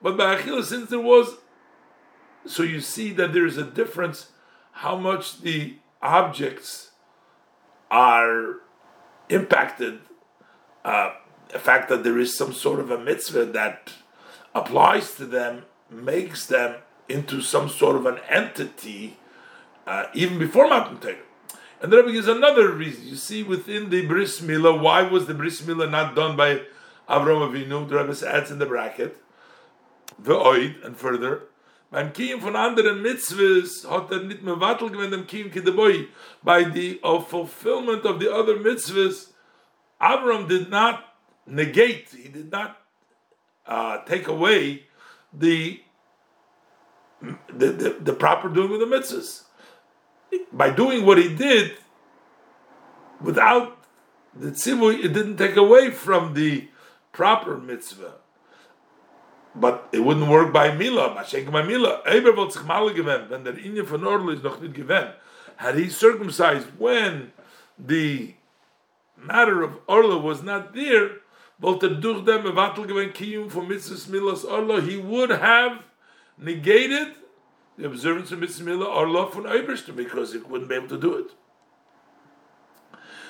But 0.00 0.16
by 0.16 0.36
Achilles, 0.36 0.68
since 0.68 0.88
there 0.88 0.98
was, 0.98 1.36
so 2.46 2.62
you 2.62 2.80
see 2.80 3.12
that 3.12 3.32
there 3.32 3.46
is 3.46 3.56
a 3.56 3.64
difference 3.64 4.28
how 4.72 4.96
much 4.96 5.40
the 5.40 5.76
objects 6.02 6.90
are 7.90 8.56
impacted. 9.28 10.00
Uh, 10.84 11.14
the 11.48 11.58
fact 11.58 11.88
that 11.88 12.04
there 12.04 12.18
is 12.18 12.36
some 12.36 12.52
sort 12.52 12.80
of 12.80 12.90
a 12.90 12.98
mitzvah 12.98 13.44
that 13.46 13.92
applies 14.54 15.14
to 15.16 15.26
them 15.26 15.64
makes 15.90 16.46
them 16.46 16.76
into 17.08 17.40
some 17.40 17.68
sort 17.68 17.96
of 17.96 18.06
an 18.06 18.18
entity 18.28 19.18
uh, 19.86 20.06
even 20.14 20.38
before 20.38 20.68
Matan 20.68 20.98
Torah. 20.98 21.16
And 21.82 21.90
the 21.90 21.96
Rebbe 21.96 22.12
gives 22.12 22.28
another 22.28 22.70
reason. 22.70 23.06
You 23.06 23.16
see, 23.16 23.42
within 23.42 23.90
the 23.90 24.06
bris 24.06 24.40
milah, 24.40 24.80
why 24.80 25.02
was 25.02 25.26
the 25.26 25.34
bris 25.34 25.62
milah 25.62 25.90
not 25.90 26.14
done 26.14 26.36
by 26.36 26.62
Avram 27.08 27.48
Avinu? 27.50 27.88
The 27.88 27.96
Rebbe 27.96 28.28
adds 28.28 28.50
in 28.50 28.58
the 28.58 28.66
bracket, 28.66 29.16
the 30.18 30.34
oid, 30.34 30.84
and 30.84 30.96
further. 30.96 31.44
Beim 31.90 32.12
Kiyum 32.12 32.40
von 32.40 32.54
anderen 32.54 33.02
Mitzvahs 33.02 33.84
hat 33.90 34.12
er 34.12 34.20
nicht 34.20 34.42
mehr 34.42 34.60
wattel 34.60 34.90
gewinnt 34.90 35.12
dem 35.12 35.26
Kiyum 35.26 35.50
Kideboy. 35.50 36.06
By 36.42 36.64
the 36.64 37.00
uh, 37.02 37.20
fulfillment 37.20 38.04
of 38.04 38.20
the 38.20 38.32
other 38.32 38.56
mitzvahs, 38.56 39.32
Avram 40.00 40.48
did 40.48 40.70
not 40.70 41.02
negate, 41.46 42.08
he 42.10 42.28
did 42.28 42.52
not 42.52 42.76
uh, 43.66 43.98
take 44.04 44.28
away 44.28 44.84
the 45.32 45.82
the, 47.52 47.66
the, 47.72 47.96
the 48.00 48.12
proper 48.12 48.48
doing 48.48 48.72
of 48.72 48.80
the 48.80 48.86
mitzvahs. 48.86 49.42
By 50.52 50.70
doing 50.70 51.04
what 51.04 51.18
he 51.18 51.34
did, 51.34 51.76
without 53.20 53.78
the 54.34 54.52
tzivui, 54.52 55.04
it 55.04 55.12
didn't 55.12 55.36
take 55.36 55.56
away 55.56 55.90
from 55.90 56.34
the 56.34 56.68
proper 57.12 57.58
mitzvah. 57.58 58.14
But 59.54 59.88
it 59.92 60.00
wouldn't 60.00 60.28
work 60.28 60.52
by 60.52 60.72
Mila, 60.72 61.14
by 61.14 61.62
Mila. 61.62 62.02
Had 65.56 65.74
he 65.76 65.88
circumcised 65.90 66.66
when 66.78 67.32
the 67.78 68.34
matter 69.16 69.62
of 69.62 69.78
Orla 69.88 70.18
was 70.18 70.42
not 70.42 70.74
there, 70.74 71.10
Milas 74.08 74.82
he 74.82 74.96
would 74.96 75.30
have 75.30 75.82
negated 76.38 77.08
the 77.76 77.86
observance 77.86 78.32
of 78.32 78.38
Mitzvah 78.38 78.84
Orla 78.84 79.30
von 79.30 79.44
Eberster 79.44 79.94
because 79.94 80.32
he 80.32 80.38
wouldn't 80.38 80.68
be 80.68 80.76
able 80.76 80.88
to 80.88 80.98
do 80.98 81.14
it. 81.16 81.30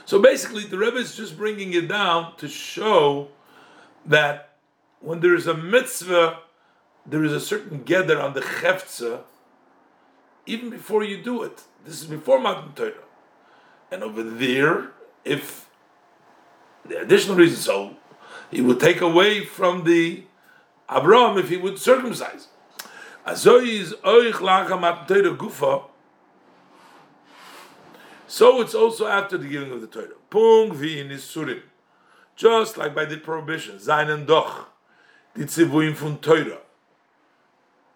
So 0.04 0.20
basically, 0.20 0.64
the 0.64 0.78
Rebbe 0.78 0.96
is 0.96 1.14
just 1.16 1.36
bringing 1.36 1.72
it 1.72 1.88
down 1.88 2.36
to 2.36 2.48
show 2.48 3.28
that 4.06 4.49
when 5.00 5.20
there 5.20 5.34
is 5.34 5.46
a 5.46 5.54
mitzvah, 5.54 6.40
there 7.06 7.24
is 7.24 7.32
a 7.32 7.40
certain 7.40 7.82
gather 7.82 8.20
on 8.20 8.34
the 8.34 8.40
cheftza, 8.40 9.22
even 10.46 10.70
before 10.70 11.02
you 11.02 11.22
do 11.22 11.42
it. 11.42 11.62
This 11.84 12.02
is 12.02 12.06
before 12.06 12.38
Matan 12.38 12.72
Torah. 12.74 12.92
And 13.90 14.02
over 14.02 14.22
there, 14.22 14.90
if 15.24 15.68
the 16.84 17.00
additional 17.00 17.36
reason, 17.36 17.56
so 17.56 17.96
he 18.50 18.60
would 18.60 18.78
take 18.78 19.00
away 19.00 19.44
from 19.44 19.84
the 19.84 20.24
Abraham 20.90 21.38
if 21.38 21.48
he 21.48 21.56
would 21.56 21.78
circumcise. 21.78 22.48
So 23.26 23.58
it's 28.60 28.74
also 28.74 29.06
after 29.06 29.38
the 29.38 29.48
giving 29.48 29.72
of 29.72 29.80
the 29.80 29.86
Torah. 29.86 30.08
Pung 30.28 31.62
Just 32.36 32.76
like 32.76 32.94
by 32.94 33.04
the 33.04 33.16
prohibition, 33.16 33.78
Zain 33.78 34.08
and 34.08 34.26
Doch 34.26 34.69
die 35.36 35.94
from 35.94 36.18
Torah. 36.18 36.58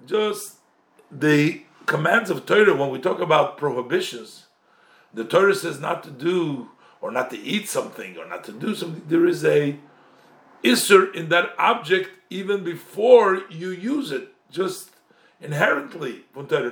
Just 0.07 0.57
the 1.11 1.63
commands 1.87 2.31
of 2.31 2.47
Torah, 2.47 2.75
when 2.75 2.91
we 2.91 2.99
talk 2.99 3.21
about 3.21 3.59
prohibitions, 3.59 4.47
the 5.13 5.25
Torah 5.25 5.55
says 5.55 5.81
not 5.81 6.03
to 6.05 6.11
do 6.11 6.71
or 7.01 7.11
not 7.11 7.31
to 7.31 7.39
eat 7.39 7.69
something 7.69 8.17
or 8.17 8.27
not 8.27 8.45
to 8.45 8.53
do 8.53 8.75
something. 8.75 9.03
There 9.09 9.27
is 9.27 9.45
a 9.45 9.77
isser 10.63 11.15
in 11.15 11.29
that 11.29 11.51
object 11.59 12.11
even 12.31 12.65
before 12.65 13.43
you 13.51 13.71
use 13.71 14.11
it, 14.11 14.35
just 14.51 14.91
inherently. 15.41 16.25
from 16.33 16.47
Torah. 16.47 16.71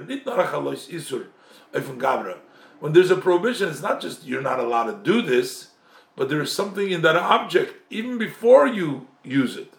When 2.80 2.92
there's 2.92 3.10
a 3.10 3.16
prohibition, 3.16 3.68
it's 3.68 3.82
not 3.82 4.00
just 4.00 4.24
you're 4.24 4.42
not 4.42 4.58
allowed 4.58 4.84
to 4.86 5.12
do 5.12 5.22
this, 5.22 5.68
but 6.16 6.28
there 6.28 6.40
is 6.40 6.52
something 6.52 6.90
in 6.90 7.02
that 7.02 7.16
object 7.16 7.74
even 7.90 8.18
before 8.18 8.66
you 8.66 9.06
use 9.22 9.56
it. 9.56 9.72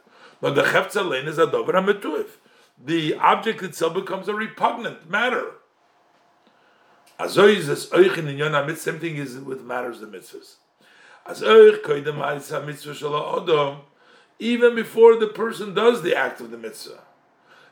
But 0.43 0.55
the 0.55 0.63
Chefza 0.63 1.09
Lein 1.09 1.25
is 1.29 1.37
a 1.37 1.49
Dover 1.49 1.71
HaMetuif. 1.71 2.27
The 2.77 3.15
object 3.15 3.63
itself 3.63 3.93
becomes 3.93 4.27
a 4.27 4.33
repugnant 4.33 5.09
matter. 5.09 5.51
Azoy 7.17 7.55
is 7.55 7.69
Oich 7.69 8.17
in 8.17 8.25
Inyon 8.25 8.51
HaMitzvah, 8.51 8.77
same 8.77 8.99
thing 8.99 9.15
is 9.15 9.37
with 9.37 9.61
matters 9.61 10.01
the 10.01 10.05
mitzvahs. 10.05 10.55
As 11.25 11.41
Oich 11.41 11.81
koidem 11.81 12.15
ha'is 12.15 12.51
HaMitzvah 12.51 12.93
Shala 12.93 13.47
Odom, 13.47 13.83
even 14.37 14.75
before 14.75 15.15
the 15.15 15.27
person 15.27 15.73
does 15.73 16.01
the 16.01 16.13
act 16.13 16.41
of 16.41 16.51
the 16.51 16.57
mitzvah. 16.57 16.99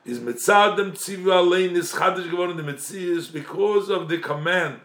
Is 0.05 0.19
mitzadem 0.19 0.91
tzivu 0.91 1.25
alein 1.25 1.71
is 1.71 1.91
chadish 1.91 2.31
geworden 2.31 2.55
the 2.55 2.63
mitzvah 2.63 3.33
because 3.33 3.89
of 3.89 4.07
the 4.07 4.19
command. 4.19 4.79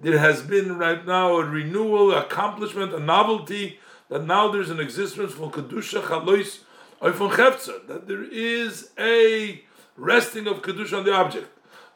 There 0.00 0.18
has 0.18 0.40
been 0.40 0.78
right 0.78 1.04
now 1.04 1.38
a 1.38 1.44
renewal, 1.44 2.14
accomplishment, 2.14 2.94
a 2.94 3.00
novelty 3.00 3.80
that 4.08 4.24
now 4.24 4.52
there's 4.52 4.70
an 4.70 4.78
existence 4.78 5.32
for 5.32 5.50
kedusha 5.50 6.00
chalois 6.00 6.60
that 7.00 8.04
there 8.06 8.24
is 8.24 8.90
a 8.98 9.62
resting 9.96 10.46
of 10.46 10.62
kedusha 10.62 10.98
on 10.98 11.04
the 11.04 11.12
object. 11.12 11.48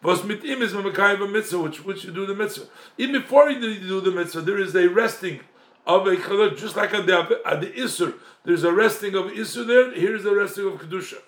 Was 0.03 0.23
mit 0.23 0.45
ihm 0.45 0.63
is 0.63 0.73
mitzvah, 0.75 1.59
which 1.59 1.85
which 1.85 2.05
you 2.05 2.13
do 2.13 2.25
the 2.27 2.35
mitzvah. 2.35 2.67
Even 2.99 3.21
before 3.21 3.51
you 3.51 3.61
do 3.81 4.01
the 4.01 4.13
mitzvah, 4.13 4.43
there 4.43 4.59
is 4.59 4.75
a 4.77 4.89
resting 4.89 5.41
of 5.87 6.07
a 6.07 6.17
kedusha, 6.17 6.57
just 6.57 6.77
like 6.77 6.95
at 6.95 7.07
the, 7.07 7.41
at 7.45 7.61
the 7.61 7.69
isur. 7.69 8.15
There's 8.45 8.65
a 8.65 8.73
resting 8.73 9.15
of 9.15 9.27
isur 9.27 9.67
there. 9.67 9.95
Here 9.95 10.15
is 10.15 10.23
the 10.23 10.35
resting 10.35 10.67
of 10.67 10.75
kedusha. 10.75 11.19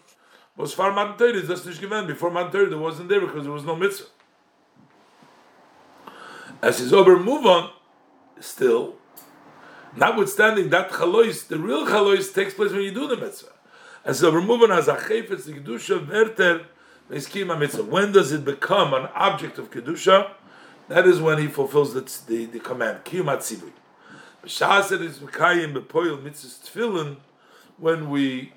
Was 0.57 0.75
far 0.75 0.93
manter 0.93 1.35
is 1.35 1.49
das 1.49 1.64
nicht 1.64 1.81
given. 1.81 2.07
Before 2.07 2.31
manter 2.31 2.68
there 2.68 2.79
wasn't 2.79 3.09
there 3.09 3.21
because 3.21 3.45
there 3.45 3.53
was 3.53 3.64
no 3.64 3.75
mitzvah. 3.75 4.09
As 6.62 6.79
his 6.79 6.93
over 6.93 7.18
move 7.18 7.47
on, 7.47 7.71
still, 8.39 8.97
notwithstanding 9.97 10.68
that 10.71 10.91
chalois, 10.91 11.49
the 11.49 11.59
real 11.59 11.87
chalois 11.87 12.33
takes 12.33 12.55
place 12.55 12.73
when 12.73 12.83
you 12.83 12.93
do 12.93 13.09
the 13.09 13.16
mitzvah. 13.16 13.53
And 14.05 14.16
so 14.16 14.30
removing 14.30 14.70
as 14.70 14.88
a 14.88 14.96
chayfetz 14.96 15.44
the 15.44 15.53
kedusha 15.53 16.03
verter 16.03 16.66
meskima 17.11 17.59
mitzvah. 17.59 17.84
When 17.84 18.12
does 18.12 18.32
it 18.32 18.44
become 18.44 18.94
an 18.94 19.09
object 19.14 19.59
of 19.59 19.70
kedusha? 19.70 20.32
That 20.88 21.07
is 21.07 21.20
when 21.20 21.38
he 21.38 21.46
fulfills 21.46 21.94
the, 21.94 22.01
the, 22.26 22.46
the 22.46 22.61
command 22.61 23.05
kiyumat 23.05 23.38
tzivui. 23.38 23.72
B'shas 24.44 24.98
is 25.01 25.18
mekayim 25.18 25.74
bepoil 25.74 26.22
mitzvah 26.22 26.66
tefillin 26.66 27.16
when 27.76 28.11
we 28.11 28.53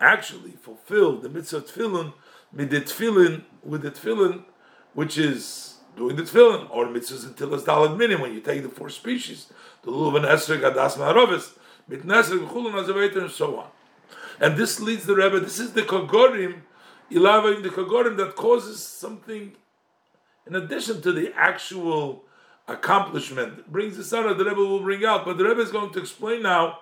actually 0.00 0.52
fulfill 0.52 1.18
the 1.18 1.28
mitzvah 1.28 1.60
tefillin 1.60 2.14
midit 2.56 2.84
tefillin 2.84 3.42
with 3.62 3.82
the 3.82 3.90
tefillin, 3.90 4.44
which 4.94 5.18
is 5.18 5.76
doing 5.96 6.16
the 6.16 6.22
tefillin 6.22 6.66
or 6.70 6.86
mitzvahs 6.86 7.26
until 7.26 7.54
it's 7.54 7.64
dalad 7.64 7.96
minim 7.98 8.20
when 8.22 8.32
you 8.32 8.40
take 8.40 8.62
the 8.62 8.68
four 8.70 8.88
species, 8.88 9.52
the 9.82 9.90
lulav 9.90 10.16
and 10.16 10.24
esrog 10.24 10.60
adas 10.62 10.96
ma'arovis, 10.96 11.58
mit 11.88 12.06
nesrog 12.06 13.16
and 13.16 13.30
so 13.30 13.58
on. 13.58 13.68
And 14.40 14.56
this 14.56 14.80
leads 14.80 15.04
the 15.04 15.14
Rebbe, 15.14 15.40
this 15.40 15.58
is 15.58 15.72
the 15.72 15.82
Kogorim, 15.82 16.62
Ilava 17.10 17.56
in 17.56 17.62
the 17.62 17.68
Kogorim 17.68 18.16
that 18.16 18.36
causes 18.36 18.82
something 18.82 19.52
in 20.46 20.54
addition 20.54 21.00
to 21.02 21.12
the 21.12 21.32
actual 21.36 22.24
accomplishment. 22.66 23.60
It 23.60 23.72
brings 23.72 23.96
this 23.96 24.12
out, 24.12 24.26
of 24.26 24.38
the 24.38 24.44
Rebbe 24.44 24.56
will 24.60 24.80
bring 24.80 25.04
out. 25.04 25.24
But 25.24 25.38
the 25.38 25.44
Rebbe 25.44 25.60
is 25.60 25.70
going 25.70 25.92
to 25.92 26.00
explain 26.00 26.42
now 26.42 26.80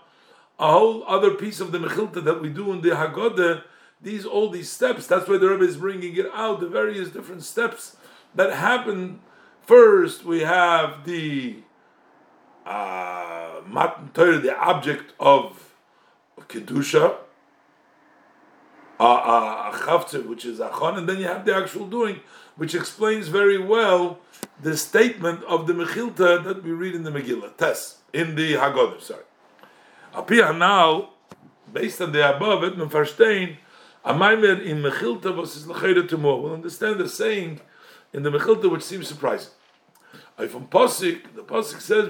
a 0.58 0.70
whole 0.72 1.04
other 1.04 1.32
piece 1.32 1.60
of 1.60 1.72
the 1.72 1.78
Mechilta 1.78 2.22
that 2.24 2.40
we 2.40 2.50
do 2.50 2.72
in 2.72 2.82
the 2.82 2.90
Haggadah, 2.90 3.64
these 4.02 4.24
all 4.24 4.48
these 4.48 4.70
steps, 4.70 5.06
that's 5.06 5.28
why 5.28 5.36
the 5.36 5.48
Rebbe 5.48 5.64
is 5.64 5.76
bringing 5.76 6.16
it 6.16 6.26
out, 6.32 6.60
the 6.60 6.68
various 6.68 7.10
different 7.10 7.42
steps 7.42 7.96
that 8.34 8.52
happen. 8.52 9.20
First, 9.62 10.24
we 10.24 10.40
have 10.40 11.04
the 11.04 11.56
uh, 12.64 13.60
the 13.62 14.56
object 14.58 15.12
of 15.20 15.74
Kedusha, 16.48 17.16
uh, 19.00 19.72
uh, 19.72 20.22
which 20.28 20.44
is 20.44 20.58
Achon, 20.58 20.98
and 20.98 21.08
then 21.08 21.18
you 21.18 21.26
have 21.26 21.46
the 21.46 21.56
actual 21.56 21.86
doing, 21.86 22.20
which 22.56 22.74
explains 22.74 23.28
very 23.28 23.58
well 23.58 24.18
the 24.62 24.76
statement 24.76 25.42
of 25.44 25.66
the 25.66 25.72
Mechilta 25.72 26.44
that 26.44 26.62
we 26.62 26.70
read 26.72 26.94
in 26.94 27.02
the 27.02 27.10
Megillah, 27.10 27.56
Tes, 27.56 27.96
in 28.12 28.34
the 28.34 28.52
Haggadah, 28.54 29.00
sorry. 29.00 29.24
Apia 30.14 30.52
now, 30.52 31.10
based 31.72 32.02
on 32.02 32.12
the 32.12 32.36
above, 32.36 32.62
it 32.62 32.76
verstehen, 32.76 33.56
a 34.04 34.12
maimer 34.12 34.62
in 34.62 34.82
Mechilta 34.82 35.34
was 35.34 35.56
is 35.56 35.66
lechayre. 35.66 36.10
We'll 36.20 36.52
understand 36.52 37.00
the 37.00 37.08
saying 37.08 37.60
in 38.12 38.22
the 38.22 38.30
Mechilta 38.30 38.70
which 38.70 38.82
seems 38.82 39.08
surprising. 39.08 39.52
I 40.36 40.46
from 40.46 40.66
Pasik, 40.66 41.34
the 41.34 41.42
Pasik 41.42 41.80
says, 41.80 42.06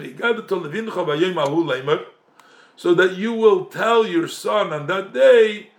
so 2.77 2.95
that 2.95 3.17
you 3.17 3.33
will 3.33 3.65
tell 3.67 4.07
your 4.07 4.27
son 4.27 4.73
on 4.73 4.87
that 4.87 5.13
day, 5.13 5.71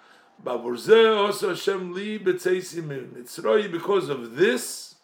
because 3.72 4.10
of 4.10 4.36
this, 4.36 4.96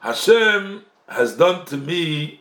Hashem 0.00 0.84
has 1.08 1.36
done 1.36 1.66
to 1.66 1.76
me 1.76 2.40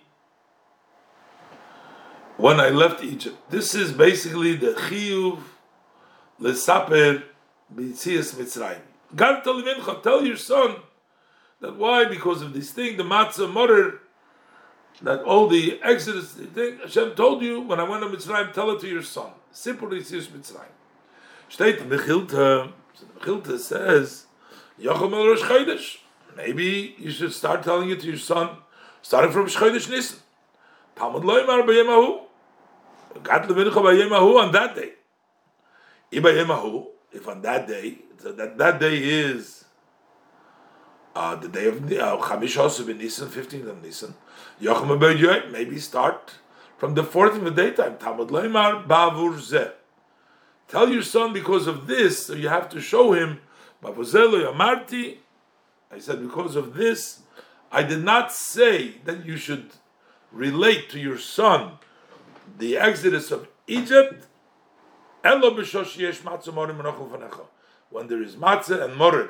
when 2.38 2.59
I 2.59 2.69
left 2.69 3.03
Egypt. 3.03 3.38
This 3.49 3.75
is 3.75 3.91
basically 3.91 4.55
the 4.55 4.73
chiyuv 4.73 5.39
lesaper 6.39 7.23
b'tzias 7.73 8.36
Mitzrayim. 8.36 8.82
God 9.15 9.43
tell 10.03 10.23
your 10.23 10.38
son 10.38 10.75
that 11.59 11.75
why 11.75 12.05
because 12.05 12.41
of 12.41 12.53
this 12.53 12.71
thing 12.71 12.95
the 12.95 13.03
matzah 13.03 13.51
mother 13.51 13.99
that 15.01 15.23
all 15.23 15.47
the 15.47 15.80
Exodus 15.84 16.34
thing 16.34 16.77
Hashem 16.77 17.15
told 17.15 17.41
you 17.41 17.61
when 17.61 17.80
I 17.80 17.84
went 17.84 18.03
to 18.03 18.09
Mitzrayim 18.09 18.53
tell 18.53 18.71
it 18.71 18.80
to 18.82 18.88
your 18.88 19.03
son. 19.03 19.32
Simple 19.51 19.87
b'tzias 19.87 20.27
Mitzrayim. 20.27 20.75
Steht 21.49 21.81
in 21.81 21.89
the 21.89 21.97
the 21.97 22.71
Chilta 23.19 23.57
says 23.57 24.25
Yochel 24.79 25.11
Rosh 25.11 25.41
Chodesh. 25.41 25.97
Maybe 26.35 26.95
you 26.97 27.11
should 27.11 27.33
start 27.33 27.63
telling 27.63 27.89
it 27.89 27.99
to 28.01 28.07
your 28.07 28.17
son, 28.17 28.57
starting 29.01 29.31
from 29.31 29.47
Chodesh 29.47 29.89
Nisan. 29.89 30.19
Talmud 30.95 31.23
Loimar 31.23 31.65
b'yemahu. 31.65 32.21
Gat 33.23 33.43
levincha 33.43 33.73
b'yemahu 33.73 34.43
on 34.43 34.51
that 34.51 34.75
day. 34.75 34.91
Ibayemahu, 36.11 36.87
if 37.11 37.27
on 37.27 37.41
that 37.41 37.67
day, 37.67 37.99
so 38.17 38.31
that, 38.31 38.57
that 38.57 38.79
day 38.79 38.97
is 38.97 39.65
uh, 41.15 41.35
the 41.35 41.47
day 41.47 41.67
of 41.67 41.83
uh, 41.83 42.17
Chamish 42.25 42.57
uh, 42.57 42.91
in 42.91 42.97
Nisan, 42.97 43.29
15th 43.29 43.69
of 43.69 43.83
Nisan. 43.83 44.15
Yochim 44.61 45.51
maybe 45.51 45.79
start 45.79 46.33
from 46.80 46.95
the 46.95 47.03
fourth 47.03 47.36
of 47.36 47.43
the 47.43 47.51
daytime. 47.51 47.97
Talmud 47.97 48.30
Leimar 48.30 48.88
Bavur. 48.88 49.73
Tell 50.69 50.89
your 50.89 51.03
son 51.03 51.34
because 51.34 51.67
of 51.67 51.88
this, 51.88 52.25
so 52.25 52.34
you 52.34 52.47
have 52.47 52.69
to 52.69 52.80
show 52.80 53.11
him 53.11 53.41
I 53.84 53.91
said, 55.97 56.21
because 56.21 56.55
of 56.55 56.75
this, 56.75 57.23
I 57.71 57.82
did 57.84 58.03
not 58.03 58.32
say 58.32 58.95
that 59.05 59.25
you 59.25 59.38
should 59.38 59.71
relate 60.32 60.91
to 60.91 60.99
your 60.99 61.17
son 61.17 61.80
the 62.57 62.77
exodus 62.77 63.32
of 63.32 63.47
Egypt. 63.67 64.27
When 65.21 65.41
there 65.41 65.61
is 68.21 68.36
matzah 68.36 68.84
and 68.84 68.95
morer, 68.95 69.30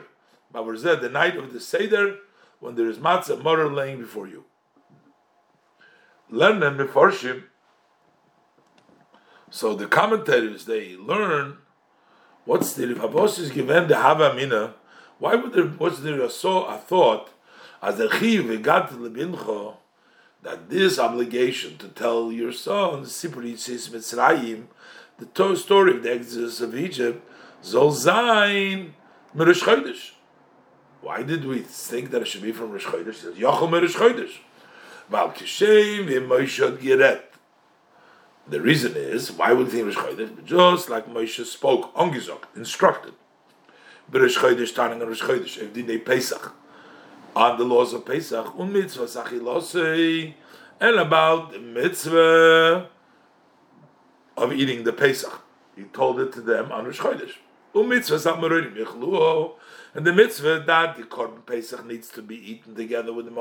the 0.52 1.10
night 1.12 1.38
of 1.38 1.54
the 1.54 1.60
Seder, 1.60 2.18
when 2.60 2.74
there 2.76 2.90
is 2.90 2.98
matzah 2.98 3.36
and 3.36 3.44
morer 3.44 3.72
laying 3.72 4.00
before 4.00 4.28
you. 4.28 4.46
Learn 6.30 6.62
and 6.64 6.80
meforshim. 6.80 7.44
So 9.50 9.76
the 9.76 9.88
commentators 9.88 10.66
they 10.66 10.96
learn 10.96 11.58
what's 12.46 12.74
the 12.74 12.90
if 12.92 12.98
Rivavos 12.98 13.40
is 13.40 13.52
given 13.52 13.88
the 13.88 13.98
Hava 13.98 14.34
Mina 14.34 14.76
why 15.18 15.36
would 15.36 15.54
there 15.54 15.66
was 15.66 16.02
there 16.04 16.22
a 16.22 16.30
so 16.30 16.66
a 16.66 16.78
thought 16.78 17.30
as 17.82 17.98
the 17.98 18.10
chiv 18.10 18.62
got 18.62 18.92
lebincho 18.92 19.78
that 20.42 20.70
this 20.70 21.00
obligation 21.00 21.78
to 21.78 21.88
tell 21.90 22.32
your 22.32 22.54
son 22.54 23.04
Sipritzis 23.04 23.90
Mitzrayim, 23.90 24.66
the 25.18 25.56
story 25.56 25.98
of 25.98 26.04
the 26.04 26.14
exodus 26.14 26.62
of 26.62 26.76
Egypt, 26.76 27.28
Zol 27.62 27.92
Zain 27.92 28.94
Merish 29.36 30.12
Why 31.02 31.24
did 31.24 31.44
we 31.46 31.60
think 31.60 32.12
that 32.12 32.22
it 32.22 32.28
should 32.28 32.42
be 32.42 32.54
from 32.54 32.72
Rish 32.72 32.86
Chodesh? 32.86 33.34
Yochel 33.34 33.70
Merish 33.70 34.40
Chodesh. 35.10 35.12
Val 35.12 35.32
Kishem 35.32 36.08
Moshe 36.28 36.78
Giret. 36.78 37.22
The 38.48 38.62
reason 38.62 38.94
is 38.96 39.32
why 39.32 39.54
would 39.54 39.70
think 39.70 39.88
Rish 39.88 39.96
Chodesh? 39.96 40.44
Just 40.46 40.90
like 40.90 41.08
Moshe 41.08 41.46
spoke, 41.46 41.94
Ongizok, 41.96 42.44
instructed. 42.56 43.14
B'Rosh 44.12 44.38
Chodesh, 44.38 44.68
starting 44.70 45.02
on 45.02 45.08
Rosh 45.08 45.22
Chodesh, 45.22 45.58
if 45.58 45.74
Dinei 45.74 46.04
Pesach, 46.04 46.54
on 47.36 47.58
the 47.60 47.64
laws 47.64 47.94
of 47.94 48.06
Pesach, 48.06 48.54
un 48.58 48.74
mitzvah 48.74 49.06
sachilosei, 49.06 50.34
and 50.80 50.96
about 50.96 51.52
the 51.52 51.60
mitzvah 51.60 52.90
of 54.36 54.54
eating 54.54 54.84
the 54.84 54.94
Pesach. 54.94 55.42
He 55.76 55.84
told 55.84 56.20
it 56.20 56.34
to 56.34 56.42
them 56.42 56.72
on 56.72 56.86
Rosh 56.86 57.00
Chodesh. 57.00 57.34
Un 57.76 57.88
mitzvah 57.88 58.16
sachmarodim 58.16 58.76
yichluo, 58.76 59.54
and 59.94 60.08
the 60.08 60.14
mitzvah 60.14 60.64
that 60.66 60.96
the 60.98 61.04
Korban 61.04 61.46
Pesach 61.46 61.86
needs 61.86 62.10
to 62.10 62.24
be 62.24 62.36
eaten 62.36 62.74
together 62.74 63.14
with 63.14 63.26
the 63.26 63.32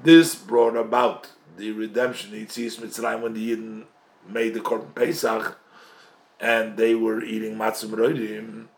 This 0.00 0.34
brought 0.36 0.76
about 0.76 1.28
the 1.56 1.72
redemption 1.72 2.32
of 2.32 2.38
Yitzis 2.38 2.78
Mitzrayim 2.78 3.22
when 3.22 3.34
the 3.34 3.50
Yidden 3.50 3.84
made 4.28 4.54
the 4.54 4.60
Korban 4.60 4.94
Pesach, 4.94 5.58
and 6.38 6.76
they 6.76 6.94
were 6.94 7.22
eating 7.22 7.56
matzah 7.56 7.88
roidim. 7.88 8.68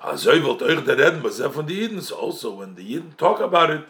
Also 0.00 0.32
wollte 0.42 0.64
euch 0.64 0.84
der 0.84 0.96
reden, 0.96 1.22
was 1.22 1.38
er 1.40 1.50
von 1.50 1.66
den 1.66 1.76
Jiden, 1.76 2.00
so 2.00 2.16
also 2.16 2.54
when 2.54 2.74
the 2.74 2.82
Jiden 2.82 3.16
talk 3.16 3.40
about 3.40 3.70
it, 3.70 3.84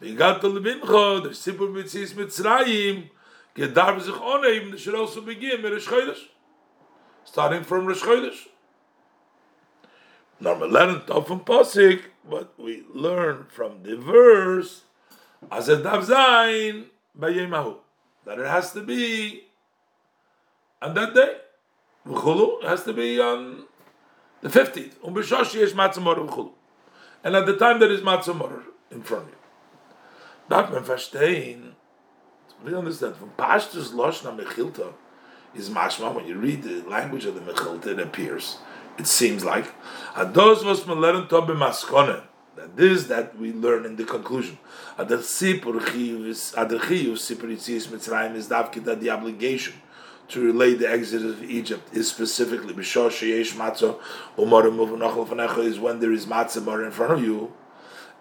wie 0.00 0.14
gat 0.14 0.40
der 0.40 0.48
Lebincho, 0.48 1.20
der 1.22 1.34
Sippur 1.34 1.68
Mitzis 1.68 2.14
Mitzrayim, 2.14 3.10
gedarf 3.54 4.00
sich 4.00 4.14
onheim, 4.14 4.70
der 4.70 4.78
shall 4.78 4.96
also 4.96 5.20
begin 5.20 5.60
mit 5.60 5.72
Rosh 5.72 6.30
Starting 7.24 7.64
from 7.64 7.86
Rosh 7.86 8.02
We 10.40 10.46
learn 10.46 11.00
from 11.00 11.40
Pasik, 11.40 12.02
what 12.24 12.52
we 12.58 12.84
learn 12.92 13.46
from 13.48 13.82
the 13.82 13.96
verse, 13.96 14.82
as 15.50 15.68
a 15.68 15.82
dav 15.82 16.08
by 16.08 17.32
Yemahu. 17.32 17.76
That 18.24 18.38
it 18.38 18.46
has 18.46 18.72
to 18.72 18.82
be 18.82 19.44
on 20.82 20.94
that 20.94 21.14
day. 21.14 21.36
V'chulu 22.06 22.64
has 22.64 22.84
to 22.84 22.92
be 22.92 23.20
on 23.20 23.64
the 24.42 24.48
15th. 24.48 24.92
Um 25.04 25.14
b'shoshi 25.14 25.60
yesh 25.60 25.72
matzah 25.72 26.02
morer 26.02 26.24
v'chulu. 26.24 26.52
And 27.24 27.34
at 27.34 27.46
the 27.46 27.56
time 27.56 27.80
there 27.80 27.90
is 27.90 28.00
matzah 28.00 28.36
morer 28.36 28.62
in 28.90 29.02
front 29.02 29.24
of 29.24 29.30
you. 29.30 29.36
Darf 30.48 30.70
man 30.70 31.74
we 32.64 32.74
understand, 32.74 33.16
from 33.16 33.30
Pashtus 33.30 33.90
Loshna 33.90 34.36
Mechilta 34.36 34.92
is 35.54 35.70
mashma, 35.70 36.14
when 36.14 36.26
you 36.26 36.36
read 36.36 36.62
the 36.62 36.82
language 36.88 37.24
of 37.24 37.34
the 37.34 37.40
Mechilta, 37.40 37.86
it 37.86 38.00
appears, 38.00 38.58
it 38.98 39.06
seems 39.06 39.44
like, 39.44 39.66
Ados 40.14 40.64
was 40.64 40.84
meleren 40.84 41.28
tobe 41.28 41.50
maskone, 41.50 42.22
that 42.56 42.76
this 42.76 43.04
that 43.04 43.38
we 43.38 43.52
learn 43.52 43.84
in 43.84 43.96
the 43.96 44.04
conclusion. 44.04 44.58
Adar 44.98 45.18
is 45.18 45.42
davkid 48.48 48.84
that 48.84 49.00
the 49.00 49.10
obligation 49.10 49.74
to 50.28 50.40
relate 50.40 50.78
the 50.78 50.90
exodus 50.90 51.38
of 51.38 51.44
Egypt 51.44 51.94
is 51.94 52.08
specifically 52.08 52.74
is 52.74 53.54
when 55.78 56.00
there 56.00 56.12
is 56.12 56.26
matzah 56.26 56.64
more 56.64 56.84
in 56.84 56.90
front 56.90 57.12
of 57.12 57.22
you. 57.22 57.52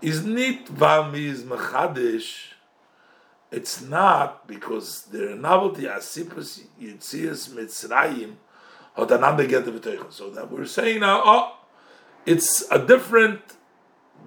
Is 0.01 0.25
nit 0.25 0.65
mechadish. 0.65 2.51
It's 3.51 3.81
not 3.81 4.47
because 4.47 5.03
the 5.03 5.35
novelty 5.35 5.83
asipus 5.83 6.63
mitzrayim 6.79 8.35
So 8.97 10.29
that 10.29 10.51
we're 10.51 10.65
saying 10.65 11.01
now, 11.01 11.21
oh, 11.25 11.57
it's 12.25 12.69
a 12.71 12.79
different 12.79 13.41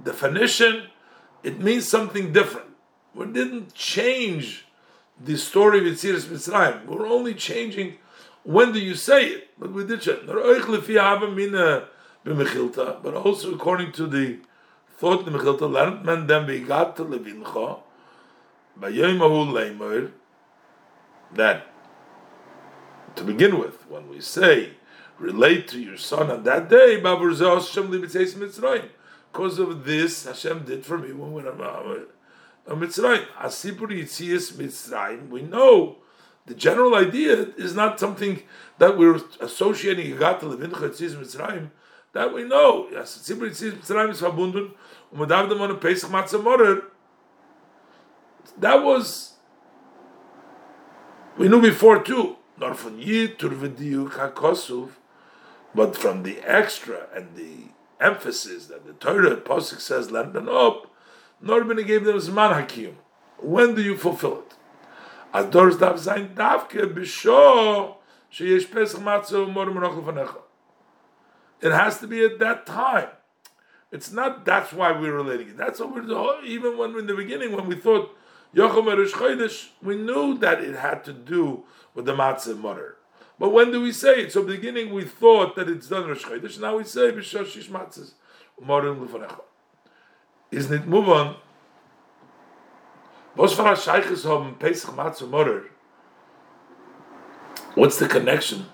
definition. 0.05 0.89
It 1.43 1.61
means 1.61 1.89
something 1.89 2.33
different. 2.33 2.69
We 3.15 3.27
didn't 3.27 3.75
change 3.75 4.67
the 5.19 5.37
story 5.37 5.79
of 5.79 5.85
Yitziris 5.85 6.27
Mitzrayim. 6.27 6.87
We're 6.87 7.07
only 7.07 7.35
changing 7.35 7.99
when 8.45 8.73
do 8.73 8.79
you 8.79 8.95
say 8.95 9.27
it, 9.27 9.49
but 9.59 9.73
we 9.73 9.85
did 9.85 10.01
check. 10.01 10.21
But 10.25 10.37
also 13.15 13.55
according 13.55 13.93
to 13.93 14.07
the 14.07 14.39
thought 14.97 15.25
the 15.25 15.31
Mechilta 15.31 15.71
learned 15.71 16.05
man 16.05 16.27
then 16.27 16.47
we 16.47 16.61
got 16.61 16.97
to 16.97 17.05
Levincha 17.05 17.81
by 18.77 18.91
Leimer 18.91 20.13
that 21.35 21.67
to 23.19 23.25
begin 23.25 23.59
with, 23.59 23.85
when 23.91 24.09
we 24.09 24.21
say 24.21 24.75
relate 25.19 25.67
to 25.69 25.81
your 25.81 25.97
son 25.97 26.31
on 26.31 26.45
that 26.45 26.69
day, 26.69 27.01
because 29.33 29.59
of 29.59 29.85
this 29.85 30.25
Hashem 30.25 30.65
did 30.65 30.87
for 30.87 30.99
me 30.99 31.13
when 31.13 31.33
we 31.33 31.43
were 31.43 31.51
a 31.51 31.57
Mitzrayim. 32.77 33.29
We 35.29 35.43
know 35.43 35.97
the 36.47 36.55
general 36.55 36.95
idea 36.95 37.49
is 37.57 37.75
not 37.75 37.99
something 37.99 38.45
that 38.79 38.97
we're 38.97 39.21
associating 39.41 40.17
Yigat 40.17 40.39
Levincha 40.41 40.89
Yitzias 40.89 41.17
Mitzrayim. 41.17 41.73
That 42.13 42.33
we 42.33 42.45
know. 42.45 42.89
Asipur 42.93 43.51
Yitzias 43.51 43.73
Mitzrayim 43.73 44.11
is 44.11 44.21
verbunden. 44.21 44.71
Und 45.11 45.21
mit 45.21 45.31
Avdem 45.31 45.61
on 45.61 45.77
Pesach 45.79 46.11
Matzah 46.11 46.83
That 48.59 48.83
was 48.83 49.35
we 51.37 51.49
knew 51.49 51.61
before 51.61 52.03
too. 52.03 52.39
Nor 52.59 52.75
von 52.75 52.99
Yitur 52.99 53.55
v'diuk 53.55 54.11
hakosuv, 54.13 54.91
but 55.75 55.97
from 55.97 56.23
the 56.23 56.41
extra 56.41 57.07
and 57.15 57.37
the 57.37 57.69
emphasis 58.01 58.67
that 58.67 58.87
the 58.87 58.93
Torah 58.95 59.37
Pasuk 59.37 59.81
says, 59.81 60.11
"Let 60.11 60.33
them 60.33 60.49
up." 60.49 60.87
Nor 61.41 61.65
ben 61.65 61.85
gave 61.87 62.05
them 62.05 62.17
zman 62.17 62.53
hakim. 62.55 62.97
When 63.39 63.75
do 63.75 63.83
you 63.83 63.97
fulfill 63.97 64.41
it? 64.41 64.55
As 65.33 65.47
dors 65.47 65.77
dav 65.77 65.97
zayin 65.97 66.35
davke 66.35 66.93
b'sho 66.93 67.97
sheyesh 68.33 68.71
pesach 68.71 69.01
matzah. 69.01 70.35
It 71.61 71.73
has 71.73 71.99
to 72.01 72.07
be 72.07 72.25
at 72.25 72.39
that 72.39 72.67
time. 72.67 73.09
It's 73.91 74.13
not. 74.13 74.45
That's 74.45 74.73
why 74.73 74.93
we're 74.93 75.15
relating 75.15 75.49
it. 75.49 75.57
That's 75.57 75.81
what 75.81 75.95
we're 75.95 76.03
doing. 76.03 76.45
Even 76.45 76.77
when 76.77 76.97
in 76.97 77.07
the 77.07 77.15
beginning, 77.15 77.53
when 77.53 77.67
we 77.67 77.77
thought 77.77 78.17
Yochum 78.55 78.85
Eresh 78.85 79.11
Chodesh, 79.11 79.69
we 79.83 79.97
knew 79.97 80.39
that 80.39 80.63
it 80.63 80.75
had 80.75 81.05
to 81.05 81.13
do 81.13 81.65
with 81.95 82.07
the 82.07 82.15
matzah 82.15 82.59
mutter. 82.59 82.97
But 83.39 83.51
when 83.51 83.71
do 83.71 83.81
we 83.81 83.93
say 83.93 84.23
it? 84.23 84.33
So 84.33 84.43
beginning 84.43 84.93
we 84.93 85.05
thought 85.05 85.55
that 85.57 85.69
it's 85.69 85.89
done 85.89 86.09
Rosh 86.09 86.25
Chodesh. 86.25 86.59
Now 86.61 86.77
we 86.79 86.85
say 86.85 87.13
b'shoshish 87.13 87.69
matzahs 87.69 88.13
umarim 88.61 89.07
lefanecha. 89.07 89.41
Isn't 90.51 90.83
it 90.83 90.87
move 90.87 91.09
on? 91.09 91.37
Was 93.37 93.53
for 93.53 93.63
Shaykhs 93.65 94.25
haben 94.25 94.55
Pesach 94.55 94.91
matzah 94.91 95.29
mutter? 95.29 95.71
What's 97.75 97.99
the 97.99 98.09
connection? 98.09 98.67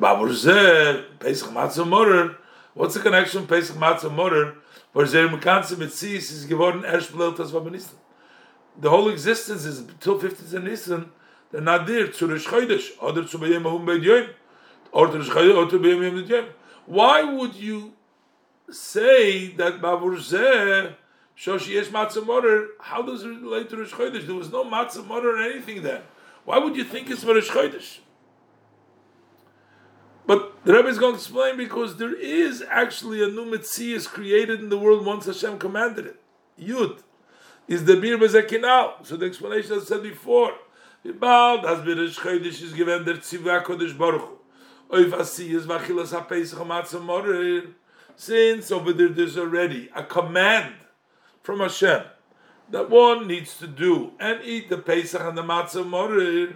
Babur 0.00 0.30
zeh 0.30 1.04
Pesach 1.20 1.50
matzah 1.50 1.86
mutter. 1.86 2.36
What's 2.72 2.94
the 2.94 3.00
connection 3.00 3.46
Pesach 3.46 3.76
matzah 3.76 4.12
mutter? 4.12 4.56
Where 4.92 5.06
zeh 5.06 5.28
mekanze 5.28 5.76
mitzis 5.76 6.32
is 6.32 6.46
geworden 6.46 6.82
das 6.82 7.52
war 7.52 7.62
The 8.78 8.90
whole 8.90 9.08
existence 9.08 9.64
is 9.64 9.78
until 9.80 10.18
15th 10.18 10.62
Nisan 10.62 11.10
they're 11.54 11.62
not 11.62 11.86
there 11.86 12.08
to 12.08 12.26
Rosh 12.26 12.48
Chodesh, 12.48 12.98
to 12.98 13.38
Bayim 13.38 13.62
Ahum 13.62 13.86
Beid 13.86 14.02
Yom, 14.02 14.26
or 14.90 15.06
to 15.06 15.18
Rosh 15.18 15.28
Chodesh, 15.28 15.56
or 15.56 15.70
to 15.70 15.78
Bayim 15.78 16.02
Yom 16.02 16.26
Yom. 16.26 16.46
Why 16.86 17.22
would 17.22 17.54
you 17.54 17.92
say 18.68 19.52
that 19.52 19.80
Bavur 19.80 20.16
Zeh, 20.16 20.94
Shoshi 21.38 21.74
Yesh 21.74 21.86
Matzah 21.86 22.26
Morer, 22.26 22.70
how 22.80 23.02
does 23.02 23.22
it 23.22 23.28
relate 23.28 23.70
to 23.70 23.76
Rosh 23.76 23.92
Chodesh? 23.92 24.26
There 24.26 24.34
was 24.34 24.50
no 24.50 24.64
Matzah 24.64 25.06
Morer 25.06 25.36
or 25.36 25.42
anything 25.42 25.82
there. 25.82 26.02
Why 26.44 26.58
would 26.58 26.74
you 26.74 26.82
think 26.82 27.08
it's 27.08 27.22
for 27.22 27.34
Rosh 27.34 27.48
Chodesh? 27.48 27.98
But 30.26 30.64
the 30.64 30.74
Rebbe 30.74 30.88
is 30.88 30.98
going 30.98 31.12
to 31.12 31.18
explain 31.18 31.56
because 31.56 31.98
there 31.98 32.18
is 32.18 32.64
actually 32.68 33.22
a 33.22 33.28
new 33.28 33.44
Metzias 33.44 34.08
created 34.08 34.58
in 34.58 34.70
the 34.70 34.78
world 34.78 35.06
once 35.06 35.26
Hashem 35.26 35.60
commanded 35.60 36.06
it. 36.06 36.20
Yud 36.60 37.00
is 37.68 37.84
the 37.84 37.96
Bir 37.96 38.18
Bezekinal. 38.18 39.06
So 39.06 39.16
the 39.16 39.26
explanation 39.26 39.78
I 39.80 39.84
said 39.84 40.02
before. 40.02 40.52
Bald 41.04 41.66
as 41.66 41.84
wir 41.84 42.02
es 42.02 42.18
chodesh 42.18 42.62
is 42.62 42.72
given 42.72 43.04
der 43.04 43.16
tziva 43.16 43.62
kodesh 43.62 43.96
baruch 43.96 44.40
oy 44.90 45.04
vasi 45.04 45.50
is 45.50 45.66
vachilas 45.66 46.12
ha-pesach 46.12 46.58
ha-matzah 46.58 47.02
morer 47.02 47.74
since 48.16 48.72
over 48.72 48.92
there 48.94 49.10
there's 49.10 49.36
already 49.36 49.90
a 49.94 50.02
command 50.02 50.74
from 51.42 51.60
Hashem 51.60 52.04
that 52.70 52.88
one 52.88 53.26
needs 53.26 53.58
to 53.58 53.66
do 53.66 54.12
and 54.18 54.40
eat 54.42 54.70
the 54.70 54.78
Pesach 54.78 55.20
and 55.20 55.36
the 55.36 55.42
Matzah 55.42 55.86
Morer 55.86 56.54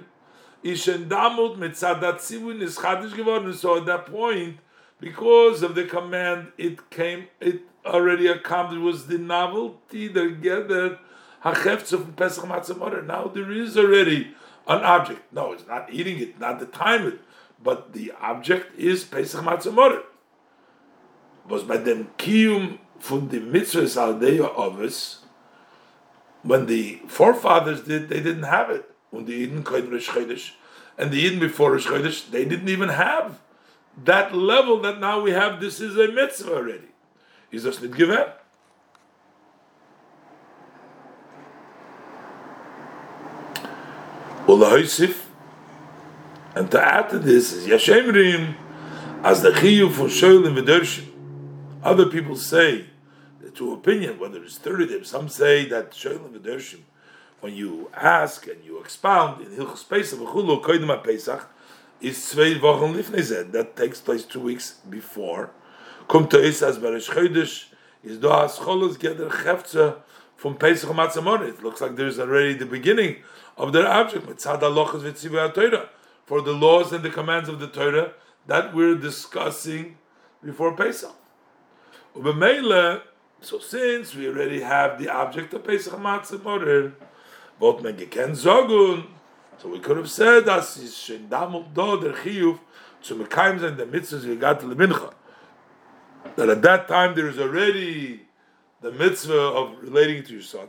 ishen 0.64 1.08
damut 1.08 1.58
mitzad 1.58 2.00
tzivun 2.00 2.62
is 2.62 2.78
chadish 2.78 3.14
geworden 3.14 3.52
so 3.52 3.76
at 3.76 3.84
that 3.86 4.06
point 4.06 4.58
because 5.00 5.62
of 5.62 5.74
the 5.74 5.84
command 5.84 6.52
it 6.58 6.90
came 6.90 7.28
it 7.40 7.62
already 7.86 8.26
accomplished 8.26 8.82
was 8.82 9.06
the 9.06 9.18
novelty 9.18 10.08
hachefz 10.10 11.92
of 11.92 12.16
Pesach 12.16 12.44
Matzah 12.44 13.06
now 13.06 13.28
there 13.28 13.50
is 13.52 13.76
already 13.76 14.34
an 14.68 14.84
object. 14.84 15.32
No, 15.32 15.52
it's 15.52 15.66
not 15.66 15.92
eating 15.92 16.20
it, 16.20 16.38
not 16.38 16.60
the 16.60 16.66
time 16.66 17.06
it, 17.06 17.20
but 17.62 17.94
the 17.94 18.12
object 18.20 18.78
is 18.78 19.02
Pesach 19.04 19.42
Matzah. 19.42 20.02
Was 21.48 21.62
by 21.62 21.78
them 21.78 22.10
Kiyum 22.18 22.78
von 23.00 23.28
the 23.28 23.40
Mitzvahs 23.40 23.96
Aldeya 23.96 24.54
Ovis, 24.54 25.20
when 26.42 26.66
the 26.66 27.00
forefathers 27.08 27.82
did, 27.82 28.10
they 28.10 28.20
didn't 28.20 28.42
have 28.42 28.68
it. 28.70 28.90
When 29.10 29.24
the 29.24 29.32
Eden 29.32 29.64
Chodesh, 29.64 30.52
and 30.98 31.10
the 31.10 31.16
Eden 31.16 31.40
before 31.40 31.72
Rosh 31.72 32.22
they 32.22 32.44
didn't 32.44 32.68
even 32.68 32.90
have 32.90 33.40
that 34.04 34.34
level 34.34 34.80
that 34.80 35.00
now 35.00 35.20
we 35.20 35.32
have. 35.32 35.60
This 35.60 35.80
is 35.80 35.96
a 35.96 36.08
mitzvah 36.08 36.54
already. 36.54 36.88
Is 37.50 37.64
das 37.64 37.80
nicht 37.80 37.94
gewährt? 37.94 38.32
Ulahoisif, 44.46 45.26
and 46.54 46.70
to 46.70 46.80
add 46.82 47.10
to 47.10 47.18
this 47.18 47.52
is 47.52 47.66
Yashemrim, 47.66 48.54
as 49.22 49.42
the 49.42 49.50
Chiyuv 49.50 49.92
for 49.92 50.04
Sholim 50.04 50.58
V'dershim. 50.58 51.04
Other 51.82 52.06
people 52.06 52.34
say, 52.34 52.86
two 53.54 53.74
opinion, 53.74 54.18
whether 54.18 54.42
it's 54.42 54.56
30 54.56 54.86
days, 54.86 55.08
some 55.08 55.28
say 55.28 55.68
that 55.68 55.90
Sholim 55.90 56.30
V'dershim, 56.30 56.80
when 57.40 57.54
you 57.54 57.90
ask 57.94 58.46
and 58.46 58.64
you 58.64 58.80
expound 58.80 59.46
in 59.46 59.52
Hilchos 59.52 59.86
Pesach, 59.86 60.18
V'chulu 60.18 60.62
Koidim 60.62 61.04
Pesach, 61.04 61.46
is 62.00 62.22
zwei 62.22 62.58
Wochen 62.60 62.94
Lifnei 62.94 63.50
that 63.52 63.76
takes 63.76 64.00
place 64.00 64.24
two 64.24 64.40
weeks 64.40 64.74
before. 64.88 65.50
Kommt 66.08 66.30
to 66.30 66.38
is 66.40 66.62
as 66.62 66.78
Barish 66.78 67.10
Chodesh, 67.10 67.66
is 68.02 68.18
do 68.18 68.30
as 68.30 68.56
Cholos 68.56 68.96
Geder 68.96 69.28
Chefze 69.30 69.96
from 70.36 70.56
Pesach 70.56 70.90
Matzamor. 70.90 71.46
It 71.48 71.62
looks 71.62 71.80
like 71.80 71.96
there's 71.96 72.18
already 72.18 72.54
the 72.54 72.66
beginning 72.66 73.16
of 73.56 73.72
their 73.72 73.86
object. 73.86 74.24
For 76.26 76.42
the 76.42 76.52
laws 76.52 76.92
and 76.92 77.02
the 77.02 77.10
commands 77.10 77.48
of 77.48 77.58
the 77.58 77.68
Torah 77.68 78.12
that 78.46 78.74
we're 78.74 78.94
discussing 78.94 79.96
before 80.42 80.74
Pesach. 80.76 81.14
So 83.40 83.58
since 83.58 84.14
we 84.14 84.28
already 84.28 84.60
have 84.60 84.98
the 84.98 85.08
object 85.08 85.54
of 85.54 85.64
Pesach 85.64 85.94
Matzah 85.94 86.42
Morer, 86.42 86.92
both 87.58 87.82
Megeken 87.82 88.30
Zogun, 88.30 89.06
so 89.60 89.68
we 89.68 89.80
could 89.80 89.96
have 89.96 90.10
said 90.10 90.46
that 90.46 90.60
is 90.60 90.94
Shendamul 90.94 91.74
Do 91.74 92.00
der 92.00 92.14
Chiyuv 92.14 92.58
to 93.02 93.14
Mekaims 93.14 93.62
and 93.62 93.76
the 93.76 93.86
mitzvahs 93.86 94.24
we 94.24 94.36
got 94.36 94.60
to 94.60 94.66
the 94.66 94.74
Mincha. 94.74 95.12
That 96.36 96.48
at 96.48 96.62
that 96.62 96.88
time 96.88 97.14
there 97.14 97.28
is 97.28 97.38
already 97.38 98.22
the 98.80 98.92
mitzvah 98.92 99.34
of 99.34 99.76
relating 99.82 100.22
to 100.24 100.32
your 100.32 100.42
son 100.42 100.68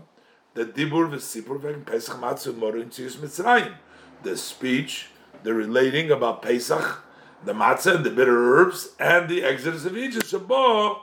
the 0.54 0.66
dibur 0.66 1.10
v'sipur 1.10 1.60
v'en 1.60 1.86
Pesach 1.86 2.18
matzah 2.18 2.56
morin 2.56 2.90
tziyus 2.90 3.18
Mitzrayim. 3.18 3.76
The 4.24 4.36
speech, 4.36 5.08
the 5.44 5.54
relating 5.54 6.12
about 6.12 6.42
Pesach, 6.42 7.04
the 7.46 7.54
matzah 7.54 7.96
and 7.96 8.06
the 8.06 8.10
bitter 8.10 8.56
herbs, 8.56 8.90
and 9.00 9.30
the 9.30 9.44
exodus 9.44 9.86
of 9.86 9.96
Egypt. 9.96 10.26
Shabbat. 10.26 11.00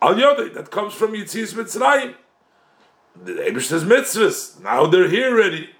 Al 0.00 0.14
Yodei, 0.14 0.54
that 0.54 0.70
comes 0.70 0.94
from 0.94 1.12
Yitzis 1.12 1.52
Mitzrayim. 1.54 2.14
The 3.16 3.32
Abish's 3.32 3.84
mitzvahs, 3.84 4.60
now 4.60 4.86
they're 4.86 5.08
here 5.08 5.30
already. 5.30 5.70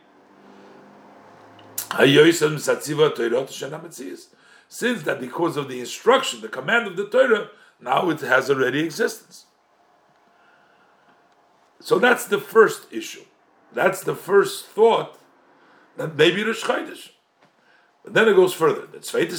Since 4.68 5.02
that 5.02 5.20
because 5.20 5.56
of 5.56 5.68
the 5.68 5.80
instruction, 5.80 6.40
the 6.40 6.48
command 6.48 6.86
of 6.86 6.96
the 6.96 7.08
Torah, 7.08 7.50
now 7.80 8.08
it 8.10 8.20
has 8.20 8.48
already 8.50 8.80
existence. 8.80 9.46
So 11.80 11.98
that's 11.98 12.26
the 12.26 12.38
first 12.38 12.92
issue. 12.92 13.24
That's 13.72 14.02
the 14.02 14.14
first 14.14 14.66
thought 14.66 15.18
that 15.96 16.16
maybe 16.16 16.42
Rosh 16.42 16.64
Chodesh. 16.64 17.10
But 18.02 18.14
then 18.14 18.28
it 18.28 18.34
goes 18.34 18.54
further. 18.54 18.86
The 18.86 19.02
second 19.02 19.36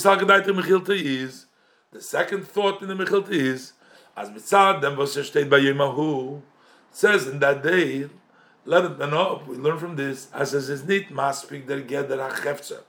thought 2.47 2.81
in 2.81 2.87
the 2.87 2.93
Mechilta 2.93 3.31
is, 3.31 3.73
as 4.15 4.29
mitzad 4.29 4.81
dem 4.81 4.95
by 4.95 5.59
Yemahu, 5.59 6.41
says 6.95 7.27
in 7.27 7.39
that 7.39 7.61
day, 7.61 8.07
let 8.63 8.85
it 8.85 8.97
know, 8.97 9.41
we 9.45 9.57
learn 9.57 9.77
from 9.77 9.97
this, 9.97 10.29
as 10.33 10.53
es 10.53 10.69
is 10.69 10.83
nicht 10.83 11.11
maspik 11.11 11.67
der 11.67 11.81
Geder 11.81 12.31
HaChefzer, 12.31 12.83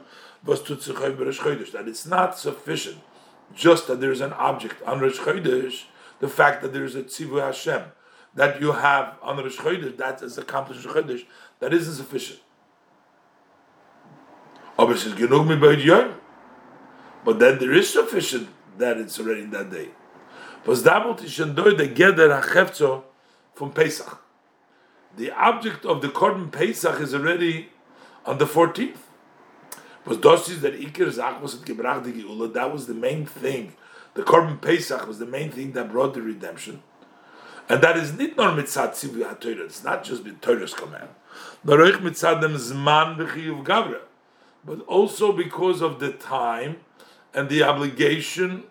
was 0.45 0.63
tut 0.63 0.81
sich 0.81 0.97
over 1.01 1.25
Rosh 1.25 1.41
Chodesh, 1.41 1.73
that 1.73 1.89
it's 1.89 2.07
not 2.07 2.39
sufficient 2.39 2.99
just 3.53 3.89
that 3.89 4.01
there's 4.01 4.21
an 4.21 4.33
object 4.35 4.81
on 4.85 5.01
Rosh 5.01 5.19
Chodesh, 5.19 5.87
the 6.21 6.29
fact 6.29 6.63
that 6.63 6.73
there's 6.73 6.95
a 6.95 7.03
Tzivu 7.03 7.41
Hashem, 7.45 7.83
that 8.35 8.61
you 8.61 8.71
have 8.73 9.17
on 9.23 9.39
Rosh 9.39 9.57
Chodesh, 9.57 9.97
that 9.97 10.23
is 10.23 10.39
accomplished 10.39 10.87
Chodesh, 10.87 11.25
that 11.59 11.75
isn't 11.75 11.95
sufficient. 11.95 12.39
But 14.77 15.01
then 17.41 17.59
there 17.59 17.73
is 17.73 17.93
sufficient 17.93 18.51
that 18.79 18.99
it's 18.99 19.19
already 19.19 19.43
in 19.43 19.51
that 19.51 19.69
day. 19.69 19.89
Was 20.65 20.85
damals 20.85 21.25
ist 21.25 21.35
schon 21.35 21.57
dort 21.57 21.77
der 21.77 21.89
Geder 21.89 22.41
HaChefzo 22.41 23.03
from 23.57 23.73
Pesach. 23.73 24.23
The 25.17 25.33
object 25.33 25.85
of 25.87 26.03
the 26.03 26.09
Korban 26.09 26.53
Pesach 26.53 27.01
is 27.01 27.15
already 27.15 27.71
on 28.27 28.37
the 28.39 28.45
14th. 28.45 28.99
Was 30.05 30.19
that 30.19 30.35
was 32.73 32.87
the 32.87 32.95
main 32.95 33.27
thing. 33.27 33.73
The 34.15 34.23
Korban 34.23 34.61
Pesach 34.61 35.09
was 35.09 35.19
the 35.19 35.27
main 35.27 35.51
thing 35.51 35.73
that 35.73 35.91
brought 35.91 36.15
the 36.15 36.23
redemption. 36.23 36.85
And 37.69 37.83
that 37.83 37.97
is 37.97 38.13
not 38.13 38.57
it's 38.59 38.77
not 38.77 38.95
just 40.05 40.25
the 40.25 40.33
Torah's 40.41 40.75
command. 40.75 41.09
But 41.65 41.81
also 44.87 45.33
because 45.33 45.81
of 45.81 45.99
the 45.99 46.13
time 46.13 46.77
and 47.35 47.49
the 47.49 47.63
obligation 47.63 48.65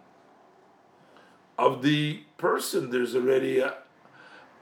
of 1.57 1.81
the 1.81 2.19
person. 2.38 2.91
There's 2.91 3.15
already 3.15 3.59
a, 3.59 3.73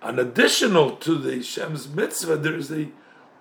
an 0.04 0.20
additional 0.20 0.98
to 0.98 1.16
the 1.16 1.42
Shem's 1.42 1.88
mitzvah. 1.88 2.38
There's 2.38 2.70
the 2.70 2.90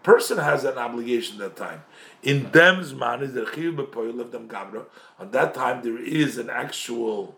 person 0.03 0.39
has 0.39 0.65
an 0.65 0.79
obligation 0.79 1.39
that 1.39 1.57
time. 1.57 1.83
In 2.23 2.51
them's 2.53 2.95
man 2.95 3.23
is 3.23 3.35
the 3.35 3.43
of 3.43 4.33
them 4.33 4.49
gabra. 4.49 4.85
At 5.19 5.33
that 5.33 5.55
time, 5.55 5.83
there 5.83 5.99
is 5.99 6.39
an 6.39 6.51
actual 6.51 7.37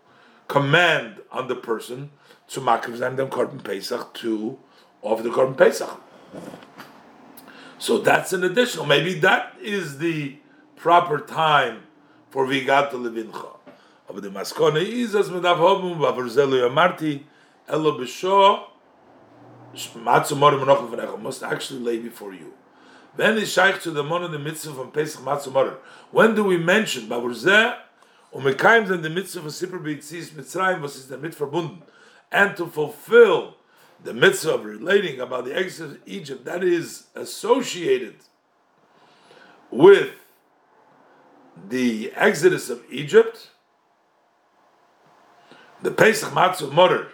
command 0.48 1.20
on 1.30 1.48
the 1.48 1.54
person 1.54 2.10
to 2.48 2.60
makiv 2.60 2.98
them 2.98 3.28
korban 3.28 3.64
pesach 3.64 4.12
to 4.14 4.58
offer 5.02 5.22
the 5.22 5.30
korban 5.30 5.56
pesach. 5.56 6.00
So 7.78 7.98
that's 7.98 8.32
an 8.32 8.44
additional. 8.44 8.86
Maybe 8.86 9.14
that 9.20 9.54
is 9.60 9.98
the 9.98 10.36
proper 10.76 11.18
time 11.18 11.82
for 12.30 12.46
vigat 12.46 12.90
levincha. 12.92 13.56
Aber 14.08 14.20
die 14.20 14.28
Maskone 14.28 15.42
darf 15.42 15.58
haben, 15.58 15.98
yamarti, 15.98 17.22
elo 17.68 17.98
noch 19.74 20.90
von 20.90 21.22
must 21.22 21.42
actually 21.42 21.80
lay 21.80 21.98
before 21.98 22.32
you. 22.32 22.52
When 23.16 23.38
is 23.38 23.52
shaykh 23.52 23.80
to 23.82 23.90
the 23.90 24.02
mon 24.02 24.30
the 24.30 24.38
mitzvah 24.38 24.74
from 24.74 24.90
Pesach 24.90 25.20
matzu 25.22 25.52
morim? 25.52 25.76
When 26.10 26.34
do 26.34 26.44
we 26.44 26.56
mention, 26.56 27.12
aber 27.12 27.32
ze, 27.32 27.74
um 28.32 28.42
mekayim 28.42 28.90
in 28.90 29.02
the 29.02 29.10
mitzvah 29.10 29.40
von 29.40 29.50
Sipur 29.50 29.80
Beitzis 29.80 30.30
Mitzrayim, 30.30 30.80
was 30.80 30.96
is 30.96 31.06
damit 31.06 31.34
verbunden, 31.34 31.82
and 32.32 32.56
to 32.56 32.66
fulfill 32.66 33.56
the 34.02 34.12
mitzvah 34.12 34.54
of 34.54 34.64
relating 34.64 35.20
about 35.20 35.44
the 35.44 35.56
exodus 35.56 35.96
of 35.96 36.00
Egypt, 36.06 36.44
that 36.44 36.64
is 36.64 37.06
associated 37.14 38.16
with 39.70 40.10
the 41.68 42.12
exodus 42.16 42.68
of 42.68 42.82
Egypt, 42.90 43.50
the 45.82 45.90
Pesach 45.92 46.30
Matzah 46.30 46.72
Morer, 46.72 47.08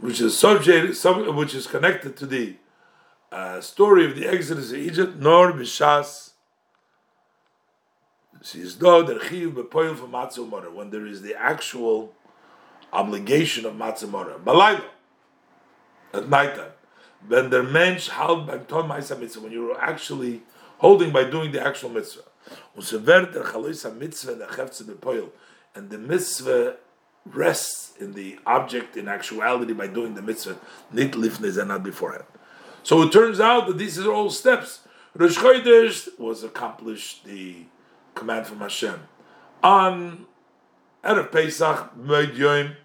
which 0.00 0.20
is 0.20 0.34
associated, 0.34 0.96
which 1.34 1.54
is 1.54 1.66
connected 1.66 2.16
to 2.16 2.26
the 2.26 2.56
uh, 3.30 3.60
story 3.60 4.04
of 4.06 4.16
the 4.16 4.26
Exodus 4.26 4.70
of 4.70 4.78
Egypt, 4.78 5.16
nor 5.18 5.52
b'shas 5.52 6.28
when 10.72 10.90
there 10.90 11.06
is 11.06 11.22
the 11.22 11.34
actual 11.34 12.14
obligation 12.92 13.66
of 13.66 13.74
matzah 13.74 14.08
mora. 14.08 14.38
Malayla, 14.38 14.84
at 16.14 16.28
night 16.28 16.54
time. 16.54 16.70
When 17.26 17.50
the 17.50 17.64
mensch 17.64 18.08
halt 18.08 18.46
beim 18.46 18.64
ton 18.66 18.88
ma'isa 18.88 19.18
mitzvah, 19.18 19.40
when 19.42 19.52
you're 19.52 19.80
actually 19.80 20.42
holding 20.78 21.10
by 21.10 21.24
doing 21.24 21.50
the 21.50 21.60
actual 21.60 21.90
mitzvah. 21.90 22.22
And 25.74 25.90
the 25.90 25.98
mitzvah 25.98 26.76
rests 27.32 27.96
in 28.00 28.12
the 28.12 28.38
object 28.46 28.96
in 28.96 29.08
actuality 29.08 29.72
by 29.72 29.86
doing 29.86 30.14
the 30.14 30.22
mitzvah, 30.22 30.58
nit 30.92 31.12
lifnez 31.12 31.58
and 31.58 31.68
not 31.68 31.82
beforehand. 31.82 32.24
So 32.82 33.02
it 33.02 33.12
turns 33.12 33.40
out 33.40 33.66
that 33.66 33.78
these 33.78 33.98
are 33.98 34.12
all 34.12 34.30
steps. 34.30 34.80
Rosh 35.14 35.38
Chodesh 35.38 36.08
was 36.18 36.44
accomplished 36.44 37.24
the 37.24 37.64
command 38.14 38.46
from 38.46 38.58
Hashem. 38.58 39.00
On 39.62 40.26
Erev 41.04 41.32
Pesach, 41.32 41.90
Moed 41.98 42.76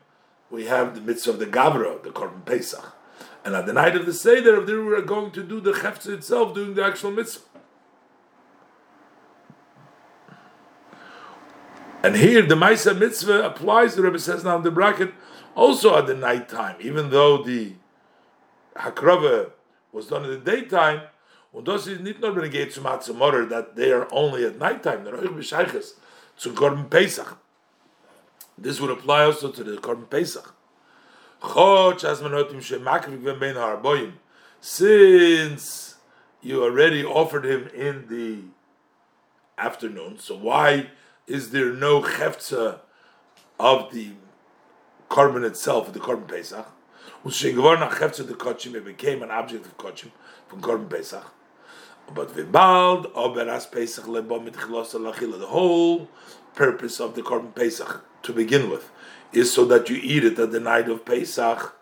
we 0.50 0.66
have 0.66 0.96
the 0.96 1.02
mitzvah 1.02 1.32
of 1.32 1.40
the 1.40 1.46
Gavra, 1.46 2.02
the 2.04 2.10
Korban 2.10 2.46
Pesach. 2.46 2.96
And 3.44 3.56
on 3.56 3.66
the 3.66 3.74
night 3.74 3.96
of 3.96 4.06
the 4.06 4.14
Seder, 4.14 4.62
we 4.62 4.74
are 4.94 5.02
going 5.02 5.32
to 5.32 5.44
do 5.44 5.60
the 5.60 5.74
Chefza 5.74 6.14
itself, 6.14 6.54
doing 6.54 6.76
the 6.76 6.84
actual 6.84 7.12
mitzvah. 7.12 7.46
And 12.04 12.18
here 12.18 12.42
the 12.42 12.56
Maisa 12.56 12.98
mitzvah 12.98 13.46
applies, 13.46 13.96
the 13.96 14.02
Rebbe 14.02 14.20
says 14.20 14.44
now 14.44 14.58
in 14.58 14.64
the 14.64 14.72
bracket, 14.72 15.14
also 15.56 15.98
at 15.98 16.06
the 16.06 16.14
night 16.14 16.50
time, 16.50 16.76
even 16.82 17.12
though 17.12 17.42
the 17.42 17.76
Hakrava 18.76 19.52
was 19.94 20.08
done 20.08 20.26
in 20.26 20.32
the 20.32 20.38
daytime, 20.38 21.04
that 21.54 23.72
they 23.76 23.92
are 23.92 24.08
only 24.12 24.44
at 24.44 24.58
night 24.58 24.84
time. 24.84 25.06
This 28.58 28.82
would 28.82 28.90
apply 28.90 29.24
also 29.24 29.52
to 29.52 29.64
the 29.64 29.78
Korban 29.78 30.10
Pesach. 30.10 30.56
Since 34.62 35.96
you 36.42 36.64
already 36.64 37.06
offered 37.06 37.46
him 37.46 37.68
in 37.68 38.08
the 38.08 38.40
afternoon, 39.58 40.18
so 40.18 40.36
why 40.36 40.90
is 41.28 41.52
there 41.52 41.74
no 41.74 42.02
cheftza 42.02 42.80
of 43.60 43.94
the 43.94 44.12
korban 45.10 45.46
itself, 45.46 45.92
the 45.94 46.00
korban 46.00 46.28
Pesach? 46.28 46.68
the 47.24 47.30
kochim, 47.30 48.76
it 48.76 48.86
became 48.86 49.24
an 49.24 49.32
object 49.32 49.66
of 49.66 49.78
kochim 49.78 50.12
from 50.48 50.62
korban 50.62 50.90
Pesach. 50.90 51.26
But 52.14 52.30
vibald 52.36 53.14
oberas 53.14 53.72
Pesach 53.72 54.08
lebo 54.08 54.40
lachila. 54.40 55.40
The 55.40 55.48
whole 55.48 56.10
purpose 56.54 57.00
of 57.00 57.16
the 57.16 57.22
korban 57.22 57.56
Pesach 57.56 58.04
to 58.24 58.34
begin 58.34 58.70
with 58.70 58.92
is 59.32 59.54
so 59.54 59.66
that 59.66 59.90
you 59.90 60.00
eat 60.02 60.26
it 60.26 60.38
at 60.38 60.52
the 60.52 60.60
night 60.60 60.90
of 60.90 61.06
Pesach. 61.06 61.76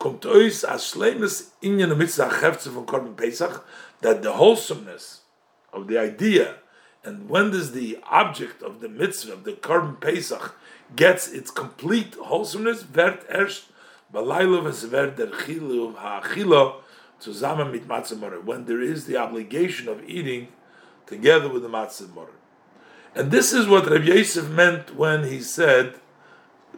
Kommt 0.00 0.24
as 0.26 0.64
shleimus 0.64 1.50
inyan 1.62 1.96
mitzvah 1.96 2.28
cheftza 2.28 2.72
from 2.72 2.86
korban 2.86 3.16
Pesach 3.16 3.64
that 4.00 4.22
the 4.22 4.32
wholesomeness 4.32 5.20
of 5.72 5.86
the 5.86 5.98
idea 5.98 6.56
and 7.08 7.26
when 7.30 7.50
does 7.52 7.72
the 7.72 7.98
object 8.04 8.62
of 8.62 8.80
the 8.80 8.88
mitzvah 8.88 9.32
of 9.32 9.44
the 9.44 9.52
korban 9.52 9.98
Pesach 9.98 10.54
gets 10.94 11.32
its 11.32 11.50
complete 11.50 12.14
wholesomeness? 12.16 12.82
Vert 12.82 13.24
erst 13.30 13.72
When 14.10 14.26
there 18.66 18.82
is 18.82 19.06
the 19.06 19.16
obligation 19.16 19.88
of 19.88 20.04
eating 20.06 20.48
together 21.06 21.48
with 21.48 21.62
the 21.62 21.68
matzah 21.70 22.12
morer. 22.12 22.28
And 23.14 23.30
this 23.30 23.54
is 23.54 23.66
what 23.66 23.90
Rabbi 23.90 24.04
Yosef 24.04 24.50
meant 24.50 24.94
when 24.94 25.24
he 25.24 25.40
said, 25.40 25.94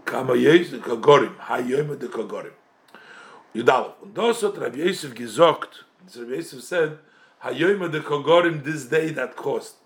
"Kama 0.05 0.35
kagorim 0.35 1.37
hayom 1.39 1.99
de 1.99 2.07
kagorim." 2.07 2.55
Yudalef. 3.53 3.95
Und 4.01 4.15
das 4.15 4.43
hat 4.43 4.57
Rabbi 4.57 4.79
Yosef 4.79 5.13
gesagt. 5.13 5.83
Rabbi 6.17 6.37
Yosef 6.37 6.63
said, 6.63 6.99
"Hayom 7.43 7.91
de 7.91 8.01
kagorim 8.01 8.63
this 8.63 8.85
day 8.85 9.11
that 9.11 9.35
caused." 9.35 9.80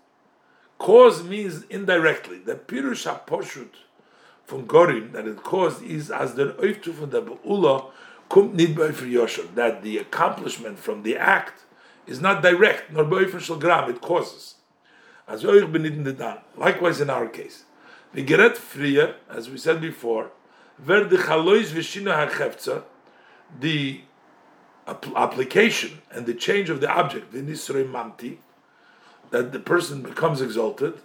Cause 0.77 1.23
means 1.23 1.63
indirectly. 1.69 2.39
The 2.39 2.55
pirush 2.55 3.05
poshut 3.25 3.69
from 4.45 4.67
Gorim 4.67 5.11
that 5.13 5.27
it 5.27 5.43
caused 5.43 5.83
is 5.83 6.11
as 6.11 6.35
the 6.35 6.53
oiftu 6.53 6.93
from 6.93 7.09
the 7.09 7.21
beula 7.21 7.91
nid 8.53 8.75
for 8.95 9.05
yosher 9.05 9.53
that 9.55 9.81
the 9.81 9.97
accomplishment 9.97 10.79
from 10.79 11.03
the 11.03 11.17
act 11.17 11.63
is 12.05 12.19
not 12.19 12.41
direct 12.41 12.91
nor 12.91 13.05
boifer 13.05 13.39
shel 13.39 13.57
gram 13.57 13.89
it 13.89 14.01
causes. 14.01 14.55
As 15.27 15.43
oich 15.43 15.71
benitten 15.71 16.03
the 16.03 16.13
dan. 16.13 16.39
Likewise 16.55 17.01
in 17.01 17.09
our 17.09 17.27
case, 17.27 17.63
the 18.13 18.23
geret 18.23 18.55
frie 18.55 19.13
as 19.29 19.49
we 19.49 19.57
said 19.57 19.81
before, 19.81 20.31
ver 20.77 21.05
de 21.05 21.17
chalois 21.17 21.71
v'shina 21.71 22.27
hachefza 22.27 22.83
the 23.59 24.01
application 25.15 26.01
and 26.11 26.25
the 26.25 26.33
change 26.33 26.69
of 26.69 26.79
the 26.81 26.89
object 26.89 27.31
the 27.31 27.39
nisrei 27.39 27.89
mamti 27.89 28.37
that 29.31 29.51
the 29.51 29.59
person 29.59 30.01
becomes 30.01 30.41
exalted. 30.41 30.99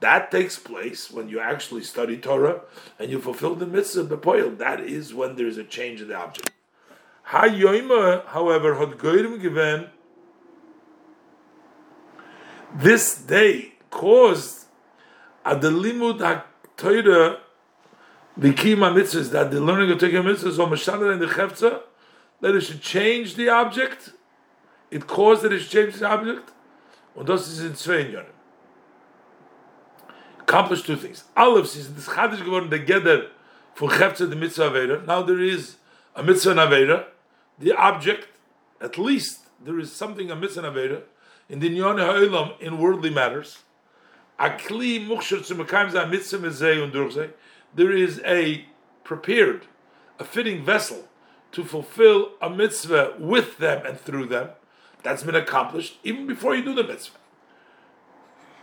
That 0.00 0.30
takes 0.30 0.58
place 0.58 1.10
when 1.10 1.28
you 1.28 1.40
actually 1.40 1.82
study 1.82 2.16
Torah 2.18 2.60
and 2.98 3.10
you 3.10 3.18
fulfill 3.20 3.54
the 3.54 3.66
mitzvah 3.66 4.04
bepoil. 4.04 4.56
That 4.58 4.80
is 4.80 5.12
when 5.12 5.34
there 5.36 5.46
is 5.46 5.58
a 5.58 5.64
change 5.64 6.00
in 6.00 6.08
the 6.08 6.16
object. 6.16 6.50
However, 7.24 8.74
this 12.76 13.18
day 13.22 13.72
caused 13.90 14.66
at 15.44 15.60
the 15.60 15.70
limud 15.70 16.20
ha-Torah 16.20 17.40
became 18.38 18.82
a 18.82 18.92
mitzvah, 18.94 19.20
that 19.20 19.50
the 19.50 19.60
learning 19.60 19.90
of 19.90 19.98
Torah 19.98 20.12
mitzvahs 20.12 20.58
or 20.58 20.68
Mashana 20.68 21.12
and 21.12 21.20
the 21.20 21.26
Chefza, 21.26 21.82
that 22.40 22.54
it 22.54 22.60
should 22.60 22.80
change 22.80 23.34
the 23.34 23.48
object, 23.48 24.12
it 24.90 25.06
caused 25.06 25.42
that 25.42 25.52
it 25.52 25.60
should 25.60 25.70
change 25.70 25.94
the 25.96 26.06
object, 26.06 26.50
and 27.16 27.26
das 27.26 27.48
ist 27.48 27.60
in 27.60 27.74
zwei 27.74 28.04
Jahren. 28.04 28.26
Accomplished 30.40 30.86
two 30.86 30.96
things. 30.96 31.24
Aleph 31.36 31.64
is 31.76 31.94
this 31.94 32.08
Chadish 32.08 32.42
geworden 32.44 32.70
together 32.70 33.28
from 33.74 33.88
Chefza 33.90 34.28
the 34.28 34.36
mitzvah 34.36 34.70
Avera. 34.70 35.06
Now 35.06 35.22
there 35.22 35.40
is 35.40 35.76
a 36.14 36.22
mitzvah 36.22 36.54
Avera, 36.54 37.06
the 37.58 37.72
object, 37.72 38.28
at 38.80 38.98
least 38.98 39.46
there 39.62 39.78
is 39.78 39.92
something 39.92 40.30
a 40.30 40.36
mitzvah 40.36 40.62
Avera, 40.62 41.02
in 41.48 41.58
the 41.58 41.68
Nyon 41.68 41.96
HaOlam 41.96 42.60
in 42.60 42.78
worldly 42.78 43.10
matters. 43.10 43.58
Akli 44.38 45.04
mukhshar 45.04 45.44
zu 45.44 45.56
mekayim 45.56 45.90
za 45.90 46.06
mitzvah 46.06 46.82
und. 46.82 47.32
There 47.74 47.92
is 47.92 48.20
a 48.24 48.64
prepared, 49.02 49.66
a 50.18 50.24
fitting 50.24 50.64
vessel 50.64 51.07
to 51.52 51.64
fulfill 51.64 52.32
a 52.40 52.50
mitzvah 52.50 53.14
with 53.18 53.58
them 53.58 53.84
and 53.86 53.98
through 53.98 54.26
them. 54.26 54.50
That's 55.02 55.22
been 55.22 55.34
accomplished 55.34 55.98
even 56.04 56.26
before 56.26 56.54
you 56.54 56.64
do 56.64 56.74
the 56.74 56.84
mitzvah. 56.84 57.18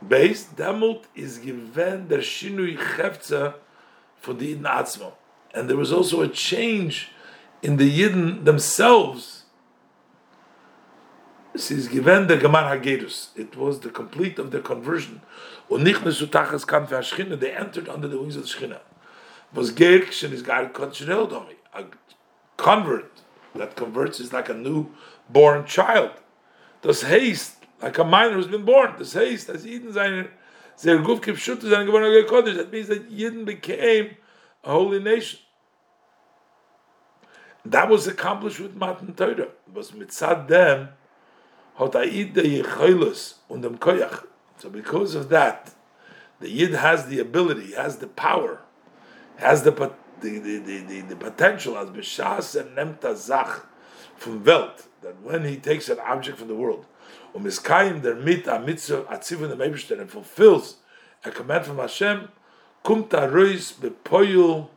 Based, 0.08 0.56
Damut 0.56 1.04
is 1.16 1.40
given 1.40 2.08
der 2.08 2.20
Shinui 2.20 2.78
Chefza 2.78 3.56
for 4.18 4.34
the 4.34 4.56
Yidden 4.56 4.64
Atzmo. 4.64 5.14
And 5.54 5.70
there 5.70 5.78
was 5.78 5.92
also 5.92 6.22
a 6.22 6.28
change 6.28 7.12
in 7.64 7.78
the 7.78 7.90
Yidden 7.90 8.44
themselves. 8.46 9.44
This 11.54 11.72
is 11.72 11.88
given 11.88 12.28
the 12.28 12.38
Gemar 12.38 12.70
Hagerus. 12.70 13.30
It 13.38 13.56
was 13.56 13.80
the 13.80 13.90
complete 13.90 14.38
of 14.38 14.52
their 14.52 14.62
conversion. 14.62 15.22
Zu 15.70 16.28
Tachas 16.28 16.68
kam 16.68 16.86
für 16.86 17.00
Shchina, 17.00 17.40
they 17.40 17.52
entered 17.52 17.88
under 17.88 18.10
the 18.10 18.20
wings 18.20 18.36
of 18.36 18.44
the 18.44 18.50
Shchina. 18.50 18.80
Was 19.54 19.72
Gerkschen 19.72 20.34
is 20.34 20.42
gar 20.42 20.66
kontinuell 20.70 21.30
domi. 21.30 21.56
Convert 22.58 23.16
that 23.56 23.76
converts 23.76 24.20
is 24.20 24.34
like 24.34 24.50
a 24.50 24.54
new 24.54 24.88
born 25.30 25.66
child. 25.66 26.12
Das 26.82 27.04
heißt, 27.04 27.54
like 27.82 27.98
a 27.98 28.04
minor 28.04 28.34
who's 28.36 28.48
been 28.48 28.66
born. 28.66 28.94
Das 28.98 29.16
heißt, 29.16 29.50
as 29.50 29.66
Eden. 29.66 29.94
That 29.94 30.30
means 32.72 32.88
that 32.90 33.10
Eden 33.10 33.46
became 33.46 34.18
a 34.64 34.72
holy 34.72 35.00
nation. 35.00 35.40
That 37.66 37.90
was 37.90 38.08
accomplished 38.08 38.60
with 38.60 38.76
Matan 38.76 39.14
Torah. 39.14 39.48
Was 39.74 39.92
mitzad 39.92 40.48
them 40.48 40.90
dem 43.62 43.78
Koyach. 43.78 44.26
So 44.58 44.70
because 44.70 45.16
of 45.16 45.30
that, 45.30 45.74
the 46.40 46.50
Yid 46.50 46.74
has 46.74 47.08
the 47.08 47.20
ability, 47.20 47.74
has 47.74 47.98
the 47.98 48.08
power, 48.08 48.62
has 49.38 49.64
the 49.64 49.72
the 50.22 50.40
the, 50.40 50.58
the, 50.60 50.80
the, 50.82 51.02
the 51.02 51.16
potential 51.16 51.78
as 51.78 51.90
b'shas 51.90 52.60
and 52.60 52.78
nemta 52.78 53.16
zach 53.16 53.66
from 54.16 54.44
Welt 54.44 54.88
that 55.02 55.22
when 55.22 55.46
he 55.46 55.58
takes 55.58 55.90
an 55.90 56.00
object 56.00 56.38
from 56.38 56.48
the 56.48 56.56
world, 56.56 56.86
umiskayim 57.36 58.02
der 58.02 58.16
mit 58.16 58.48
a 58.48 58.60
mitzvah 58.60 59.06
and 60.00 60.10
fulfills 60.10 60.78
a 61.24 61.32
command 61.32 61.66
from 61.66 61.78
Hashem, 61.78 62.30
kumta 62.84 63.32
rois 63.32 63.74
bepoyul 63.74 64.70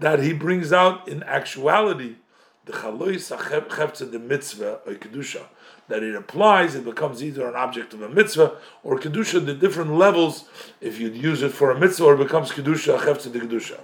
that 0.00 0.20
he 0.20 0.32
brings 0.32 0.72
out 0.72 1.06
in 1.08 1.22
actuality 1.22 2.16
the 2.64 2.72
chalois 2.72 3.36
achevtze 3.36 4.10
the 4.10 4.18
mitzvah 4.18 4.80
or 4.86 4.94
kedusha 4.94 5.46
that 5.88 6.02
it 6.02 6.14
applies, 6.14 6.74
it 6.74 6.84
becomes 6.84 7.22
either 7.22 7.46
an 7.46 7.54
object 7.54 7.92
of 7.92 8.02
a 8.02 8.08
mitzvah 8.08 8.56
or 8.82 8.98
kedusha. 8.98 9.44
The 9.44 9.54
different 9.54 9.94
levels, 9.94 10.48
if 10.80 10.98
you 10.98 11.10
use 11.10 11.42
it 11.42 11.52
for 11.52 11.70
a 11.70 11.78
mitzvah, 11.78 12.04
or 12.04 12.14
it 12.14 12.18
becomes 12.18 12.50
kedusha 12.50 12.98
achevtze 12.98 13.32
the 13.32 13.40
kedusha. 13.40 13.80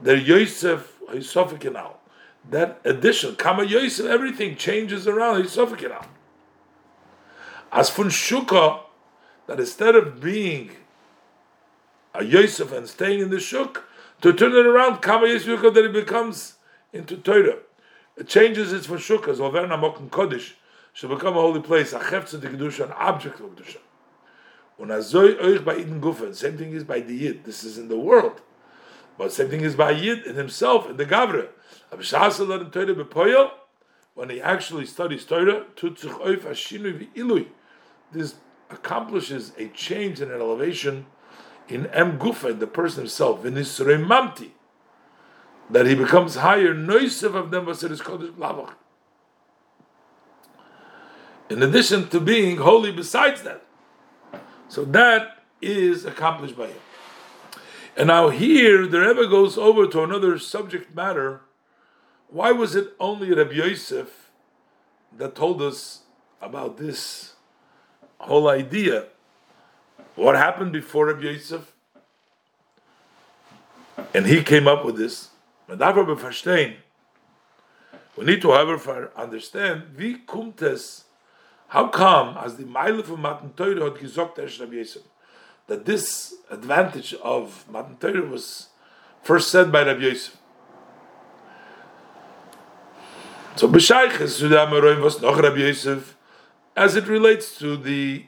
The 0.00 0.18
Yosef 0.18 0.98
Hisofikinal, 1.08 1.94
that 2.50 2.80
addition, 2.84 3.36
Kama 3.36 3.64
Yosef, 3.64 4.06
everything 4.06 4.56
changes 4.56 5.06
around 5.08 5.42
Hisofikinal. 5.42 6.06
As 7.72 7.90
fun 7.90 8.08
Shuka, 8.08 8.80
that 9.46 9.58
instead 9.58 9.94
of 9.94 10.20
being 10.20 10.70
a 12.14 12.24
Yosef 12.24 12.72
and 12.72 12.88
staying 12.88 13.20
in 13.20 13.30
the 13.30 13.40
Shuk, 13.40 13.84
to 14.22 14.32
turn 14.32 14.52
it 14.52 14.66
around, 14.66 15.02
Kama 15.02 15.28
Yosef, 15.28 15.60
that 15.62 15.76
it 15.76 15.92
becomes 15.92 16.54
into 16.92 17.16
Torah. 17.16 17.58
It 18.16 18.28
changes 18.28 18.72
its 18.72 18.86
for 18.86 18.98
Shuk, 18.98 19.28
as 19.28 19.38
Overna 19.38 19.78
Mokum 19.78 20.08
Kodesh, 20.08 20.52
should 20.92 21.10
become 21.10 21.36
a 21.36 21.40
holy 21.40 21.60
place, 21.60 21.92
a 21.92 21.98
Chefze 21.98 22.40
de 22.40 22.48
Kedusha, 22.48 22.86
an 22.86 22.92
object 22.92 23.40
of 23.40 23.54
Kedusha. 23.54 23.78
Same 26.34 26.58
thing 26.58 26.72
is 26.72 26.84
by 26.84 27.00
the 27.00 27.14
Yid, 27.14 27.44
this 27.44 27.64
is 27.64 27.76
in 27.78 27.88
the 27.88 27.98
world. 27.98 28.40
But 29.18 29.32
same 29.32 29.48
thing 29.48 29.62
is 29.62 29.74
by 29.74 29.92
Yid 29.92 30.24
in 30.26 30.36
himself, 30.36 30.88
in 30.88 30.96
the 30.96 31.06
Gavre. 31.06 31.48
When 34.14 34.30
he 34.30 34.40
actually 34.40 34.86
studies 34.86 35.24
Torah, 35.24 35.64
this 38.12 38.34
accomplishes 38.70 39.52
a 39.58 39.68
change 39.68 40.20
and 40.20 40.30
an 40.30 40.40
elevation 40.40 41.06
in 41.68 41.86
Em 41.88 42.18
Gufa, 42.18 42.50
in 42.50 42.58
the 42.58 42.66
person 42.66 43.00
himself, 43.00 43.44
in 43.44 43.56
his 43.56 43.68
Remamti, 43.78 44.50
that 45.70 45.86
he 45.86 45.94
becomes 45.94 46.36
higher, 46.36 46.74
noisev 46.74 47.34
of 47.34 47.50
them, 47.50 47.66
was 47.66 47.82
it 47.82 47.90
is 47.90 48.00
called 48.00 48.22
Lavach. 48.38 48.74
In 51.48 51.62
addition 51.62 52.08
to 52.08 52.20
being 52.20 52.58
holy 52.58 52.92
besides 52.92 53.42
that. 53.42 53.64
So 54.68 54.84
that 54.86 55.44
is 55.60 56.04
accomplished 56.04 56.56
by 56.56 56.66
him. 56.66 56.78
And 57.96 58.08
now 58.08 58.28
here 58.28 58.86
the 58.86 59.00
Rebbe 59.00 59.26
goes 59.26 59.56
over 59.56 59.86
to 59.86 60.02
another 60.02 60.38
subject 60.38 60.94
matter. 60.94 61.40
Why 62.28 62.52
was 62.52 62.74
it 62.76 62.88
only 63.00 63.32
Rabbi 63.32 63.54
Yosef 63.54 64.30
that 65.16 65.34
told 65.34 65.62
us 65.62 66.02
about 66.42 66.76
this 66.76 67.36
whole 68.18 68.48
idea? 68.48 69.06
What 70.14 70.36
happened 70.36 70.72
before 70.72 71.06
Rabbi 71.06 71.22
Yosef? 71.22 71.72
And 74.12 74.26
he 74.26 74.42
came 74.42 74.68
up 74.68 74.84
with 74.84 74.96
this. 74.96 75.30
We 75.68 75.76
need 78.24 78.42
to, 78.42 78.52
however, 78.52 79.10
understand, 79.16 79.82
how 81.68 81.88
come, 81.88 82.36
as 82.38 82.56
the 82.56 82.64
Meile 82.64 83.02
von 83.02 83.20
Matan 83.20 83.50
Teure 83.56 83.90
hat 83.90 83.98
gesagt, 83.98 84.38
Rabbi 84.60 84.74
Yosef, 84.76 85.02
that 85.66 85.84
this 85.84 86.34
advantage 86.50 87.14
of 87.14 87.64
Matan 87.70 87.96
Torah 87.96 88.22
was 88.22 88.68
first 89.22 89.50
said 89.50 89.72
by 89.72 89.84
Rabbi 89.84 90.00
Yosef. 90.00 90.36
So 93.56 93.68
b'shayches 93.68 94.38
to 94.38 94.48
the 94.48 94.56
Amoraim 94.56 95.02
was 95.02 95.20
noch 95.20 95.40
Rabbi 95.40 95.58
Yosef, 95.58 96.16
as 96.76 96.94
it 96.94 97.06
relates 97.08 97.58
to 97.58 97.76
the 97.76 98.26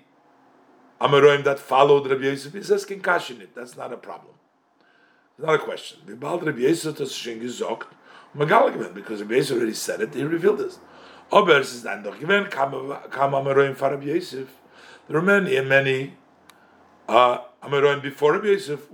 Amoraim 1.01 1.45
that 1.45 1.59
followed 1.59 2.11
Rabbi 2.11 2.24
Yosef, 2.24 2.55
he 2.55 2.62
says 2.62 2.84
kinkash 2.84 3.30
in 3.30 3.43
it. 3.43 3.55
That's 3.55 3.76
not 3.76 3.93
a 3.93 3.97
problem. 3.97 4.34
It's 5.36 5.47
not 5.47 5.55
a 5.55 5.59
question. 5.59 6.01
Wie 6.07 6.14
Rabbi 6.14 6.61
Yosef 6.61 6.97
das 6.97 7.12
schon 7.12 7.41
gesagt, 7.41 7.89
Magal 8.36 8.95
because 8.95 9.20
Rabbi 9.20 9.34
Yosef 9.34 9.59
already 9.59 9.74
said 9.74 10.01
it, 10.01 10.14
he 10.14 10.24
revealed 10.24 10.59
this. 10.59 10.78
Aber 11.30 11.61
es 11.61 11.74
ist 11.74 11.84
dann 11.84 12.03
kam 12.51 13.34
Amoraim 13.34 13.76
for 13.76 13.91
Rabbi 13.91 14.07
Yosef. 14.07 14.49
There 15.07 15.18
are 15.18 15.22
many 15.22 15.57
and 15.57 15.68
many 15.68 16.14
Uh, 17.09 17.38
Ameroim 17.62 18.02
before 18.02 18.34
Rabbi 18.34 18.48
Yosef, 18.48 18.90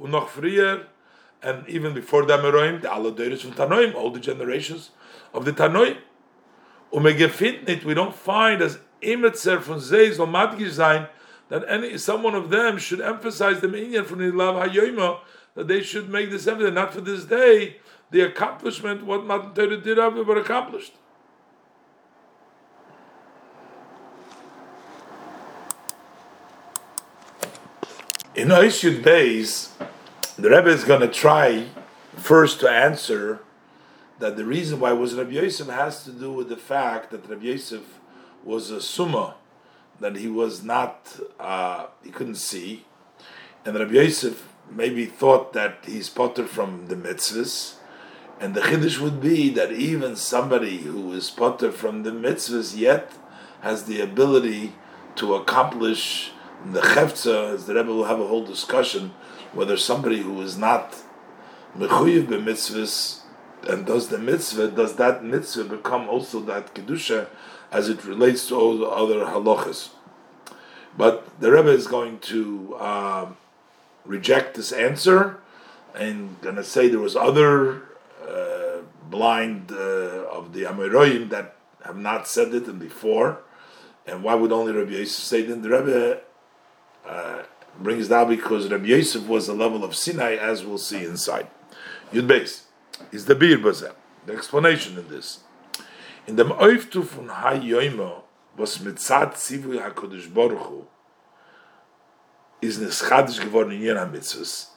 and 1.42 1.68
even 1.68 1.92
before 1.92 2.24
the 2.24 2.38
Ameroim, 2.38 2.80
the 2.80 2.88
Aladoiris 2.88 3.40
from 3.40 3.52
Tanoim, 3.52 3.94
all 3.94 4.10
the 4.10 4.20
generations 4.20 4.90
of 5.34 5.44
the 5.44 5.52
Tanoim. 5.52 5.98
Und 6.92 7.84
we 7.84 7.94
don't 7.94 8.14
find 8.14 8.62
as 8.62 8.78
Imetzer 9.02 9.60
von 9.60 9.78
Zeh 9.80 10.14
soll 10.14 10.26
matgish 10.28 10.74
sein, 10.74 11.08
that 11.48 11.64
any 11.68 11.98
someone 11.98 12.34
of 12.34 12.50
them 12.50 12.78
should 12.78 13.00
emphasize 13.00 13.60
the 13.60 13.68
minyan 13.68 14.04
from 14.04 14.20
the 14.20 14.30
love 14.30 14.54
hayoima 14.54 15.18
that 15.54 15.68
they 15.68 15.82
should 15.82 16.08
make 16.08 16.30
this 16.30 16.46
evident. 16.46 16.74
Not 16.74 16.94
for 16.94 17.00
this 17.00 17.24
day, 17.24 17.78
the 18.10 18.20
accomplishment 18.20 19.04
what 19.04 19.26
Matan 19.26 19.52
did 19.54 19.72
it, 19.86 20.26
but 20.26 20.38
accomplished. 20.38 20.92
In 28.36 28.48
Oishud 28.48 29.04
Beis, 29.04 29.68
the 30.36 30.50
Rebbe 30.50 30.66
is 30.66 30.82
going 30.82 31.02
to 31.02 31.08
try 31.08 31.68
first 32.16 32.58
to 32.60 32.68
answer 32.68 33.38
that 34.18 34.36
the 34.36 34.44
reason 34.44 34.80
why 34.80 34.92
was 34.92 35.14
Rabbi 35.14 35.30
Yosef 35.30 35.68
has 35.68 36.02
to 36.02 36.10
do 36.10 36.32
with 36.32 36.48
the 36.48 36.56
fact 36.56 37.12
that 37.12 37.28
Rabbi 37.28 37.44
Yosef 37.44 38.00
was 38.42 38.72
a 38.72 38.82
summa, 38.82 39.36
that 40.00 40.16
he 40.16 40.26
was 40.26 40.64
not, 40.64 41.16
uh, 41.38 41.86
he 42.02 42.10
couldn't 42.10 42.34
see, 42.34 42.84
and 43.64 43.78
Rabbi 43.78 43.92
Yosef 43.92 44.48
maybe 44.68 45.06
thought 45.06 45.52
that 45.52 45.84
he's 45.86 46.10
potter 46.10 46.44
from 46.44 46.88
the 46.88 46.96
mitzvahs, 46.96 47.76
and 48.40 48.56
the 48.56 48.62
chiddush 48.62 48.98
would 48.98 49.20
be 49.20 49.48
that 49.50 49.70
even 49.70 50.16
somebody 50.16 50.78
who 50.78 51.12
is 51.12 51.30
potter 51.30 51.70
from 51.70 52.02
the 52.02 52.10
mitzvahs 52.10 52.76
yet 52.76 53.12
has 53.60 53.84
the 53.84 54.00
ability 54.00 54.72
to 55.14 55.36
accomplish 55.36 56.32
the 56.72 56.80
Chefza, 56.80 57.64
the 57.64 57.74
Rebbe 57.74 57.88
will 57.88 58.04
have 58.04 58.20
a 58.20 58.26
whole 58.26 58.44
discussion 58.44 59.12
whether 59.52 59.76
somebody 59.76 60.20
who 60.20 60.40
is 60.42 60.56
not 60.56 60.96
mechuyev 61.76 62.26
b'mitzvahs 62.26 63.20
and 63.68 63.86
does 63.86 64.08
the 64.08 64.18
mitzvah, 64.18 64.68
does 64.68 64.96
that 64.96 65.24
mitzvah 65.24 65.64
become 65.64 66.08
also 66.08 66.40
that 66.40 66.74
kedusha 66.74 67.28
as 67.72 67.88
it 67.88 68.04
relates 68.04 68.46
to 68.48 68.54
all 68.54 68.78
the 68.78 68.86
other 68.86 69.24
halachas? 69.24 69.90
But 70.96 71.40
the 71.40 71.50
Rebbe 71.50 71.70
is 71.70 71.86
going 71.86 72.18
to 72.20 72.76
uh, 72.78 73.26
reject 74.04 74.54
this 74.54 74.70
answer 74.70 75.38
and 75.94 76.40
going 76.40 76.56
to 76.56 76.64
say 76.64 76.88
there 76.88 77.00
was 77.00 77.16
other 77.16 77.82
uh, 78.28 78.82
blind 79.08 79.72
uh, 79.72 80.28
of 80.30 80.52
the 80.52 80.64
Amoraim 80.64 81.30
that 81.30 81.56
have 81.84 81.96
not 81.96 82.28
said 82.28 82.54
it 82.54 82.66
and 82.66 82.78
before. 82.78 83.38
And 84.06 84.22
why 84.22 84.34
would 84.34 84.52
only 84.52 84.72
Rabbi 84.72 84.92
Yosef 84.92 85.24
say 85.24 85.40
it? 85.40 85.50
And 85.50 85.62
The 85.62 85.70
Rebbe 85.70 86.20
uh, 87.06 87.42
brings 87.78 88.08
down 88.08 88.28
because 88.28 88.70
Rabbi 88.70 88.86
Yosef 88.86 89.26
was 89.26 89.46
the 89.46 89.54
level 89.54 89.84
of 89.84 89.94
Sinai, 89.94 90.36
as 90.36 90.64
we'll 90.64 90.78
see 90.78 91.04
inside. 91.04 91.48
Yud 92.12 92.26
base 92.26 92.64
is 93.12 93.26
the 93.26 93.34
Bir 93.34 93.58
Bazeh. 93.58 93.92
The 94.26 94.32
explanation 94.32 94.98
in 94.98 95.08
this. 95.08 95.40
In 96.26 96.36
dem 96.36 96.50
Oiftu 96.50 97.02
von 97.02 97.28
Hayoimo, 97.28 98.22
was 98.56 98.78
mitzat 98.78 99.34
Zivui 99.34 99.78
HaKadosh 99.82 100.32
Baruch 100.32 100.58
Hu, 100.58 100.86
is 102.62 102.78
neschadish 102.78 103.40
geworden 103.40 103.72
in 103.72 103.82
Yer 103.82 103.96
mitzvahs. 104.06 104.68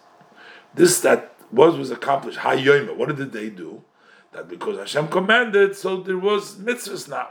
This 0.73 0.99
that 1.01 1.36
was 1.51 1.78
was 1.78 1.91
accomplished. 1.91 2.39
Hayoima. 2.39 2.95
What 2.95 3.15
did 3.15 3.32
they 3.32 3.49
do? 3.49 3.84
That 4.34 4.49
because 4.49 4.78
Hashem 4.78 5.07
commanded, 5.07 5.75
so 5.75 5.97
there 6.01 6.17
was 6.17 6.55
mitzvahs 6.55 7.07
now. 7.07 7.30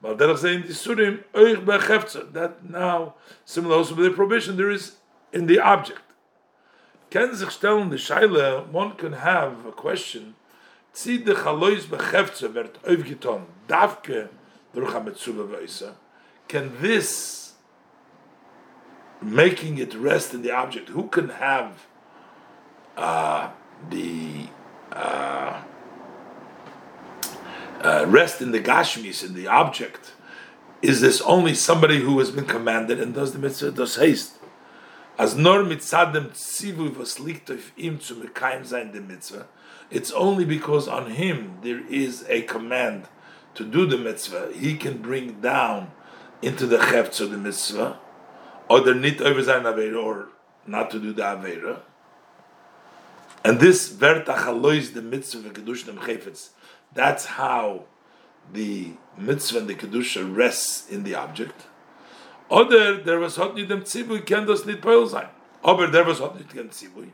But 0.00 0.18
there 0.18 0.30
is 0.30 0.44
in 0.44 0.62
the 0.62 0.68
surim 0.68 1.24
oich 1.34 2.32
that 2.32 2.64
now 2.68 3.14
similar 3.44 3.76
also 3.76 3.94
with 3.94 4.04
the 4.06 4.10
prohibition 4.12 4.56
there 4.56 4.70
is 4.70 4.96
in 5.32 5.46
the 5.46 5.58
object. 5.58 6.00
Ken 7.10 7.34
sich 7.34 7.48
stellen 7.48 7.90
the 7.90 7.96
Shaila, 7.96 8.68
one 8.68 8.94
can 8.94 9.14
have 9.14 9.64
a 9.66 9.72
question. 9.72 10.34
Zi 10.94 11.18
de 11.18 11.34
chalois 11.34 11.86
bechefze 11.86 12.52
wird 12.52 12.82
aufgetan, 12.82 13.46
davke 13.66 14.28
durch 14.74 14.92
ha 14.92 15.00
mitzvah 15.00 15.94
Can 16.48 16.72
this 16.80 17.54
making 19.20 19.78
it 19.78 19.94
rest 19.94 20.34
in 20.34 20.42
the 20.42 20.50
object. 20.50 20.90
Who 20.90 21.08
can 21.08 21.30
have 21.30 21.86
uh, 22.96 23.50
the 23.90 24.48
uh, 24.92 25.62
uh, 27.82 28.04
rest 28.06 28.40
in 28.40 28.52
the 28.52 28.60
gashmis 28.60 29.24
in 29.24 29.34
the 29.34 29.46
object? 29.46 30.12
Is 30.80 31.00
this 31.00 31.20
only 31.22 31.54
somebody 31.54 32.00
who 32.00 32.18
has 32.18 32.30
been 32.30 32.46
commanded 32.46 33.00
and 33.00 33.14
does 33.14 33.32
the 33.32 33.38
mitzvah 33.38 33.72
does 33.72 33.96
haste? 33.96 34.34
As 35.18 35.34
nor 35.34 35.64
mitzadem 35.64 36.30
tzivu 36.30 36.90
vasliktoif 36.90 37.70
im 37.76 38.00
zu 38.00 38.14
mekayim 38.14 38.62
zayin 38.62 38.92
the 38.92 39.00
mitzvah. 39.00 39.46
It's 39.90 40.12
only 40.12 40.44
because 40.44 40.86
on 40.86 41.12
him 41.12 41.58
there 41.62 41.84
is 41.88 42.24
a 42.28 42.42
command 42.42 43.08
to 43.54 43.64
do 43.64 43.86
the 43.86 43.98
mitzvah. 43.98 44.52
He 44.54 44.76
can 44.76 44.98
bring 44.98 45.40
down 45.40 45.90
into 46.40 46.66
the 46.66 46.78
chefts 46.78 47.18
of 47.20 47.32
the 47.32 47.38
mitzvah 47.38 47.98
or 48.68 48.80
the 48.80 48.94
nit 48.94 49.20
over 49.20 49.40
Avera, 49.42 50.02
or 50.02 50.28
not 50.66 50.90
to 50.90 51.00
do 51.00 51.12
the 51.12 51.22
Avera. 51.22 51.80
And 53.44 53.60
this 53.60 53.90
Verta 53.90 54.36
Chalois, 54.36 54.92
the 54.92 55.02
mitzvah 55.02 55.48
of 55.48 55.56
and 55.56 55.98
Chayfetz, 55.98 56.50
that's 56.94 57.26
how 57.26 57.84
the 58.52 58.92
mitzvah 59.16 59.58
and 59.60 59.68
the 59.68 59.74
Kedusha 59.74 60.36
rests 60.36 60.88
in 60.90 61.04
the 61.04 61.14
object. 61.14 61.66
Oder 62.50 63.02
there 63.02 63.18
was 63.18 63.36
hot 63.36 63.54
nit 63.54 63.68
dem 63.68 63.82
Zibui, 63.82 64.24
kann 64.24 64.46
das 64.46 64.64
nit 64.64 64.80
Peul 64.80 65.06
sein. 65.06 65.28
Aber 65.62 65.86
there 65.86 66.04
was 66.04 66.18
hot 66.18 66.36
nit 66.36 66.48
dem 66.48 66.70
Zibui, 66.70 67.10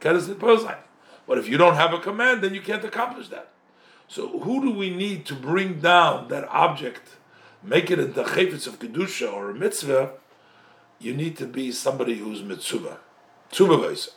kann 0.00 0.14
das 0.14 0.28
nit 0.28 0.38
Peul 0.38 0.58
sein. 0.58 0.76
But 1.26 1.38
if 1.38 1.48
you 1.48 1.56
don't 1.56 1.76
have 1.76 1.94
a 1.94 1.98
command, 1.98 2.42
then 2.42 2.54
you 2.54 2.60
can't 2.60 2.84
accomplish 2.84 3.28
that. 3.28 3.50
So 4.08 4.40
who 4.40 4.60
do 4.60 4.72
we 4.72 4.90
need 4.90 5.24
to 5.26 5.34
bring 5.34 5.80
down 5.80 6.28
that 6.28 6.48
object, 6.48 7.16
make 7.62 7.90
it 7.90 7.98
into 7.98 8.22
chayfetz 8.22 8.66
of 8.66 8.80
kedusha 8.80 9.32
or 9.32 9.50
a 9.50 9.54
mitzvah, 9.54 10.12
you 10.98 11.14
need 11.14 11.36
to 11.38 11.46
be 11.46 11.72
somebody 11.72 12.18
who's 12.18 12.42
mitzuva, 12.42 12.98
tzuva 13.52 14.10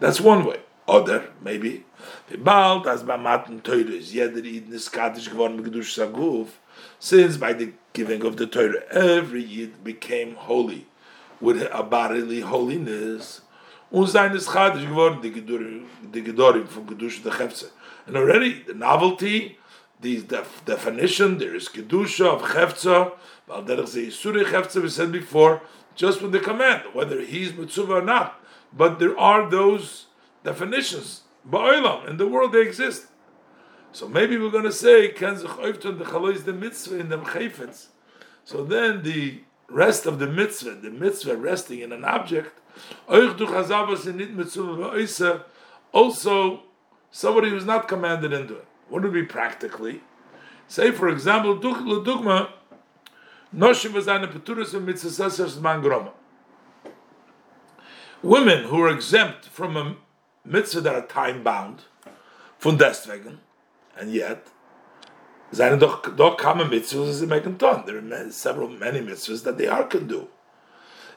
That's 0.00 0.20
one 0.20 0.44
way. 0.44 0.60
Other, 0.88 1.28
maybe, 1.42 1.84
bald 2.38 2.86
as 2.86 3.02
by 3.02 3.18
matan 3.18 3.60
Torah 3.60 3.80
is 3.80 4.10
jeder 4.10 4.40
Yid 4.40 4.70
niskadish 4.70 5.28
geworden 5.28 5.62
gedush 5.62 5.92
saguf, 5.98 6.48
since 6.98 7.36
by 7.36 7.52
the 7.52 7.72
giving 7.92 8.24
of 8.24 8.38
the 8.38 8.46
Torah, 8.46 8.82
every 8.90 9.42
Yid 9.42 9.84
became 9.84 10.34
holy 10.34 10.86
with 11.42 11.60
a 11.70 11.82
bodily 11.82 12.40
holiness. 12.40 13.42
Und 13.92 14.08
sein 14.08 14.34
ist 14.34 14.48
chadish 14.48 14.88
geworden 14.88 15.20
the 15.20 16.22
gedorim 16.22 16.66
from 16.66 16.86
gedush 16.86 17.22
the 17.22 17.30
chefze. 17.30 17.68
And 18.06 18.16
already 18.16 18.62
the 18.62 18.72
novelty, 18.72 19.58
the 20.00 20.22
def- 20.22 20.64
definition, 20.64 21.36
there 21.36 21.54
is 21.54 21.68
kedusha 21.68 22.24
of 22.24 22.42
chefza, 22.42 23.12
Val 23.46 23.62
derech 23.62 23.88
ze 23.88 24.06
yisuri 24.06 24.42
chefza, 24.44 24.80
we 24.80 24.88
said 24.88 25.12
before, 25.12 25.60
just 25.94 26.22
with 26.22 26.32
the 26.32 26.40
command, 26.40 26.82
whether 26.94 27.20
he's 27.20 27.52
mitzvah 27.52 27.96
or 27.96 28.02
not. 28.02 28.40
But 28.72 28.98
there 28.98 29.18
are 29.18 29.50
those 29.50 30.06
definitions. 30.48 31.22
Ba'olam, 31.48 32.08
in 32.08 32.16
the 32.16 32.26
world 32.26 32.52
they 32.52 32.62
exist. 32.62 33.06
So 33.92 34.08
maybe 34.08 34.36
we're 34.36 34.50
going 34.50 34.64
to 34.64 34.72
say, 34.72 35.08
Ken 35.08 35.34
the 35.34 35.44
chalois 35.44 36.44
the 36.44 36.52
mitzvah 36.52 36.98
in 36.98 37.08
the 37.08 37.18
chayfetz. 37.18 37.86
So 38.44 38.64
then 38.64 39.02
the 39.02 39.40
rest 39.68 40.06
of 40.06 40.18
the 40.18 40.26
mitzvah, 40.26 40.74
the 40.76 40.90
mitzvah 40.90 41.36
resting 41.36 41.80
in 41.80 41.92
an 41.92 42.04
object, 42.04 42.60
also 45.92 46.62
somebody 47.10 47.50
who's 47.50 47.64
not 47.64 47.88
commanded 47.88 48.32
into 48.32 48.54
it. 48.56 48.66
What 48.88 49.02
would 49.02 49.12
be 49.12 49.24
practically? 49.24 50.02
Say, 50.66 50.90
for 50.92 51.08
example, 51.08 51.58
dugma, 51.58 52.50
Noshim 53.54 53.94
Women 58.22 58.64
who 58.64 58.80
are 58.82 58.88
exempt 58.88 59.46
from 59.46 59.76
a 59.76 59.96
mitzvah 60.50 60.80
that 60.82 60.94
are 60.94 61.06
time 61.06 61.42
bound, 61.42 61.82
von 62.58 62.76
deswegen, 62.76 63.38
and 63.96 64.12
yet, 64.12 64.46
seine 65.52 65.78
doch, 65.78 66.02
doch 66.16 66.38
kamen 66.38 66.68
mitzvahs, 66.68 67.14
sie 67.14 67.26
machen 67.26 67.58
ton. 67.58 67.84
There 67.86 67.98
are 67.98 68.30
several, 68.30 68.68
many 68.68 69.00
mitzvahs 69.00 69.44
that 69.44 69.58
they 69.58 69.66
are 69.66 69.84
can 69.84 70.06
do. 70.06 70.28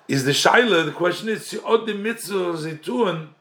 Is 0.07 0.25
the 0.25 0.31
shaila, 0.31 0.85
the 0.85 0.91
question 0.91 1.29
is, 1.29 1.47
sie 1.47 1.59
od 1.59 1.85
the 1.85 1.93
mitzvahs 1.93 2.63
sie 2.63 2.77
tun, 2.77 3.35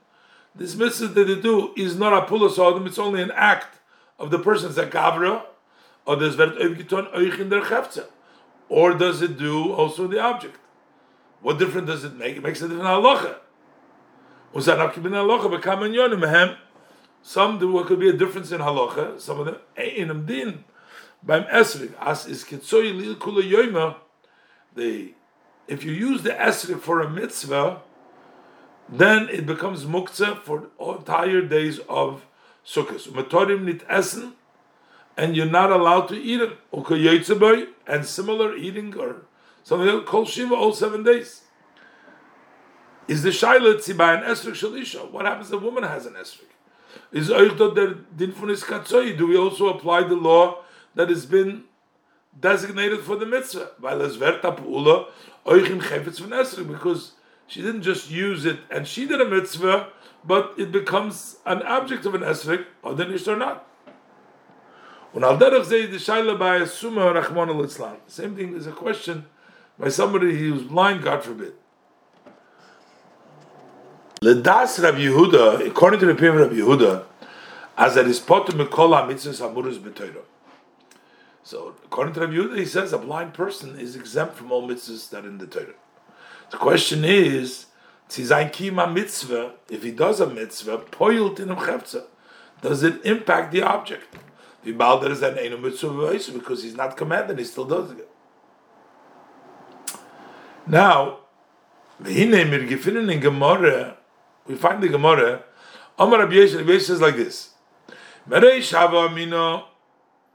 this 0.54 0.74
mitzvah 0.74 1.08
that 1.08 1.26
they 1.26 1.40
do 1.40 1.72
is 1.76 1.96
not 1.96 2.12
a 2.12 2.26
pulas 2.26 2.56
odom, 2.56 2.86
it's 2.86 2.98
only 2.98 3.22
an 3.22 3.30
act 3.32 3.78
of 4.18 4.30
the 4.30 4.38
person's 4.38 4.76
akavra, 4.76 5.42
or 6.06 6.16
das 6.16 6.36
wird 6.36 6.58
aufgetan 6.58 7.12
euch 7.14 7.38
in 7.38 7.48
der 7.50 7.62
Chefze 7.62 8.06
or 8.70 8.94
does 8.94 9.20
it 9.20 9.36
do 9.36 9.72
also 9.72 10.06
the 10.06 10.18
object? 10.18 10.56
What 11.42 11.58
difference 11.58 11.88
does 11.88 12.04
it 12.04 12.16
make? 12.16 12.36
It 12.36 12.42
makes 12.42 12.62
a 12.62 12.68
different 12.68 12.86
halacha. 12.86 13.36
Some 14.52 14.66
there 17.58 17.84
could 17.84 18.00
be 18.00 18.08
a 18.08 18.12
difference 18.12 18.52
in 18.52 18.60
halacha. 18.60 19.20
Some 19.20 19.40
of 19.40 19.46
them 19.46 19.56
eh, 19.76 19.90
in 19.96 20.10
a 20.10 20.14
din. 20.14 20.64
Beim 21.22 21.44
esrik 21.44 21.92
as 22.00 22.26
is 22.26 22.44
kitzoy 22.44 22.96
lil 22.96 23.16
kula 23.16 23.42
yoyma. 23.42 23.96
The 24.74 25.14
if 25.68 25.84
you 25.84 25.92
use 25.92 26.22
the 26.22 26.30
esrik 26.30 26.80
for 26.80 27.00
a 27.00 27.08
mitzvah, 27.08 27.82
then 28.88 29.28
it 29.28 29.46
becomes 29.46 29.84
muktzah 29.84 30.42
for 30.42 30.70
entire 30.80 31.42
days 31.42 31.78
of 31.88 32.26
sukkahs. 32.66 33.06
Matorim 33.08 33.64
nit 33.64 33.84
essen 33.88 34.32
and 35.16 35.36
you're 35.36 35.46
not 35.46 35.70
allowed 35.70 36.08
to 36.08 36.16
eat 36.16 36.40
it. 36.40 36.56
And 37.86 38.06
similar 38.06 38.56
eating 38.56 38.96
or 38.96 39.16
something 39.62 39.88
else, 39.88 40.08
called 40.08 40.28
Shiva 40.28 40.54
all 40.54 40.72
seven 40.72 41.02
days. 41.02 41.42
Is 43.10 43.24
the 43.24 43.30
Shaila 43.30 43.74
Tziba 43.74 44.18
an 44.18 44.22
Esrik 44.22 44.52
Shalisha? 44.52 45.10
What 45.10 45.24
happens 45.24 45.48
if 45.48 45.54
a 45.54 45.58
woman 45.58 45.82
has 45.82 46.06
an 46.06 46.12
Esrik? 46.12 46.46
Is? 47.10 47.26
Do 47.26 49.26
we 49.26 49.36
also 49.36 49.68
apply 49.68 50.04
the 50.04 50.14
law 50.14 50.58
that 50.94 51.08
has 51.08 51.26
been 51.26 51.64
designated 52.38 53.00
for 53.00 53.16
the 53.16 53.26
mitzvah? 53.26 53.72
Because 56.68 57.12
she 57.48 57.60
didn't 57.60 57.82
just 57.82 58.12
use 58.12 58.44
it 58.44 58.60
and 58.70 58.86
she 58.86 59.06
did 59.06 59.20
a 59.20 59.24
mitzvah, 59.24 59.88
but 60.24 60.54
it 60.56 60.70
becomes 60.70 61.38
an 61.44 61.62
object 61.62 62.06
of 62.06 62.14
an 62.14 62.20
Esrik, 62.20 62.64
or 62.84 62.94
then 62.94 63.12
or 63.26 63.36
not. 63.36 63.66
By. 65.12 66.64
Same 68.06 68.36
thing 68.36 68.54
is 68.54 68.66
a 68.68 68.72
question 68.72 69.26
by 69.80 69.88
somebody 69.88 70.38
who's 70.38 70.62
blind, 70.62 71.02
God 71.02 71.24
forbid. 71.24 71.54
Ledas 74.22 74.78
Rabbi 74.78 74.98
Yehuda, 74.98 75.66
according 75.66 75.98
to 76.00 76.04
the 76.04 76.12
opinion 76.12 76.42
of 76.42 76.50
Rabbi 76.50 76.60
Yehuda, 76.60 77.04
as 77.78 77.96
is 77.96 78.20
potem 78.20 78.62
mikola 78.62 79.08
mitzvahs 79.08 79.40
amurus 79.40 79.78
b'toiro. 79.78 80.20
So, 81.42 81.74
according 81.86 82.12
to 82.12 82.20
Rabbi 82.20 82.34
Yehuda, 82.34 82.58
he 82.58 82.66
says 82.66 82.92
a 82.92 82.98
blind 82.98 83.32
person 83.32 83.78
is 83.78 83.96
exempt 83.96 84.36
from 84.36 84.52
all 84.52 84.68
mitzvahs 84.68 85.08
that 85.08 85.24
are 85.24 85.28
in 85.28 85.38
the 85.38 85.46
Torah. 85.46 85.72
The 86.50 86.58
question 86.58 87.02
is, 87.02 87.64
kima 88.10 88.92
mitzvah, 88.92 89.54
if 89.70 89.82
he 89.84 89.90
does 89.90 90.20
a 90.20 90.26
mitzvah, 90.26 90.76
poilt 90.90 91.40
in 91.40 91.48
chefza, 91.48 92.04
does 92.60 92.82
it 92.82 93.02
impact 93.06 93.52
the 93.52 93.62
object? 93.62 94.16
The 94.64 94.72
balder 94.72 95.10
is 95.12 95.22
an 95.22 95.38
enu 95.38 95.56
mitzvah 95.56 96.20
because 96.34 96.62
he's 96.62 96.76
not 96.76 96.94
commanded, 96.94 97.38
he 97.38 97.44
still 97.46 97.64
does 97.64 97.90
it. 97.92 98.06
Now, 100.66 101.20
in 102.04 102.30
Gemara, 103.20 103.96
we 104.50 104.56
find 104.56 104.82
the 104.82 104.88
Gemara, 104.88 105.44
Omar 105.96 106.18
Rabbi 106.20 106.32
Yeshua 106.32 106.80
says 106.80 107.00
like 107.00 107.14
this, 107.14 107.50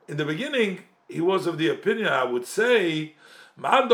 in 0.07 0.17
the 0.17 0.25
beginning, 0.25 0.79
he 1.09 1.19
was 1.19 1.45
of 1.47 1.57
the 1.57 1.67
opinion, 1.67 2.07
I 2.07 2.23
would 2.23 2.45
say, 2.45 3.15
that 3.57 3.91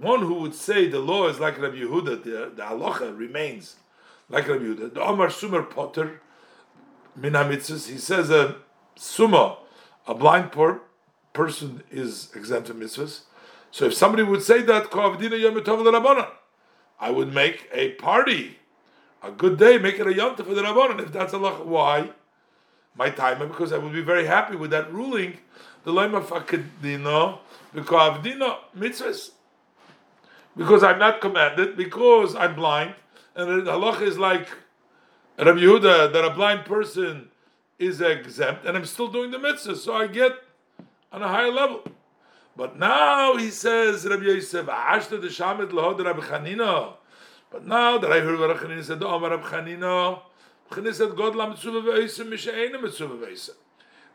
one 0.00 0.22
who 0.22 0.34
would 0.34 0.54
say 0.54 0.86
the 0.86 1.00
law 1.00 1.26
is 1.28 1.40
like 1.40 1.60
Rabbi 1.60 1.78
Yehuda, 1.78 2.22
the, 2.22 2.52
the 2.54 2.62
halacha 2.62 3.16
remains 3.18 3.76
like 4.28 4.46
Rabbi 4.46 4.64
Yehuda. 4.64 4.94
The 4.94 5.02
Omar 5.02 5.30
Sumer 5.30 5.62
Potter, 5.62 6.20
Min 7.16 7.34
he 7.34 7.58
says 7.60 8.30
uh, 8.30 8.34
a 8.34 8.56
Suma, 8.96 9.56
a 10.06 10.14
blind 10.14 10.52
person 11.32 11.82
is 11.90 12.30
exempt 12.34 12.68
from 12.68 12.80
mitzvahs. 12.80 13.22
So 13.72 13.86
if 13.86 13.94
somebody 13.94 14.22
would 14.22 14.42
say 14.42 14.62
that, 14.62 14.90
I 17.00 17.10
would 17.10 17.32
make 17.32 17.68
a 17.72 17.92
party, 17.92 18.58
a 19.22 19.30
good 19.30 19.58
day, 19.58 19.78
make 19.78 19.98
it 19.98 20.06
a 20.06 20.14
yom 20.14 20.36
for 20.36 20.42
the 20.42 20.62
Rabbanon. 20.62 21.00
If 21.00 21.12
that's 21.12 21.32
Allah, 21.32 21.64
why? 21.64 22.10
My 22.94 23.08
time, 23.08 23.38
because 23.38 23.72
I 23.72 23.78
would 23.78 23.92
be 23.92 24.02
very 24.02 24.26
happy 24.26 24.56
with 24.56 24.70
that 24.70 24.92
ruling. 24.92 25.38
The 25.84 25.92
lema 25.92 26.22
fakadino, 26.22 27.38
because 27.72 28.18
avdino 28.18 28.58
mitzvahs. 28.76 29.30
Because 30.56 30.82
I'm 30.82 30.98
not 30.98 31.22
commanded, 31.22 31.76
because 31.76 32.34
I'm 32.34 32.54
blind, 32.54 32.94
and 33.34 33.66
the 33.66 33.70
halacha 33.70 34.02
is 34.02 34.18
like 34.18 34.48
Rabbi 35.38 35.60
Yehuda, 35.60 36.12
that 36.12 36.24
a 36.24 36.30
blind 36.30 36.66
person 36.66 37.30
is 37.78 38.02
exempt, 38.02 38.66
and 38.66 38.76
I'm 38.76 38.84
still 38.84 39.08
doing 39.08 39.30
the 39.30 39.38
mitzvah, 39.38 39.76
so 39.76 39.94
I 39.94 40.06
get 40.06 40.32
on 41.10 41.22
a 41.22 41.28
higher 41.28 41.50
level. 41.50 41.82
But 42.56 42.78
now 42.78 43.36
he 43.36 43.50
says, 43.50 44.04
Rabbi 44.04 44.24
Yosef, 44.24 44.66
Ashta 44.66 45.20
the 45.20 45.28
Shamet 45.28 45.70
Lahod 45.70 46.04
Rabbi 46.04 46.20
Chanina. 46.20 46.94
But 47.50 47.66
now 47.66 47.98
that 47.98 48.12
I 48.12 48.20
heard 48.20 48.38
what 48.38 48.48
Rabbi 48.48 48.60
Chanina 48.60 48.84
said, 48.84 49.02
Omar 49.02 49.30
Rabbi 49.30 49.48
Chanina, 49.48 50.20
Chanina 50.70 50.94
said, 50.94 51.16
God 51.16 51.34
la 51.36 51.48
mitzvah 51.48 51.80
ve'isa 51.80 52.26
mishe'ena 52.26 52.80
mitzvah 52.80 53.08
ve'isa. 53.08 53.50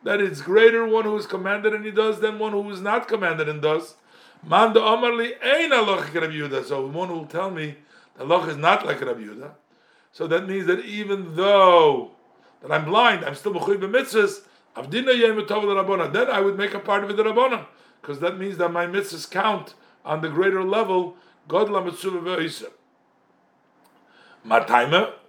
That 0.04 0.22
it's 0.22 0.42
greater 0.42 0.86
one 0.86 1.06
who 1.06 1.18
is 1.18 1.26
commanded 1.26 1.74
and 1.74 1.84
he 1.84 1.92
does 1.92 2.20
than 2.20 2.38
one 2.38 2.52
who 2.52 2.70
is 2.72 2.82
not 2.82 3.08
commanded 3.08 3.50
and 3.50 3.62
does. 3.62 3.96
Man 4.44 4.74
de 4.74 4.82
Omar 4.82 5.14
li 5.14 5.34
ein 5.44 5.72
aloch 5.72 6.14
Rabbi 6.14 6.34
Yehuda. 6.34 6.66
So 6.66 6.86
one 6.86 7.10
will 7.10 7.26
tell 7.26 7.50
me 7.50 7.78
the 8.18 8.26
aloch 8.26 8.48
is 8.48 8.58
not 8.58 8.86
like 8.86 9.02
Rabbi 9.02 9.22
Yehuda. 9.22 9.52
So 10.12 10.28
that 10.28 10.48
means 10.48 10.68
that 10.68 10.86
even 10.86 11.36
though 11.36 12.12
that 12.62 12.72
I'm 12.72 12.86
blind, 12.86 13.26
I'm 13.26 13.36
still 13.36 13.54
mechuy 13.54 13.78
b'mitzvahs, 13.78 14.42
avdina 14.76 15.18
yem 15.18 15.36
the 15.36 16.10
Then 16.12 16.30
I 16.30 16.40
would 16.40 16.58
make 16.58 16.74
a 16.74 16.80
part 16.80 17.04
of 17.04 17.10
it 17.10 17.18
the 17.18 17.24
because 18.06 18.20
that 18.20 18.38
means 18.38 18.58
that 18.58 18.70
my 18.70 18.86
mitzvahs 18.86 19.30
count 19.30 19.74
on 20.06 20.22
the 20.22 20.30
greater 20.30 20.64
level. 20.64 21.16
God 21.48 21.72
la 21.72 21.82
mitzvah 21.82 22.12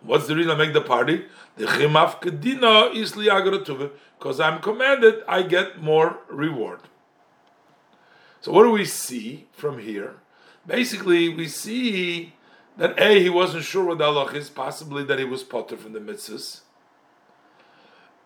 what's 0.03 0.27
the 0.27 0.37
reason 0.37 0.51
I 0.51 0.57
make 0.57 0.75
the 0.75 0.83
party? 0.83 1.25
The 1.57 1.65
chimaf 1.65 2.21
kedina 2.21 2.95
is 2.95 3.13
liagratuve, 3.13 3.93
because 4.19 4.41
I'm 4.41 4.61
commanded, 4.61 5.23
I 5.27 5.43
get 5.43 5.81
more 5.81 6.19
reward. 6.29 6.81
So 8.43 8.53
what 8.53 8.65
do 8.65 8.71
we 8.73 8.85
see 8.85 9.47
from 9.53 9.79
here? 9.79 10.17
Basically, 10.67 11.31
we 11.31 11.49
see 11.49 12.35
that 12.77 13.01
a 13.01 13.23
he 13.23 13.31
wasn't 13.31 13.65
sure 13.65 13.87
what 13.87 13.97
the 13.97 14.05
halach 14.05 14.35
is, 14.35 14.51
possibly 14.51 15.03
that 15.05 15.19
he 15.19 15.25
was 15.25 15.43
potter 15.43 15.79
from 15.79 15.95
the 15.95 16.01
mitzvahs, 16.01 16.61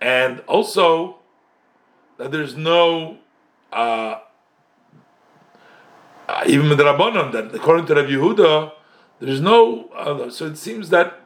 and 0.01 0.41
also 0.49 1.19
that 2.17 2.33
there's 2.33 2.57
no 2.57 3.19
uh, 3.73 4.19
uh, 6.31 6.45
even 6.47 6.69
with 6.69 6.79
the 6.79 6.85
Rabbanon, 6.85 7.33
that 7.33 7.55
according 7.55 7.87
to 7.87 7.95
Rabbi 7.95 8.11
Yehuda, 8.11 8.73
there's 9.19 9.41
no. 9.41 9.89
Uh, 9.89 10.31
so 10.31 10.47
it 10.47 10.57
seems 10.57 10.91
that 10.91 11.21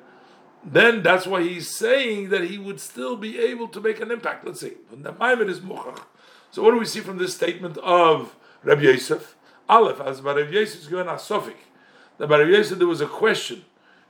then 0.64 1.02
that's 1.02 1.26
why 1.26 1.42
he's 1.42 1.74
saying 1.74 2.30
that 2.30 2.44
he 2.44 2.56
would 2.56 2.80
still 2.80 3.16
be 3.16 3.38
able 3.38 3.68
to 3.68 3.80
make 3.80 4.00
an 4.00 4.10
impact. 4.10 4.46
Let's 4.46 4.60
see. 4.60 4.72
When 4.88 5.02
The 5.02 5.12
Maimon 5.12 5.48
is 5.50 5.60
muchach. 5.60 6.04
So 6.50 6.62
what 6.62 6.70
do 6.70 6.78
we 6.78 6.86
see 6.86 7.00
from 7.00 7.18
this 7.18 7.34
statement 7.34 7.76
of 7.78 8.34
Rabbi 8.62 8.82
Yosef? 8.82 9.36
Aleph, 9.68 10.00
as 10.00 10.22
Rabbi 10.22 10.50
Yosef 10.50 10.82
is 10.82 10.86
given. 10.88 11.06
That 11.06 12.28
by 12.28 12.38
Rabbi 12.38 12.50
Yosef 12.50 12.78
there 12.78 12.86
was 12.86 13.02
a 13.02 13.06
question. 13.06 13.64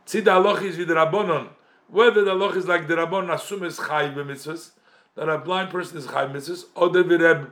Tzid 0.07 0.25
aloch 0.25 0.63
is 0.63 0.77
with 0.77 0.89
the 0.89 0.95
Rabbanon. 0.95 1.49
Whether 1.89 2.25
the 2.25 2.33
aloch 2.33 2.55
is 2.55 2.69
like 2.69 2.87
the 2.87 2.95
Rabbanon 2.95 3.35
assume 3.35 3.65
is 3.65 3.79
chay 3.79 4.13
b'mitzvahs, 4.15 4.71
that 5.17 5.29
a 5.29 5.39
blind 5.39 5.71
person 5.71 5.99
is 5.99 6.07
chay 6.07 6.13
b'mitzvahs, 6.27 6.67
or 6.77 6.91
the 6.91 7.49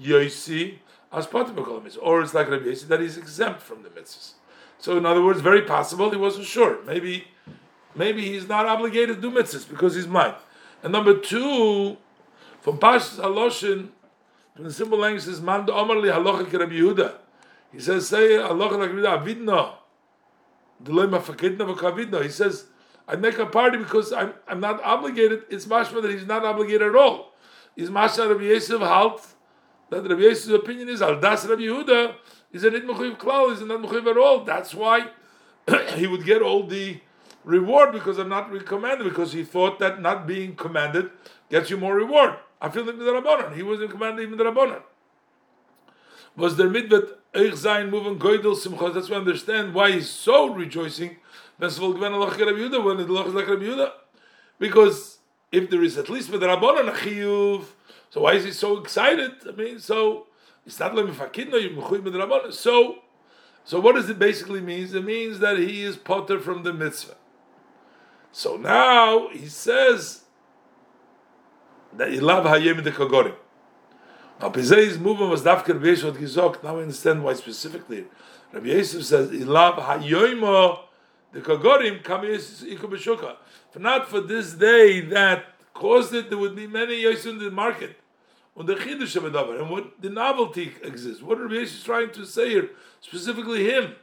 Yosi, 0.00 0.78
or 1.14 2.22
it's 2.22 2.34
like 2.34 2.48
Rabbi 2.50 2.64
Yossi 2.64 2.88
that 2.88 3.00
he's 3.00 3.16
exempt 3.16 3.62
from 3.62 3.82
the 3.82 3.88
mitzvahs. 3.90 4.32
So, 4.78 4.96
in 4.98 5.06
other 5.06 5.22
words, 5.22 5.40
very 5.40 5.62
possible 5.62 6.10
he 6.10 6.16
wasn't 6.16 6.46
sure. 6.46 6.84
Maybe, 6.84 7.28
maybe 7.94 8.22
he's 8.22 8.48
not 8.48 8.66
obligated 8.66 9.16
to 9.16 9.22
do 9.22 9.30
mitzvahs 9.30 9.68
because 9.68 9.94
he's 9.94 10.06
blind. 10.06 10.34
And 10.82 10.92
number 10.92 11.16
two, 11.18 11.96
from 12.60 12.78
Pashas 12.78 13.18
Haloshin, 13.18 13.88
from 14.54 14.64
the 14.64 14.72
simple 14.72 14.98
language 14.98 15.24
says, 15.24 15.40
"Man 15.40 15.68
Omar 15.70 15.96
li 15.96 16.08
halacha 16.08 16.52
Rabbi 16.52 16.74
Yehuda." 16.74 17.14
He 17.72 17.80
says, 17.80 18.08
"Say 18.08 18.30
halacha 18.30 18.78
like 18.78 18.92
Rabbi 18.92 19.32
Avidno." 19.32 19.74
He 20.86 22.28
says, 22.28 22.66
I 23.06 23.16
make 23.16 23.38
a 23.38 23.46
party 23.46 23.78
because 23.78 24.12
I'm, 24.12 24.34
I'm 24.46 24.60
not 24.60 24.82
obligated. 24.82 25.44
It's 25.50 25.66
mashma 25.66 26.02
that 26.02 26.10
he's 26.10 26.26
not 26.26 26.44
obligated 26.44 26.82
at 26.88 26.96
all. 26.96 27.32
Is 27.76 27.90
mashma 27.90 28.30
Rabbi 28.30 28.44
Yosef 28.44 28.80
halt 28.80 29.33
that 29.90 30.02
Rabbi 30.02 30.22
Yosef's 30.22 30.48
opinion 30.48 30.88
is 30.88 31.02
al 31.02 31.20
das 31.20 31.46
Rabbi 31.46 31.62
Yehuda 31.62 32.14
is 32.52 32.64
a 32.64 32.70
nit 32.70 32.86
mechuyev 32.86 33.18
klal, 33.18 33.52
is 33.52 33.60
not 33.62 33.80
mechuyev 33.80 34.10
at 34.10 34.16
all. 34.16 34.44
That's 34.44 34.74
why 34.74 35.08
he 35.96 36.06
would 36.06 36.24
get 36.24 36.42
all 36.42 36.66
the 36.66 37.00
reward 37.44 37.92
because 37.92 38.18
I'm 38.18 38.28
not 38.28 38.50
commanded 38.64 39.04
because 39.04 39.32
he 39.32 39.44
thought 39.44 39.78
that 39.78 40.00
not 40.00 40.26
being 40.26 40.56
commanded 40.56 41.10
gets 41.50 41.70
you 41.70 41.76
more 41.76 41.94
reward. 41.94 42.36
I 42.60 42.70
feel 42.70 42.84
like 42.84 42.98
the 42.98 43.04
Rabbanon. 43.04 43.54
He 43.54 43.62
wasn't 43.62 43.90
commanded 43.90 44.22
even 44.22 44.38
the 44.38 44.44
Rabbanon. 44.44 44.82
Was 46.36 46.56
there 46.56 46.68
mitvet 46.68 47.12
eich 47.34 47.52
zayin 47.52 47.90
moving 47.90 48.18
goydel 48.18 48.56
simchas? 48.56 48.94
That's 48.94 49.10
why 49.10 49.16
I 49.16 49.20
understand 49.20 49.74
why 49.74 49.92
he's 49.92 50.08
so 50.08 50.52
rejoicing. 50.52 51.16
When 51.56 51.70
the 51.70 51.78
like 51.78 52.38
Rabbi 52.40 53.64
Yehuda, 53.64 53.92
because 54.58 55.18
if 55.52 55.70
there 55.70 55.84
is 55.84 55.96
at 55.96 56.10
least 56.10 56.30
with 56.30 56.40
the 56.40 56.48
Rabbanon 56.48 56.88
a 56.88 56.92
chiyuv, 56.92 57.64
so 58.14 58.20
why 58.20 58.34
is 58.34 58.44
he 58.44 58.52
so 58.52 58.78
excited? 58.78 59.32
I 59.44 59.50
mean, 59.50 59.80
so 59.80 60.28
it's 60.64 60.78
not 60.78 60.94
like 60.94 61.12
So, 62.52 62.98
so 63.64 63.80
what 63.80 63.96
does 63.96 64.08
it 64.08 64.20
basically 64.20 64.60
mean? 64.60 64.84
It 64.94 65.04
means 65.04 65.40
that 65.40 65.58
he 65.58 65.82
is 65.82 65.96
potter 65.96 66.38
from 66.38 66.62
the 66.62 66.72
mitzvah. 66.72 67.16
So 68.30 68.56
now 68.56 69.30
he 69.30 69.48
says 69.48 70.20
that 71.92 72.12
he 72.12 72.20
love 72.20 72.44
hayem 72.44 72.84
the 72.84 72.92
kagorim. 72.92 73.34
Now 74.40 74.50
Pizay's 74.50 74.96
movement 74.96 75.32
was 75.32 75.42
dafker 75.42 75.80
b'yeshot 75.80 76.12
gizok. 76.12 76.62
Now 76.62 76.76
we 76.76 76.82
understand 76.82 77.24
why 77.24 77.34
specifically. 77.34 78.04
Rabbi 78.52 78.68
Yosef 78.68 79.04
says 79.06 79.32
he 79.32 79.42
love 79.42 79.74
hayoymo 79.74 80.84
the 81.32 81.40
kagorim 81.40 82.04
kam 82.04 82.20
For 83.72 83.78
not 83.80 84.08
for 84.08 84.20
this 84.20 84.52
day 84.52 85.00
that 85.00 85.46
caused 85.72 86.14
it, 86.14 86.28
there 86.28 86.38
would 86.38 86.54
be 86.54 86.68
many 86.68 87.02
yosef 87.02 87.26
in 87.26 87.38
the 87.40 87.50
market 87.50 87.96
on 88.56 88.66
the 88.66 88.74
chiddush 88.74 89.16
of 89.16 89.24
and 89.24 89.70
what 89.70 90.00
the 90.00 90.10
novelty 90.10 90.74
exists. 90.82 91.22
What 91.22 91.40
Rabbi 91.40 91.54
Yesh 91.54 91.74
is 91.74 91.82
trying 91.82 92.10
to 92.10 92.24
say 92.24 92.50
here, 92.50 92.70
specifically 93.00 93.68
him. 93.70 93.94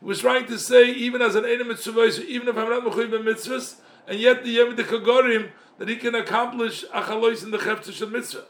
He 0.00 0.06
was 0.06 0.20
trying 0.20 0.46
to 0.46 0.58
say, 0.58 0.90
even 0.90 1.22
as 1.22 1.34
an 1.34 1.44
Einim 1.44 1.68
mitzvah, 1.68 2.24
even 2.26 2.48
if 2.48 2.56
I'm 2.56 2.70
not 2.70 2.84
mechuyev 2.84 3.10
mitzvahs, 3.22 3.76
and 4.08 4.18
yet 4.18 4.42
the 4.42 4.50
Yom 4.50 4.76
Kagorim, 4.76 5.50
that 5.78 5.88
he 5.88 5.96
can 5.96 6.14
accomplish 6.14 6.84
achalois 6.86 7.42
in 7.42 7.50
the 7.50 7.58
cheftish 7.58 8.00
of 8.00 8.10
mitzvah. 8.10 8.44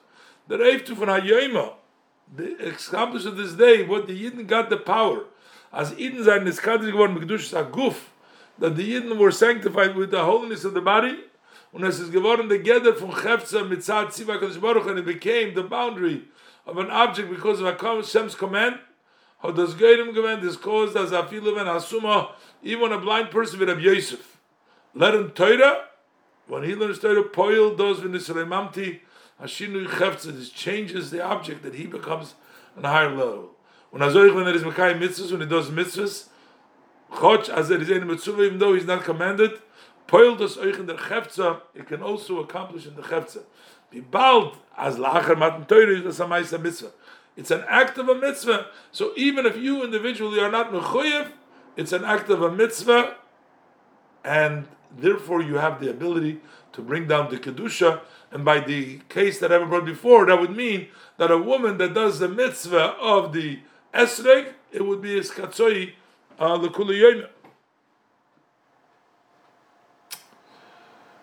The 0.48 0.56
Reiftu 0.56 0.96
von 0.96 1.08
Hayoima, 1.08 1.74
the 2.34 2.68
accomplished 2.68 3.26
of 3.26 3.36
this 3.36 3.52
day, 3.52 3.84
what 3.84 4.06
the 4.06 4.18
Yidden 4.18 4.46
got 4.46 4.70
the 4.70 4.76
power. 4.76 5.24
As 5.72 5.92
Yidden 5.92 6.24
sein 6.24 6.44
Niskadri 6.44 6.90
geworden, 6.90 7.18
Mekdush 7.18 7.52
Aguf, 7.52 7.96
that 8.58 8.76
the 8.76 8.94
Yidden 8.94 9.18
were 9.18 9.30
sanctified 9.30 9.94
with 9.94 10.10
the 10.10 10.24
holiness 10.24 10.64
of 10.64 10.74
the 10.74 10.80
body, 10.80 11.18
und 11.72 11.84
es 11.84 12.00
ist 12.00 12.12
geworden 12.12 12.48
der 12.48 12.58
Geder 12.58 12.94
von 12.94 13.12
Chefza 13.12 13.62
mit 13.62 13.84
Zad 13.84 14.10
Tziva 14.10 14.38
Kodesh 14.38 14.60
Baruch 14.60 14.86
and 14.88 14.98
it 14.98 15.04
became 15.04 15.54
the 15.54 15.62
boundary 15.62 16.22
of 16.66 16.76
an 16.78 16.90
object 16.90 17.30
because 17.30 17.60
of 17.60 17.78
Hashem's 17.78 18.34
command. 18.34 18.78
How 19.38 19.52
does 19.52 19.74
Geirim 19.74 20.14
command 20.14 20.44
is 20.44 20.56
caused 20.56 20.96
as 20.96 21.10
Afilu 21.10 21.54
ben 21.54 21.66
Hasuma 21.66 22.30
even 22.62 22.92
a 22.92 22.98
blind 22.98 23.30
person 23.30 23.58
with 23.58 23.68
Rabbi 23.68 23.80
Yosef. 23.80 24.38
Let 24.94 25.14
him 25.14 25.30
Torah 25.30 25.84
when 26.48 26.64
he 26.64 26.74
learns 26.74 26.98
Torah 26.98 27.22
Poil 27.22 27.76
does 27.76 28.00
when 28.00 28.14
Israel 28.14 28.46
Mamti 28.46 29.00
Hashinu 29.40 29.86
Chefza 29.86 30.36
this 30.36 30.50
changes 30.50 31.10
the 31.10 31.22
object 31.22 31.62
that 31.62 31.74
he 31.74 31.86
becomes 31.86 32.34
on 32.76 32.84
a 32.84 32.88
higher 32.88 33.10
level. 33.10 33.50
Und 33.92 34.02
also 34.02 34.24
ich, 34.24 34.34
wenn 34.34 34.46
er 34.46 34.54
ist 34.54 34.64
Mekai 34.64 34.94
Mitzvahs 34.94 35.32
und 35.32 35.40
he 35.40 35.46
does 35.46 35.70
Mitzvahs, 35.70 36.28
Chotsch, 37.10 37.48
as 37.48 37.70
er 37.70 37.80
is 37.80 37.88
in 37.88 38.06
Mitzvah, 38.06 38.42
even 38.42 38.58
though 38.58 38.74
he's 38.74 38.86
not 38.86 39.02
commanded, 39.02 39.60
poil 40.10 40.36
das 40.36 40.58
euch 40.58 40.76
in 40.78 40.86
der 40.88 40.98
Chefza, 40.98 41.62
it 41.72 41.86
can 41.86 42.02
also 42.02 42.40
accomplish 42.40 42.84
in 42.84 42.96
der 42.96 43.04
Chefza. 43.04 43.42
Wie 43.92 44.00
bald, 44.00 44.54
as 44.76 44.98
lacher 44.98 45.36
maten 45.36 45.66
teure, 45.66 46.02
das 46.02 46.20
am 46.20 46.30
meisten 46.30 46.60
Mitzvah. 46.60 46.90
It's 47.36 47.52
an 47.52 47.64
act 47.68 47.96
of 47.96 48.08
a 48.08 48.14
mitzvah. 48.14 48.66
So 48.90 49.12
even 49.16 49.46
if 49.46 49.56
you 49.56 49.84
individually 49.84 50.40
are 50.40 50.50
not 50.50 50.72
mechuyev, 50.72 51.30
it's 51.76 51.92
an 51.92 52.04
act 52.04 52.28
of 52.28 52.42
a 52.42 52.50
mitzvah, 52.50 53.16
and 54.24 54.66
therefore 54.90 55.40
you 55.42 55.54
have 55.54 55.80
the 55.80 55.88
ability 55.88 56.40
to 56.72 56.82
bring 56.82 57.06
down 57.06 57.30
the 57.30 57.38
kedusha. 57.38 58.00
And 58.32 58.44
by 58.44 58.58
the 58.60 58.98
case 59.08 59.38
that 59.38 59.52
I've 59.52 59.68
brought 59.68 59.84
before, 59.86 60.26
that 60.26 60.40
would 60.40 60.56
mean 60.56 60.88
that 61.18 61.30
a 61.30 61.38
woman 61.38 61.78
that 61.78 61.94
does 61.94 62.18
the 62.18 62.28
mitzvah 62.28 62.96
of 63.00 63.32
the 63.32 63.60
esreg, 63.94 64.52
it 64.72 64.84
would 64.84 65.00
be 65.00 65.16
a 65.16 65.22
skatzoi 65.22 65.92
uh, 66.38 66.58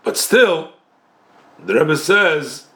But 0.08 0.16
still, 0.16 0.72
the 1.60 1.74
Rebbe 1.74 1.98
says 1.98 2.68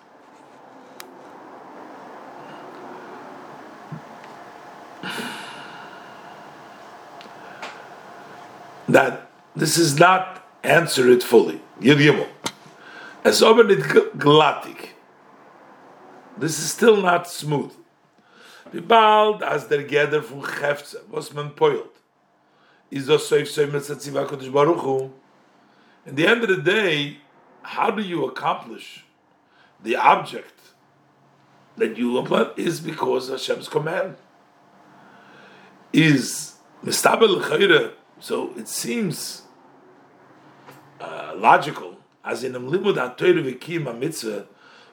that 8.90 9.30
this 9.56 9.78
is 9.78 9.98
not 9.98 10.46
answer 10.62 11.10
it 11.10 11.24
fully. 11.24 11.62
Yud 11.80 12.28
As 13.24 13.42
obenit 13.42 13.80
glatik. 14.18 14.90
This 16.38 16.60
is 16.60 16.70
still 16.70 16.98
not 16.98 17.30
smooth. 17.30 17.72
Wie 18.74 18.82
bald 18.82 19.42
as 19.42 19.70
der 19.70 19.84
Geder 19.84 20.22
von 20.22 20.42
Chefze, 20.42 20.98
was 21.10 21.34
man 21.34 21.52
poilt, 21.52 21.96
is 22.92 23.08
mit. 23.08 25.12
In 26.06 26.16
the 26.16 26.28
end 26.28 26.44
of 26.44 26.50
the 26.50 26.58
day, 26.58 27.18
how 27.64 27.92
do 27.92 28.02
you 28.02 28.26
accomplish 28.26 29.06
the 29.82 29.96
object 29.96 30.60
that 31.78 31.98
you 31.98 32.12
want 32.12 32.58
is 32.58 32.80
because 32.80 33.30
Hashem's 33.30 33.68
command. 33.68 34.16
Is 35.94 36.56
Mistabel 36.84 37.42
Chayre 37.42 37.94
so 38.22 38.54
it 38.56 38.68
seems 38.68 39.42
uh, 41.00 41.34
logical, 41.36 41.98
as 42.24 42.44
in 42.44 42.54
limud 42.54 42.96
ha'toyre 42.96 43.44
v'kim 43.44 43.98
mitzvah 43.98 44.46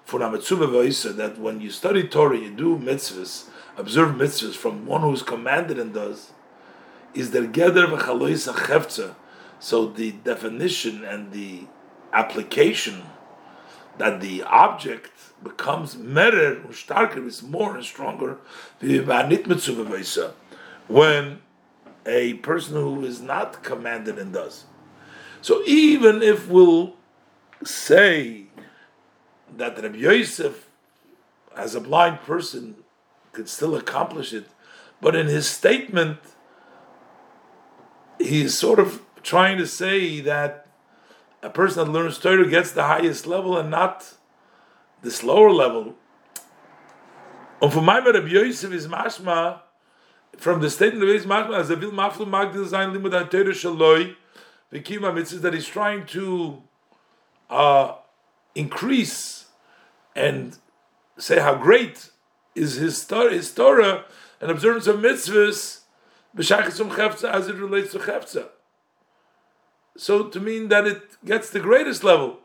for 0.06 0.18
mitzvah 0.30 1.12
that 1.12 1.38
when 1.38 1.60
you 1.60 1.70
study 1.70 2.08
Torah, 2.08 2.38
you 2.38 2.50
do 2.50 2.78
mitzvahs, 2.78 3.50
observe 3.76 4.14
mitzvahs 4.14 4.54
from 4.54 4.86
one 4.86 5.02
who 5.02 5.12
is 5.12 5.22
commanded 5.22 5.78
and 5.78 5.92
does, 5.92 6.30
is 7.12 7.32
der 7.32 7.46
geder 7.46 7.86
v'chalois. 7.86 9.14
So 9.60 9.86
the 9.88 10.12
definition 10.12 11.04
and 11.04 11.30
the 11.32 11.66
application 12.12 13.02
that 13.98 14.20
the 14.20 14.42
object 14.44 15.10
becomes 15.42 15.96
merer 15.96 16.64
starker 16.68 17.26
is 17.26 17.42
more 17.42 17.76
and 17.76 17.84
stronger 17.84 18.38
when 20.88 21.40
a 22.06 22.34
person 22.34 22.74
who 22.74 23.04
is 23.04 23.20
not 23.20 23.62
commanded 23.62 24.18
and 24.18 24.32
does. 24.32 24.64
So 25.40 25.62
even 25.66 26.22
if 26.22 26.48
we'll 26.48 26.94
say 27.64 28.46
that 29.56 29.80
Rabbi 29.80 29.98
Yosef, 29.98 30.68
as 31.56 31.74
a 31.74 31.80
blind 31.80 32.20
person, 32.20 32.76
could 33.32 33.48
still 33.48 33.76
accomplish 33.76 34.32
it, 34.32 34.46
but 35.00 35.14
in 35.14 35.26
his 35.26 35.48
statement, 35.48 36.18
he's 38.18 38.56
sort 38.56 38.78
of 38.78 39.02
trying 39.22 39.58
to 39.58 39.66
say 39.66 40.20
that 40.20 40.67
a 41.42 41.50
person 41.50 41.84
that 41.84 41.92
learns 41.92 42.18
Torah 42.18 42.48
gets 42.48 42.72
the 42.72 42.84
highest 42.84 43.26
level 43.26 43.56
and 43.56 43.70
not 43.70 44.14
this 45.02 45.22
lower 45.22 45.50
level. 45.50 45.94
And 47.60 47.72
for 47.72 47.82
my 47.82 47.98
Rabbi 47.98 48.28
Yosef 48.28 48.72
is 48.72 48.86
mashma 48.86 49.60
from 50.36 50.60
the 50.60 50.70
statement 50.70 51.02
of 51.04 51.10
his 51.10 51.26
mashma 51.26 51.58
as 51.58 51.70
a 51.70 51.76
vil 51.76 51.90
maflu 51.90 52.26
magdil 52.26 52.68
zayin 52.68 52.96
limud 52.96 53.12
ha'torah 53.12 53.50
shaloi 53.50 54.14
v'kima 54.72 55.12
mitzvahs 55.12 55.40
that 55.40 55.54
he's 55.54 55.66
trying 55.66 56.06
to 56.06 56.62
uh, 57.50 57.94
increase 58.54 59.46
and 60.14 60.58
say 61.16 61.40
how 61.40 61.54
great 61.54 62.10
is 62.54 62.74
his 62.74 63.04
Torah, 63.04 63.32
his 63.32 63.52
Torah 63.52 64.04
and 64.40 64.50
observance 64.50 64.86
of 64.86 64.96
mitzvahs 64.96 65.80
b'shachasum 66.36 66.90
chefza 66.90 67.32
as 67.32 67.48
it 67.48 67.56
relates 67.56 67.92
to 67.92 67.98
chefza. 67.98 68.48
So 69.98 70.28
to 70.28 70.40
mean 70.40 70.68
that 70.68 70.86
it 70.86 71.02
gets 71.24 71.50
the 71.50 71.60
greatest 71.60 72.04
level. 72.04 72.38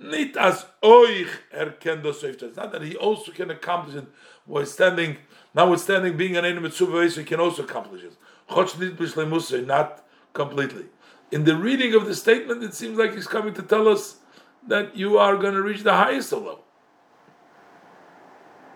Nit 0.00 0.36
as 0.36 0.64
oich 0.82 1.28
erken 1.54 2.02
It's 2.06 2.56
not 2.56 2.72
that 2.72 2.82
he 2.82 2.96
also 2.96 3.32
can 3.32 3.50
accomplish 3.50 3.96
it 3.96 4.06
while 4.46 4.64
standing 4.64 5.18
Notwithstanding 5.54 6.16
being 6.16 6.36
an 6.36 6.44
enemy 6.44 6.68
mitzvah, 6.68 7.08
he 7.08 7.24
can 7.24 7.40
also 7.40 7.64
accomplish 7.64 8.02
it. 8.04 8.16
Not 9.66 10.04
completely. 10.32 10.84
In 11.32 11.44
the 11.44 11.56
reading 11.56 11.94
of 11.94 12.06
the 12.06 12.14
statement, 12.14 12.62
it 12.62 12.74
seems 12.74 12.98
like 12.98 13.14
he's 13.14 13.26
coming 13.26 13.54
to 13.54 13.62
tell 13.62 13.88
us 13.88 14.18
that 14.66 14.96
you 14.96 15.18
are 15.18 15.36
going 15.36 15.54
to 15.54 15.62
reach 15.62 15.82
the 15.82 15.94
highest 15.94 16.32
level. 16.32 16.64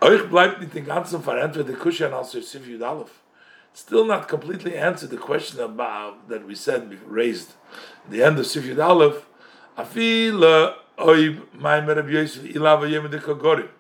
Euch 0.01 0.29
bleibt 0.29 0.61
nicht 0.61 0.75
den 0.75 0.85
ganzen 0.85 1.23
verantwortet 1.23 1.69
der 1.69 1.77
Kushan 1.77 2.13
also 2.13 2.41
Sif 2.41 2.67
Yud. 2.67 3.09
Still 3.73 4.05
not 4.05 4.29
completely 4.29 4.77
answered 4.77 5.11
the 5.11 5.17
question 5.17 5.61
about 5.61 6.29
that 6.29 6.47
we 6.47 6.55
said 6.55 6.97
raised 7.07 7.55
the 8.09 8.23
end 8.23 8.39
of 8.39 8.47
Sif 8.47 8.79
Aleph. 8.79 9.27
Afila 9.77 10.77
oib 10.99 12.11
Yosef 12.11 13.71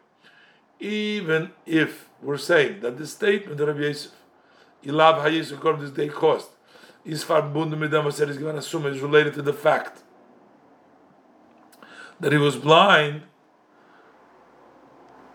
even 0.80 1.50
if 1.66 2.08
we're 2.20 2.36
saying 2.36 2.80
that 2.80 2.98
the 2.98 3.06
statement 3.06 3.60
of 3.60 3.68
Rabbi 3.68 3.80
Yosef, 3.80 4.12
Ilav 4.84 5.52
according 5.52 5.80
to 5.80 5.86
this 5.86 5.96
day 5.96 6.08
cost, 6.08 6.50
is 7.04 7.24
verbunden 7.24 7.78
mit 7.78 7.90
dem, 7.90 8.04
was 8.04 8.20
er 8.20 8.28
is 8.28 8.38
given 8.38 8.56
assume, 8.56 8.86
is 8.86 9.00
related 9.00 9.34
to 9.34 9.42
the 9.42 9.52
fact 9.52 10.02
that 12.20 12.32
he 12.32 12.38
was 12.38 12.56
blind. 12.56 13.22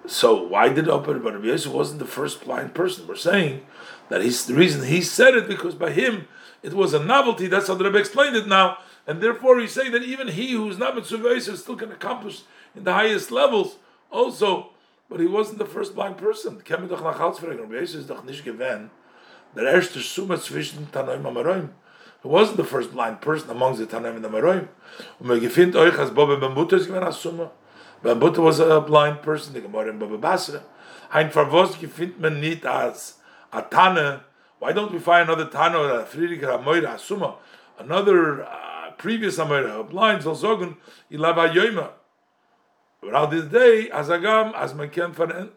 So 0.05 0.43
why 0.43 0.69
did? 0.69 0.85
But 0.85 1.23
Rabbi 1.23 1.45
Yosef 1.45 1.71
wasn't 1.71 1.99
the 1.99 2.05
first 2.05 2.43
blind 2.43 2.73
person. 2.73 3.07
We're 3.07 3.15
saying 3.15 3.65
that 4.09 4.23
he's 4.23 4.45
the 4.45 4.55
reason 4.55 4.85
he 4.87 5.01
said 5.01 5.35
it 5.35 5.47
because 5.47 5.75
by 5.75 5.91
him 5.91 6.27
it 6.61 6.73
was 6.73 6.93
a 6.93 7.03
novelty. 7.03 7.47
That's 7.47 7.67
how 7.67 7.75
the 7.75 7.85
Rebbe 7.85 7.97
explained 7.97 8.35
it 8.35 8.47
now, 8.47 8.77
and 9.07 9.21
therefore 9.21 9.59
he's 9.59 9.73
saying 9.73 9.91
that 9.91 10.03
even 10.03 10.27
he 10.27 10.51
who's 10.51 10.77
not 10.77 10.95
mitzvah 10.95 11.39
still 11.39 11.75
can 11.75 11.91
accomplish 11.91 12.41
in 12.75 12.83
the 12.83 12.93
highest 12.93 13.31
levels. 13.31 13.77
Also, 14.11 14.71
but 15.09 15.19
he 15.19 15.27
wasn't 15.27 15.59
the 15.59 15.65
first 15.65 15.95
blind 15.95 16.17
person. 16.17 16.61
Kem 16.61 16.87
doch 16.87 17.03
nach 17.03 17.19
Hals 17.19 17.39
fragen, 17.39 17.63
aber 17.63 17.79
Jesus 17.79 18.01
ist 18.01 18.09
doch 18.09 18.23
nicht 18.23 18.43
gewesen. 18.43 18.89
Der 19.55 19.63
erste 19.63 19.99
Summe 19.99 20.39
zwischen 20.39 20.91
Tanoim 20.91 21.25
und 21.25 21.37
Amorim. 21.37 21.69
He 22.21 22.29
wasn't 22.29 22.57
the 22.57 22.63
first 22.63 22.91
blind 22.91 23.21
person 23.21 23.49
among 23.49 23.77
the 23.77 23.85
Tanoim 23.85 24.17
and 24.17 24.25
Amorim. 24.25 24.67
Und 25.19 25.27
man 25.27 25.39
gefindt 25.39 25.75
euch, 25.75 25.97
als 25.97 26.11
Bobbe 26.11 26.37
Bambuta 26.37 26.75
ist 26.75 26.87
gewesen 26.87 27.03
als 27.03 27.21
Summe. 27.21 27.49
Bambuta 28.03 28.43
was 28.43 28.59
a 28.59 28.79
blind 28.79 29.21
person, 29.21 29.53
die 29.53 29.61
Gemorre 29.61 29.89
in 29.89 29.99
Bobbe 29.99 30.17
Basra. 30.17 30.61
Ein 31.09 31.31
Verwurz 31.31 31.79
gefindt 31.79 32.19
man 32.19 32.39
nicht 32.39 32.65
als 32.65 33.19
a. 33.51 33.61
Why 34.59 34.73
don't 34.73 34.91
we 34.91 34.99
find 34.99 35.29
another 35.29 36.01
a 36.01 36.05
Friedrich 36.05 36.41
Amoira, 36.41 36.95
a 36.95 36.99
Summe? 36.99 37.33
Another 37.77 38.43
uh, 38.43 38.91
previous 38.97 39.37
Amoira, 39.37 39.79
a 39.79 39.83
blind, 39.83 40.21
sagen, 40.21 40.75
Ilava 41.09 41.51
Yoima. 41.51 41.91
But 43.01 43.27
this 43.27 43.45
day, 43.45 43.89
as 43.89 44.09
agam, 44.09 44.53
as 44.53 44.73
man 44.73 44.89
ken 44.89 45.13
veren, 45.13 45.51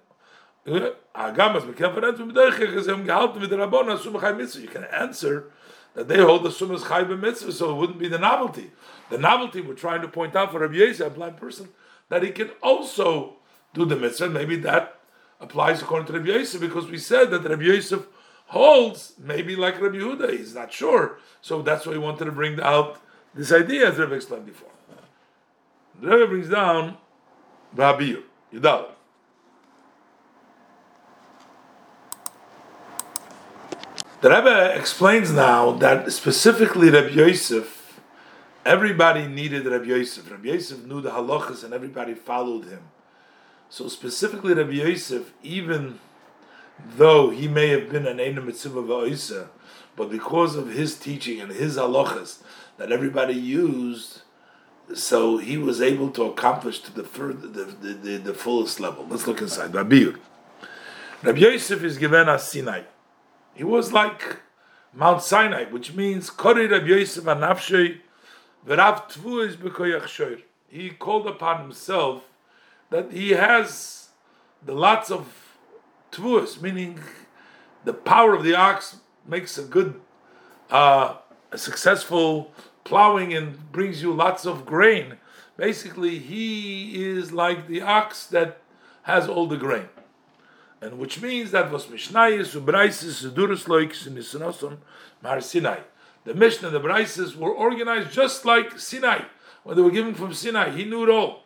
agam 0.64 1.56
as 1.56 1.64
man 1.64 1.74
ken 1.74 1.90
veren, 1.90 2.26
mit 2.26 2.34
der 2.36 2.78
is 2.78 2.86
hem 2.86 3.04
gehalten 3.04 3.40
mit 3.40 3.50
der 3.50 3.58
Rabbon, 3.58 3.90
as 3.90 4.02
sum 4.02 4.20
chai 4.20 4.32
mitzvah. 4.32 4.62
You 4.62 4.68
can 4.68 4.84
answer 4.84 5.50
that 5.94 6.06
they 6.06 6.18
hold 6.18 6.44
the 6.44 6.52
sum 6.52 6.70
as 6.70 6.84
chai 6.84 7.02
mitzvah, 7.02 7.50
so 7.50 7.72
it 7.72 7.74
wouldn't 7.74 7.98
be 7.98 8.06
the 8.06 8.20
novelty. 8.20 8.70
The 9.10 9.18
novelty 9.18 9.60
we're 9.60 9.74
trying 9.74 10.02
to 10.02 10.08
point 10.08 10.36
out 10.36 10.52
for 10.52 10.60
Rabbi 10.60 10.74
Yosef, 10.74 11.08
a 11.08 11.10
blind 11.10 11.36
person, 11.36 11.70
that 12.08 12.22
he 12.22 12.30
can 12.30 12.50
also 12.62 13.34
do 13.74 13.84
the 13.84 13.96
mitzvah. 13.96 14.28
Maybe 14.30 14.54
that 14.58 15.00
applies 15.40 15.82
according 15.82 16.06
to 16.06 16.12
Rabbi 16.12 16.28
Yosef, 16.28 16.60
because 16.60 16.86
we 16.86 16.98
said 16.98 17.32
that 17.32 17.42
Rabbi 17.42 17.64
Yosef 17.64 18.06
holds 18.52 19.14
maybe 19.18 19.56
like 19.56 19.80
Rabbi 19.80 19.96
Yehuda. 19.96 20.30
He's 20.36 20.54
not 20.54 20.70
sure, 20.70 21.18
so 21.40 21.62
that's 21.62 21.86
why 21.86 21.94
he 21.94 21.98
wanted 21.98 22.26
to 22.26 22.32
bring 22.32 22.60
out 22.60 23.00
this 23.34 23.50
idea, 23.50 23.88
as 23.88 23.98
Rabbi 23.98 24.16
explained 24.16 24.44
before. 24.44 24.68
The 26.00 26.08
Rebbe 26.08 26.26
brings 26.26 26.50
down 26.50 26.98
V'abir, 27.74 28.22
Yudal. 28.52 28.88
The 34.20 34.30
Rebbe 34.30 34.74
explains 34.76 35.32
now 35.32 35.72
that 35.72 36.12
specifically 36.12 36.90
Rabbi 36.90 37.08
Yosef, 37.08 38.00
everybody 38.66 39.26
needed 39.26 39.64
Rabbi 39.64 39.86
Yosef. 39.86 40.30
Rabbi 40.30 40.48
Yosef 40.48 40.84
knew 40.84 41.00
the 41.00 41.10
halachas 41.10 41.64
and 41.64 41.72
everybody 41.72 42.14
followed 42.14 42.66
him. 42.66 42.82
So 43.70 43.88
specifically 43.88 44.52
Rabbi 44.52 44.72
Yosef, 44.72 45.32
even 45.42 45.98
though 46.96 47.30
he 47.30 47.48
may 47.48 47.68
have 47.68 47.90
been 47.90 48.06
an 48.06 48.18
Eina 48.18 48.44
Mitzvah 48.44 49.48
but 49.94 50.10
because 50.10 50.56
of 50.56 50.70
his 50.72 50.98
teaching 50.98 51.40
and 51.40 51.52
his 51.52 51.76
halachas 51.76 52.42
that 52.78 52.90
everybody 52.90 53.34
used, 53.34 54.22
so 54.94 55.38
he 55.38 55.58
was 55.58 55.82
able 55.82 56.10
to 56.10 56.24
accomplish 56.24 56.80
to 56.80 56.92
the 56.92 57.04
further, 57.04 57.46
the, 57.46 57.64
the, 57.64 57.92
the, 57.94 58.16
the 58.18 58.34
fullest 58.34 58.80
level. 58.80 59.06
Let's 59.08 59.26
look 59.26 59.40
inside. 59.40 59.74
Rabbi 59.74 60.12
Rabbi 61.22 61.38
Yosef 61.38 61.84
is 61.84 61.98
given 61.98 62.28
as 62.28 62.50
Sinai. 62.50 62.82
He 63.54 63.64
was 63.64 63.92
like 63.92 64.40
Mount 64.92 65.22
Sinai, 65.22 65.64
which 65.64 65.94
means 65.94 66.30
Kori 66.30 66.66
Rabbi 66.66 66.86
Yosef 66.86 67.24
Anafshei 67.24 67.98
V'Rav 68.66 69.10
Tvu 69.10 69.46
is 69.46 69.56
B'Koyach 69.56 70.42
He 70.68 70.90
called 70.90 71.26
upon 71.26 71.62
himself 71.62 72.22
that 72.90 73.12
he 73.12 73.30
has 73.30 74.08
the 74.64 74.74
lots 74.74 75.10
of 75.10 75.41
Tvuas, 76.12 76.60
meaning 76.60 77.00
the 77.84 77.92
power 77.92 78.34
of 78.34 78.44
the 78.44 78.54
ox 78.54 78.96
makes 79.26 79.58
a 79.58 79.64
good, 79.64 80.00
uh, 80.70 81.16
a 81.50 81.58
successful 81.58 82.52
plowing 82.84 83.32
and 83.34 83.72
brings 83.72 84.02
you 84.02 84.12
lots 84.12 84.44
of 84.44 84.66
grain. 84.66 85.16
Basically, 85.56 86.18
he 86.18 87.02
is 87.02 87.32
like 87.32 87.66
the 87.66 87.80
ox 87.80 88.26
that 88.26 88.58
has 89.02 89.28
all 89.28 89.46
the 89.46 89.56
grain. 89.56 89.88
And 90.80 90.98
which 90.98 91.22
means 91.22 91.52
that 91.52 91.70
was 91.70 91.86
Mishnayis, 91.86 92.60
Ubraisis, 92.60 93.22
Mar 95.22 95.40
Sinai. 95.40 95.78
The 96.24 96.34
Mishnah 96.34 96.68
and 96.68 96.76
the 96.76 96.80
Braisis 96.80 97.36
were 97.36 97.52
organized 97.52 98.12
just 98.12 98.44
like 98.44 98.78
Sinai. 98.78 99.22
When 99.64 99.76
they 99.76 99.82
were 99.82 99.90
given 99.90 100.14
from 100.14 100.34
Sinai, 100.34 100.70
he 100.70 100.84
knew 100.84 101.04
it 101.04 101.10
all. 101.10 101.44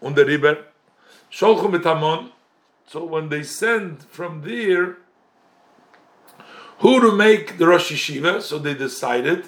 Und 0.00 0.16
der 0.16 0.26
Riber, 0.26 0.58
Sholchum 1.30 1.72
mit 1.72 1.82
So 2.86 3.04
when 3.04 3.28
they 3.28 3.42
send 3.42 4.02
from 4.02 4.42
there, 4.42 4.98
who 6.78 7.00
to 7.00 7.12
make 7.12 7.58
the 7.58 7.66
Rosh 7.66 7.92
Yeshiva, 7.92 8.42
so 8.42 8.58
they 8.58 8.74
decided 8.74 9.46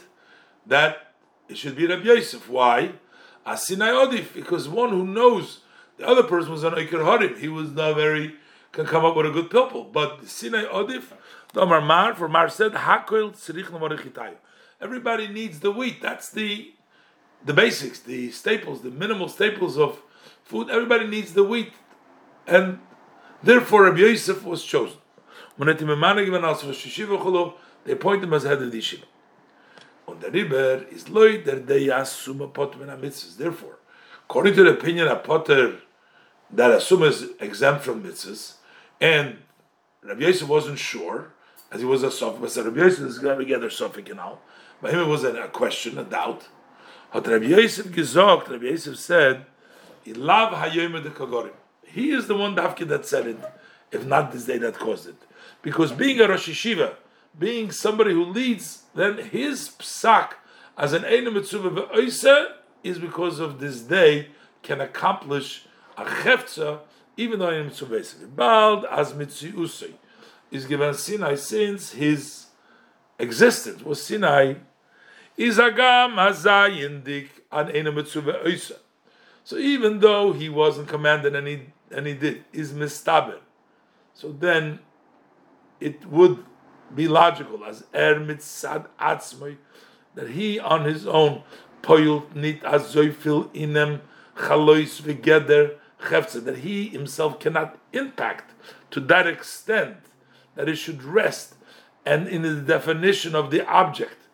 that 0.66 1.12
it 1.48 1.58
should 1.58 1.76
be 1.76 1.86
Rabbi 1.86 2.04
Yosef. 2.04 2.48
Why? 2.48 2.92
Asinai 3.46 3.92
Odif, 3.92 4.34
because 4.34 4.68
one 4.68 4.90
who 4.90 5.06
knows 5.06 5.60
the 5.96 6.06
other 6.06 6.22
person 6.22 6.52
was 6.52 6.64
an 6.64 6.74
Iker 6.74 7.04
Harim. 7.04 7.38
He 7.38 7.48
was 7.48 7.72
not 7.72 7.96
very 7.96 8.36
can 8.76 8.86
come 8.86 9.04
up 9.04 9.16
with 9.16 9.26
a 9.26 9.30
good 9.30 9.50
people. 9.50 9.84
But 9.84 10.28
Sinai 10.28 10.64
Odif, 10.64 11.04
the 11.52 11.64
Mar 11.64 12.14
for 12.14 12.28
Mar 12.28 12.48
said 12.48 12.72
Hakoil 12.72 13.32
Tzrich 13.32 14.34
Everybody 14.80 15.28
needs 15.28 15.60
the 15.60 15.70
wheat. 15.70 16.02
That's 16.02 16.30
the 16.30 16.72
the 17.44 17.54
basics, 17.54 18.00
the 18.00 18.30
staples, 18.30 18.82
the 18.82 18.90
minimal 18.90 19.28
staples 19.28 19.78
of 19.78 20.02
food. 20.44 20.68
Everybody 20.68 21.06
needs 21.06 21.32
the 21.32 21.44
wheat, 21.44 21.72
and 22.46 22.80
therefore 23.42 23.84
Rabbi 23.84 23.98
Yosef 23.98 24.44
was 24.44 24.64
chosen. 24.64 24.98
When 25.56 25.74
They 27.86 27.92
appoint 27.92 28.24
him 28.24 28.34
as 28.34 28.42
head 28.42 28.60
of 28.60 28.72
the 28.72 28.78
yeshiva. 28.78 29.04
Und 30.06 30.20
der 30.20 30.30
Riber 30.30 30.86
is 30.90 31.08
loy 31.08 31.42
der 31.42 31.60
deyasuma 31.60 32.52
pot 32.52 32.78
men 32.78 32.88
mitzvahs. 32.88 33.36
Therefore, 33.36 33.78
according 34.24 34.54
to 34.54 34.64
the 34.64 34.70
opinion 34.70 35.08
of 35.08 35.24
Potter, 35.24 35.78
that 36.50 36.70
asuma 36.70 37.08
is 37.08 37.30
exempt 37.40 37.84
from 37.84 38.02
mitzvahs, 38.02 38.54
and 39.00 39.38
Rabbi 40.02 40.22
Yosef 40.22 40.48
wasn't 40.48 40.78
sure, 40.78 41.32
as 41.72 41.80
he 41.80 41.86
was 41.86 42.02
a 42.02 42.10
sophic, 42.10 42.40
but 42.40 42.56
Rabbi 42.56 42.80
Yosef 42.80 43.06
is 43.06 43.18
going 43.18 43.46
to 43.46 43.54
a 43.54 43.70
sophic 43.70 44.10
and 44.10 44.20
all. 44.20 44.40
But 44.80 44.92
him 44.92 45.00
it 45.00 45.06
was 45.06 45.24
a, 45.24 45.48
question, 45.48 45.98
a 45.98 46.04
doubt. 46.04 46.48
Hat 47.10 47.26
Rabbi 47.26 47.46
Yosef 47.46 47.90
gesagt, 47.92 48.48
Rabbi 48.48 48.66
Yosef 48.66 48.96
said, 48.96 49.46
Ilav 50.04 50.52
hayom 50.52 51.02
de 51.02 51.10
kagorim. 51.10 51.50
He 51.92 52.10
is 52.10 52.26
the 52.26 52.36
one 52.36 52.54
Dafke 52.54 52.86
that 52.88 53.06
said 53.06 53.26
it, 53.26 53.38
if 53.90 54.04
not 54.04 54.32
this 54.32 54.44
day 54.44 54.58
that 54.58 54.74
caused 54.74 55.08
it. 55.08 55.16
Because 55.62 55.92
being 55.92 56.20
a 56.20 56.28
Rosh 56.28 56.48
Yeshiva, 56.48 56.94
being 57.38 57.70
somebody 57.70 58.12
who 58.12 58.24
leads, 58.24 58.84
then 58.94 59.18
his 59.18 59.70
psak 59.78 60.32
as 60.76 60.92
an 60.92 61.02
Eina 61.02 61.32
Mitzvah 61.32 62.56
is 62.82 62.98
because 62.98 63.40
of 63.40 63.60
this 63.60 63.80
day 63.80 64.28
can 64.62 64.80
accomplish 64.80 65.66
a 65.96 66.04
chefza 66.04 66.80
even 67.16 67.38
though 67.38 67.48
Eina 67.48 67.64
Mitzvah 67.64 68.26
Bald 68.28 68.84
as 68.84 69.12
Mitziusei 69.12 69.94
is 70.50 70.66
given 70.66 70.94
Sinai 70.94 71.34
since 71.34 71.92
his 71.92 72.46
existence. 73.18 73.82
Was 73.82 74.02
Sinai 74.02 74.54
is 75.36 75.58
agam 75.58 76.14
hazayindik 76.14 77.28
an 77.50 77.68
Eina 77.68 77.94
Mitzvah 77.94 78.76
So 79.44 79.56
even 79.56 80.00
though 80.00 80.32
he 80.32 80.48
wasn't 80.48 80.88
commanded 80.88 81.34
and 81.34 81.46
he 81.46 81.60
and 81.90 82.06
he 82.06 82.14
did 82.14 82.44
is 82.52 82.72
mistaber, 82.72 83.38
so 84.14 84.32
then 84.32 84.80
it 85.80 86.06
would 86.06 86.44
be 86.94 87.08
logical 87.08 87.64
as 87.64 87.84
er 87.94 88.16
mitzad 88.16 88.86
atzmoi 89.00 89.56
that 90.14 90.30
he 90.30 90.58
on 90.58 90.84
his 90.84 91.06
own 91.06 91.42
poyult 91.82 92.34
nit 92.34 92.62
azoyfil 92.62 93.50
inem 93.52 94.00
chalois 94.36 95.00
v'geder 95.02 95.76
chefza 96.00 96.44
that 96.44 96.58
he 96.58 96.88
himself 96.88 97.38
cannot 97.40 97.78
impact 97.92 98.52
to 98.90 99.00
that 99.00 99.26
extent 99.26 99.96
that 100.54 100.68
it 100.68 100.76
should 100.76 101.02
rest 101.02 101.54
and 102.04 102.28
in 102.28 102.42
the 102.42 102.60
definition 102.60 103.34
of 103.34 103.50
the 103.50 103.66
object 103.66 104.28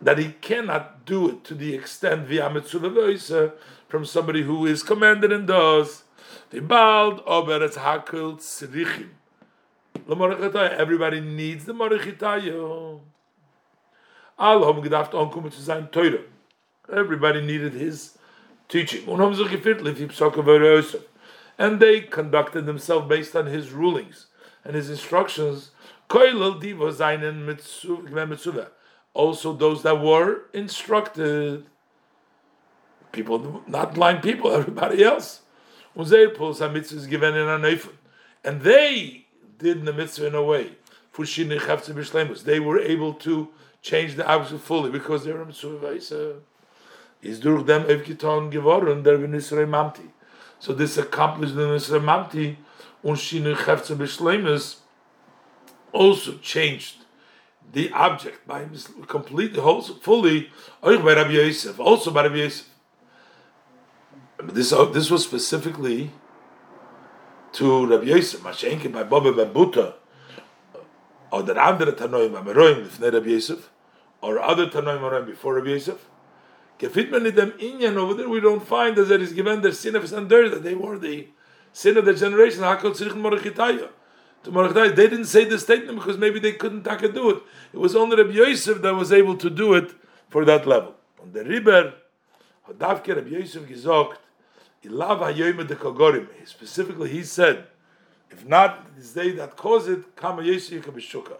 that 0.00 0.18
he 0.18 0.32
cannot 0.40 1.04
do 1.04 1.28
it 1.28 1.44
to 1.44 1.54
the 1.54 1.74
extent 1.74 2.26
via 2.26 2.48
mitzvah 2.48 3.52
from 3.88 4.04
somebody 4.04 4.42
who 4.42 4.66
is 4.66 4.82
commanded 4.82 5.32
and 5.32 5.46
does 5.46 6.04
the 6.50 6.60
bald 6.60 7.22
ober 7.26 7.68
hakul 7.68 8.36
tzrichim 8.36 9.10
Everybody 10.08 11.20
needs 11.20 11.64
the 11.66 11.72
sein 15.50 15.88
Teure. 15.92 16.24
Everybody 16.92 17.40
needed 17.42 17.74
his 17.74 18.18
teaching. 18.68 19.06
Wie 19.06 21.00
And 21.58 21.80
they 21.80 22.00
conducted 22.00 22.66
themselves 22.66 23.08
based 23.08 23.36
on 23.36 23.46
his 23.46 23.70
rulings 23.70 24.26
and 24.64 24.74
his 24.74 24.90
instructions. 24.90 25.70
Also 29.12 29.52
those 29.52 29.82
that 29.82 30.00
were 30.00 30.42
instructed. 30.52 31.66
People, 33.12 33.62
not 33.66 33.94
blind 33.94 34.22
people, 34.22 34.52
everybody 34.52 35.04
else. 35.04 35.42
Und 35.94 36.06
sie 36.06 36.28
pulls 36.28 36.60
mitzvahs 36.60 37.08
given 37.08 37.34
in 37.34 37.48
a 37.48 37.78
And 38.44 38.62
they 38.62 39.26
did 39.58 39.84
the 39.84 39.92
mitzvah 39.92 40.28
in 40.28 40.34
a 40.34 40.42
way. 40.42 40.72
They 41.16 42.60
were 42.60 42.78
able 42.78 43.14
to 43.14 43.48
change 43.82 44.14
the 44.14 44.26
object 44.26 44.62
fully 44.62 44.90
because 44.90 45.24
they 45.24 45.32
were 45.32 45.44
mitzvah 45.44 46.40
is 47.22 47.40
durch 47.40 47.64
dem 47.64 47.84
evkiton 47.84 48.50
geworden 48.50 49.02
der 49.02 49.18
Nisrei 49.18 49.66
Mamti. 49.66 50.08
So 50.58 50.72
this 50.72 50.98
accomplished 50.98 51.54
the 51.54 51.62
Nisrei 51.62 52.00
Mamti 52.00 52.56
und 53.02 53.16
Shinu 53.16 53.54
Chefze 53.54 53.96
Bishlemus 53.96 54.76
also 55.92 56.38
changed 56.38 56.96
the 57.72 57.92
object 57.92 58.46
by 58.46 58.66
completely, 59.06 59.60
fully, 60.00 60.50
euch 60.82 61.04
by 61.04 61.14
Rabbi 61.14 61.32
Yosef, 61.32 61.78
also 61.78 62.10
by 62.10 62.22
Rabbi 62.22 62.36
Yosef. 62.36 62.69
This, 64.42 64.72
oh, 64.72 64.86
this 64.86 65.10
was 65.10 65.22
specifically 65.24 66.10
to 67.52 67.86
Rabbi 67.86 68.04
Yosef, 68.04 68.40
Mashenke 68.40 68.90
by 68.90 69.02
Bobbe 69.02 69.36
ben 69.36 69.52
Buta, 69.52 69.94
or 71.30 71.42
the 71.42 71.60
andere 71.60 71.92
Tanoim 71.92 72.32
Ameroim 72.42 72.86
lifnei 72.86 73.12
Rabbi 73.12 73.28
Yosef, 73.28 73.70
or 74.22 74.38
other 74.38 74.66
Tanoim 74.66 75.00
Ameroim 75.00 75.26
before 75.26 75.54
Rabbi 75.56 75.70
Yosef. 75.70 76.06
Gefit 76.78 77.10
man 77.10 77.26
in 77.26 77.34
them 77.34 77.52
Inyan 77.52 77.96
over 77.96 78.14
there, 78.14 78.28
we 78.28 78.40
don't 78.40 78.66
find 78.66 78.96
that 78.96 79.04
there 79.04 79.20
is 79.20 79.34
given 79.34 79.60
their 79.60 79.72
sin 79.72 79.94
of 79.94 80.08
Sander, 80.08 80.48
that 80.48 80.62
they 80.62 80.74
were 80.74 80.98
the 80.98 81.28
sin 81.74 81.98
of 81.98 82.06
the 82.06 82.14
generation, 82.14 82.62
Hakol 82.62 82.92
Tzirich 82.92 83.12
Morochitaya. 83.12 83.90
To 84.44 84.50
Morochitaya, 84.50 84.96
they 84.96 85.06
didn't 85.06 85.26
say 85.26 85.44
the 85.44 85.58
statement 85.58 85.98
because 85.98 86.16
maybe 86.16 86.38
they 86.38 86.52
couldn't 86.52 86.84
take 86.84 87.00
do 87.12 87.28
it. 87.28 87.42
It 87.74 87.78
was 87.78 87.94
only 87.94 88.16
Rabbi 88.16 88.32
Yosef 88.32 88.80
that 88.80 88.94
was 88.94 89.12
able 89.12 89.36
to 89.36 89.50
do 89.50 89.74
it 89.74 89.92
for 90.30 90.46
that 90.46 90.66
level. 90.66 90.94
On 91.20 91.30
the 91.30 91.44
Riber, 91.44 91.92
Hadavke 92.66 93.14
Rabbi 93.14 93.28
Yosef 93.28 93.68
gesagt, 93.68 94.16
Specifically, 96.44 97.10
he 97.10 97.22
said, 97.22 97.66
if 98.30 98.46
not 98.46 98.96
this 98.96 99.12
day 99.12 99.32
that 99.32 99.56
caused 99.56 99.88
it, 99.88 100.16
Kama 100.16 100.42
Yosef 100.42 100.86
Bishuka. 100.86 101.36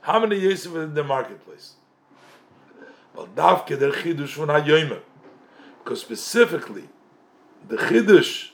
How 0.00 0.18
many 0.18 0.36
Yosef 0.36 0.74
in 0.74 0.94
the 0.94 1.04
marketplace? 1.04 1.74
Because 5.84 6.00
specifically, 6.00 6.88
the 7.68 7.76
Chidush 7.76 8.50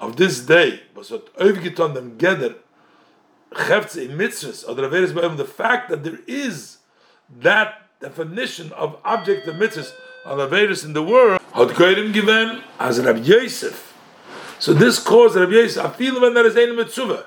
of 0.00 0.16
this 0.16 0.40
day 0.40 0.80
was 0.94 1.10
what 1.10 1.32
Oivgiton 1.36 1.94
them 1.94 2.18
gather 2.18 2.56
Chefze 3.52 4.08
in 4.08 4.16
mitzvahs, 4.16 4.68
or 4.68 4.74
the 5.36 5.44
fact 5.44 5.90
that 5.90 6.02
there 6.02 6.18
is 6.26 6.78
that 7.40 7.88
definition 8.00 8.72
of 8.72 8.96
object 9.04 9.46
of 9.46 9.56
mitzvahs 9.56 9.92
on 10.26 10.38
Averis 10.38 10.84
in 10.84 10.94
the 10.94 11.02
world, 11.02 11.41
had 11.66 11.76
Koyrim 11.76 12.12
given 12.12 12.62
as 12.78 13.00
Rabbi 13.00 13.20
Yosef. 13.20 13.92
So 14.58 14.72
this 14.72 14.98
caused 14.98 15.36
Rabbi 15.36 15.52
Yosef, 15.52 15.96
feel 15.96 16.20
when 16.20 16.34
there 16.34 16.46
is 16.46 16.56
a 16.56 16.72
mitzvah, 16.72 17.26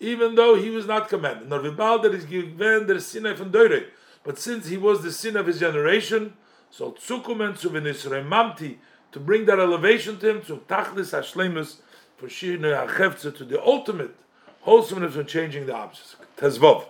even 0.00 0.34
though 0.34 0.54
he 0.54 0.70
was 0.70 0.86
not 0.86 1.08
commanded. 1.08 1.48
Nor 1.48 1.60
vibal 1.60 2.02
that 2.02 2.14
is 2.14 2.24
given 2.24 2.86
der 2.86 2.98
sinai 2.98 3.34
von 3.34 3.50
Deure. 3.50 3.84
But 4.22 4.38
since 4.38 4.68
he 4.68 4.76
was 4.76 5.02
the 5.02 5.12
sin 5.12 5.36
of 5.36 5.46
his 5.46 5.60
generation, 5.60 6.34
so 6.70 6.92
tzukumen 6.92 7.56
zu 7.56 7.70
mamti 7.70 8.76
to 9.12 9.20
bring 9.20 9.44
that 9.46 9.60
elevation 9.60 10.18
to 10.18 10.30
him 10.30 10.42
to 10.42 10.56
tachlis 10.68 11.12
hashlemus 11.12 11.76
for 12.16 12.26
shirne 12.26 12.62
hachefze 12.62 13.36
to 13.36 13.44
the 13.44 13.62
ultimate 13.62 14.14
wholesomeness 14.62 15.14
when 15.14 15.26
changing 15.26 15.66
the 15.66 15.74
objects. 15.74 16.16
Tezvov. 16.36 16.86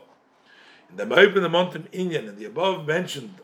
In 0.90 0.97
the 0.97 1.05
Ma'ib 1.05 1.36
in 1.36 1.43
the 1.43 1.48
mountain 1.48 1.89
Inyan, 1.93 2.28
in 2.28 2.39
the 2.39 2.44
above 2.44 2.86
mentioned 2.86 3.35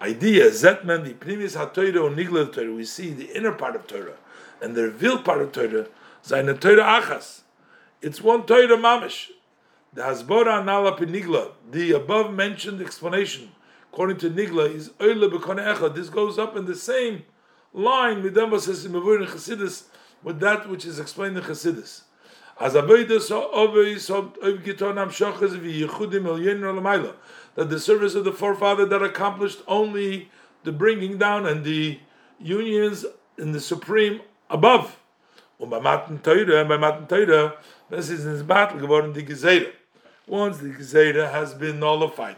idea, 0.00 0.50
Zetman, 0.50 1.04
the 1.04 1.14
previous 1.14 1.56
HaTorah 1.56 2.02
or 2.02 2.10
Nigla 2.10 2.52
Torah, 2.52 2.72
we 2.72 2.84
see 2.84 3.10
the 3.10 3.36
inner 3.36 3.52
part 3.52 3.76
of 3.76 3.86
Torah 3.86 4.16
and 4.60 4.74
the 4.74 4.82
revealed 4.82 5.24
part 5.24 5.42
of 5.42 5.52
Torah, 5.52 5.86
Zaina 6.24 6.58
Torah 6.58 7.00
Achas. 7.00 7.42
It's 8.02 8.20
one 8.20 8.46
Torah 8.46 8.76
Mamish. 8.76 9.30
The 9.92 10.02
Hasbora 10.02 10.64
Nala 10.64 10.96
Nigla, 10.96 11.52
the 11.70 11.92
above 11.92 12.32
mentioned 12.32 12.82
explanation, 12.82 13.52
according 13.92 14.18
to 14.18 14.30
Nigla, 14.30 14.74
is 14.74 14.90
Oile 15.00 15.30
Bekone. 15.30 15.94
This 15.94 16.10
goes 16.10 16.38
up 16.38 16.54
in 16.56 16.66
the 16.66 16.74
same 16.74 17.24
line 17.72 18.22
them 18.32 18.58
says 18.58 18.84
in 18.84 18.92
Mavur 18.92 19.26
Chassidus 19.26 19.84
with 20.22 20.40
that 20.40 20.68
which 20.68 20.84
is 20.84 20.98
explained 20.98 21.36
in 21.36 21.42
Chassidus. 21.44 22.02
As 22.58 22.72
avodah 22.72 23.20
so 23.20 23.50
over 23.50 23.98
so 23.98 24.24
giton 24.24 24.98
am 24.98 25.10
shachas 25.10 25.58
vi 25.58 25.82
yichudim 25.82 26.26
el 26.26 26.40
yen 26.40 26.60
olamayla 26.62 27.14
that 27.56 27.68
the 27.68 27.80
service 27.80 28.14
of 28.14 28.24
the 28.24 28.32
forefather 28.32 28.86
that 28.86 29.02
accomplished 29.02 29.62
only 29.66 30.30
the 30.64 30.72
bringing 30.72 31.18
down 31.18 31.46
and 31.46 31.64
the 31.64 31.98
unions 32.38 33.04
in 33.38 33.52
the 33.52 33.60
supreme 33.60 34.20
above. 34.48 34.84
Um, 34.84 34.92
Und 35.58 35.70
bei 35.70 35.80
Matan 35.80 36.18
Teure, 36.22 36.66
bei 36.66 36.76
Matan 36.76 37.06
Teure, 37.08 37.54
this 37.88 38.10
is 38.10 38.26
in 38.26 38.32
his 38.32 38.42
battle 38.42 38.78
geworden 38.78 39.14
die 39.14 39.22
Geseire. 39.22 39.72
Once 40.26 40.58
the 40.58 40.68
Geseire 40.68 41.28
has 41.28 41.54
been 41.54 41.80
nullified, 41.80 42.36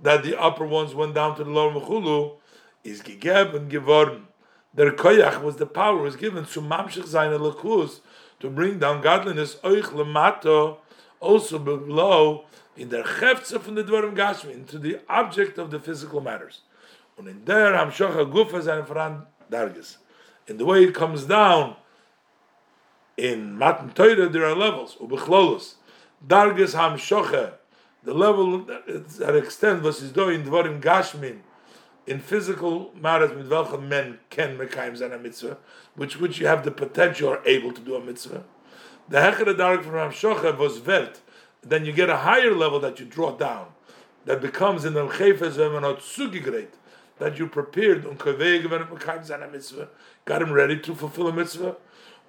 that 0.00 0.22
the 0.22 0.40
upper 0.40 0.64
ones 0.64 0.94
went 0.94 1.14
down 1.14 1.36
to 1.36 1.44
the 1.44 1.50
lower 1.50 1.72
v'chulu, 1.72 2.38
is 2.84 3.02
gegeben 3.02 3.68
geworden 3.68 4.28
der 4.74 4.92
koyach 4.92 5.42
was 5.42 5.56
the 5.56 5.66
power 5.66 5.98
was 5.98 6.16
given 6.16 6.44
to 6.44 6.60
mamshich 6.60 7.06
zayne 7.06 7.38
lekus 7.38 8.00
to 8.40 8.48
bring 8.48 8.78
down 8.78 9.00
godliness 9.00 9.56
euch 9.62 9.92
lemato 9.92 10.78
also 11.20 11.58
below 11.58 12.44
in 12.76 12.88
der 12.88 13.04
heftze 13.04 13.60
von 13.60 13.74
der 13.74 13.84
dvorim 13.84 14.14
gashmi 14.14 14.52
into 14.52 14.78
the 14.78 15.00
object 15.08 15.58
of 15.58 15.70
the 15.70 15.78
physical 15.78 16.20
matters 16.20 16.62
und 17.18 17.28
in 17.28 17.44
der 17.44 17.74
am 17.74 17.90
shocha 17.90 18.24
gufa 18.24 18.60
zayne 18.60 18.86
fran 18.86 19.26
darges 19.50 19.98
in 20.46 20.56
the 20.58 20.64
way 20.64 20.84
it 20.84 20.94
comes 20.94 21.24
down 21.24 21.76
in 23.16 23.56
matan 23.56 23.90
toida 23.90 24.32
there 24.32 24.44
are 24.44 24.54
levels 24.54 24.96
u 25.00 25.06
bechlolos 25.06 25.74
darges 26.26 26.74
ham 26.74 26.96
shocha 26.96 27.54
the 28.04 28.14
level 28.14 28.58
that 28.58 29.36
extend 29.36 29.82
was 29.82 30.02
is 30.02 30.12
do 30.12 30.28
in 30.28 30.44
dvorim 30.44 30.80
gashmin 30.80 31.40
in 32.06 32.18
physical 32.18 32.92
matters 33.00 33.32
with 33.32 33.48
welchem 33.50 33.88
men 33.88 34.18
can 34.30 34.56
mekayim 34.58 34.96
zan 34.96 35.12
a 35.12 35.18
mitzvah, 35.18 35.56
which 35.94 36.18
which 36.18 36.40
you 36.40 36.46
have 36.46 36.64
the 36.64 36.70
potential 36.70 37.28
or 37.28 37.40
able 37.46 37.72
to 37.72 37.80
do 37.80 37.94
a 37.94 38.00
mitzvah. 38.00 38.44
The 39.08 39.18
hecher 39.18 39.56
dark 39.56 39.82
from 39.82 39.92
Ram 39.92 40.10
Shocha 40.10 40.56
was 40.56 40.78
vert. 40.78 41.20
Then 41.62 41.84
you 41.84 41.92
get 41.92 42.10
a 42.10 42.18
higher 42.18 42.54
level 42.54 42.80
that 42.80 42.98
you 42.98 43.06
draw 43.06 43.32
down, 43.32 43.68
that 44.24 44.40
becomes 44.40 44.84
in 44.84 44.94
the 44.94 45.06
chayfes 45.06 45.56
vemanot 45.56 45.98
sugigret, 45.98 46.68
that 47.18 47.38
you 47.38 47.46
prepared 47.46 48.04
um, 48.04 48.18
um, 48.20 49.24
zan 49.24 49.52
mitzvah, 49.52 49.88
got 50.24 50.42
him 50.42 50.52
ready 50.52 50.78
to 50.78 50.94
fulfill 50.94 51.28
a 51.28 51.32
mitzvah. 51.32 51.76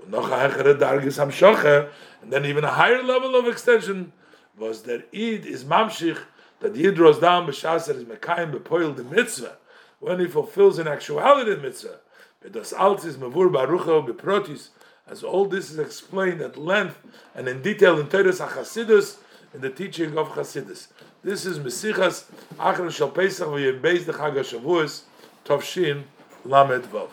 Um, 0.05 0.13
Shocha, 0.13 1.89
and 2.21 2.33
then 2.33 2.45
even 2.45 2.63
a 2.63 2.71
higher 2.71 3.01
level 3.01 3.35
of 3.35 3.47
extension 3.47 4.11
was 4.57 4.83
that 4.83 5.07
Eid 5.13 5.45
is 5.45 5.63
mamshich 5.63 6.19
that 6.59 6.73
the 6.73 6.81
Yid 6.81 6.95
draws 6.95 7.19
down 7.19 7.45
b'shas 7.45 7.93
is 7.93 8.03
mekayim 8.03 8.51
bepoil 8.51 8.95
the 8.95 9.03
mitzvah 9.03 9.57
when 9.99 10.19
he 10.19 10.27
fulfills 10.27 10.79
in 10.79 10.87
actuality 10.87 11.55
the 11.55 11.61
mitzvah. 11.61 11.99
Bedas 12.43 12.73
altis 12.73 13.15
mavur 13.15 13.51
barucho 13.51 14.07
beprotis. 14.07 14.69
As 15.07 15.23
all 15.23 15.45
this 15.45 15.71
is 15.71 15.79
explained 15.79 16.41
at 16.41 16.57
length 16.57 16.97
and 17.35 17.47
in 17.47 17.61
detail 17.61 17.99
in 17.99 18.07
Teres 18.07 18.39
HaChasidus, 18.39 19.17
in 19.53 19.61
the 19.61 19.69
teaching 19.69 20.17
of 20.17 20.29
Chasidus. 20.29 20.87
This 21.23 21.45
is 21.45 21.59
Mesichas 21.59 22.25
Achron 22.55 22.91
Shal 22.91 23.09
Pesach 23.09 23.47
v'yem 23.47 23.79
Beis 23.81 24.03
Dechag 24.03 24.33
HaShavuos 24.33 25.03
Tovshin 25.45 26.03
Lamed 26.43 26.85
Vav. 26.85 27.09